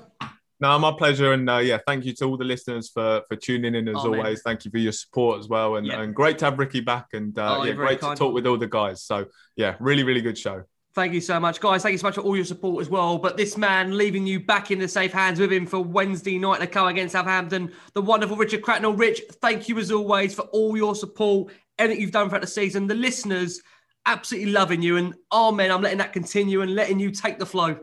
[0.60, 3.74] No, my pleasure, and uh, yeah, thank you to all the listeners for for tuning
[3.74, 4.20] in as Oh, man.
[4.20, 4.42] always.
[4.42, 6.00] Thank you for your support as well, and, Yeah.
[6.02, 8.16] and great to have Ricky back, and uh, Oh, yeah, great kind.
[8.16, 9.02] to talk with all the guys.
[9.02, 9.26] So
[9.56, 10.62] yeah, really, really good show.
[10.94, 11.82] Thank you so much, guys.
[11.82, 13.18] Thank you so much for all your support as well.
[13.18, 16.60] But this man leaving you back in the safe hands with him for Wednesday night
[16.60, 18.92] to come against Southampton, the wonderful Richard Cracknell.
[18.92, 22.46] Rich, thank you as always for all your support, and everything you've done throughout the
[22.46, 22.86] season.
[22.86, 23.60] The listeners
[24.06, 24.96] absolutely loving you.
[24.96, 27.78] And oh man, I'm letting that continue and letting you take the flow.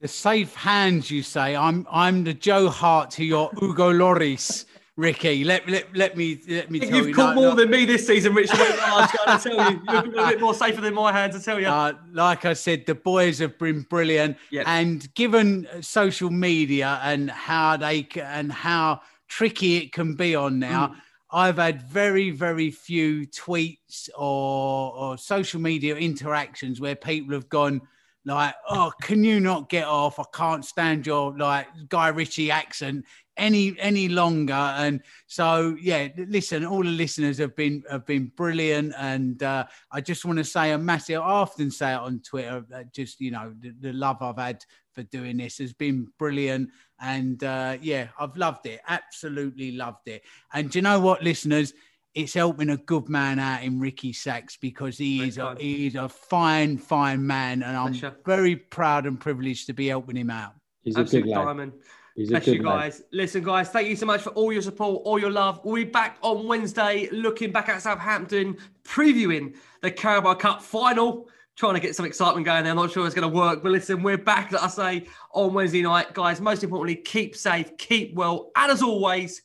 [0.00, 1.56] The safe hands, you say.
[1.56, 4.64] I'm I'm the Joe Hart to your Ugo Lloris,
[4.96, 5.42] Ricky.
[5.42, 7.14] Let let, let me let me tell you've you.
[7.14, 7.56] Have caught no, more no.
[7.56, 8.50] than me this season, Rich.
[8.52, 10.12] I was going to tell you.
[10.14, 11.66] You're a bit more safer than my hands, I tell you.
[11.66, 14.62] Uh, like I said, the boys have been brilliant, Yeah.
[14.66, 20.58] and given uh, social media and how they and how tricky it can be on
[20.60, 20.96] now, Mm.
[21.30, 27.82] I've had very very few tweets or or social media interactions where people have gone
[28.24, 30.18] like, "Oh, can you not get off?
[30.18, 33.04] I can't stand your like Guy Ritchie accent."
[33.38, 38.92] any any longer and so yeah listen all the listeners have been have been brilliant
[38.98, 42.64] and uh, i just want to say a massive i often say it on twitter
[42.68, 44.62] that just you know the, the love i've had
[44.98, 46.68] for doing this has been brilliant
[47.00, 50.22] and uh, yeah i've loved it absolutely loved it
[50.52, 51.72] and do you know what listeners
[52.14, 55.94] it's helping a good man out in Ricky Sachs because he is a, he is
[55.94, 58.16] a fine, fine man, and I'm Pleasure.
[58.26, 60.54] very proud and privileged to be helping him out.
[60.82, 61.44] He's a good lad.
[61.44, 61.72] diamond.
[62.16, 62.76] He's a Bless good you lad.
[62.76, 63.02] guys.
[63.12, 65.60] Listen, guys, thank you so much for all your support, all your love.
[65.62, 71.28] We'll be back on Wednesday, looking back at Southampton, previewing the Carabao Cup final.
[71.58, 72.70] Trying to get some excitement going there.
[72.70, 75.54] I'm not sure it's going to work, but listen, we're back, like I say, on
[75.54, 76.14] Wednesday night.
[76.14, 79.42] Guys, most importantly, keep safe, keep well, and as always,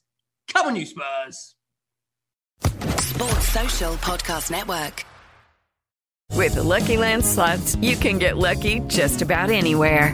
[0.48, 1.56] come on, you Spurs.
[2.62, 5.06] Sports Social Podcast Network.
[6.34, 10.14] With the Lucky Land slots, you can get lucky just about anywhere.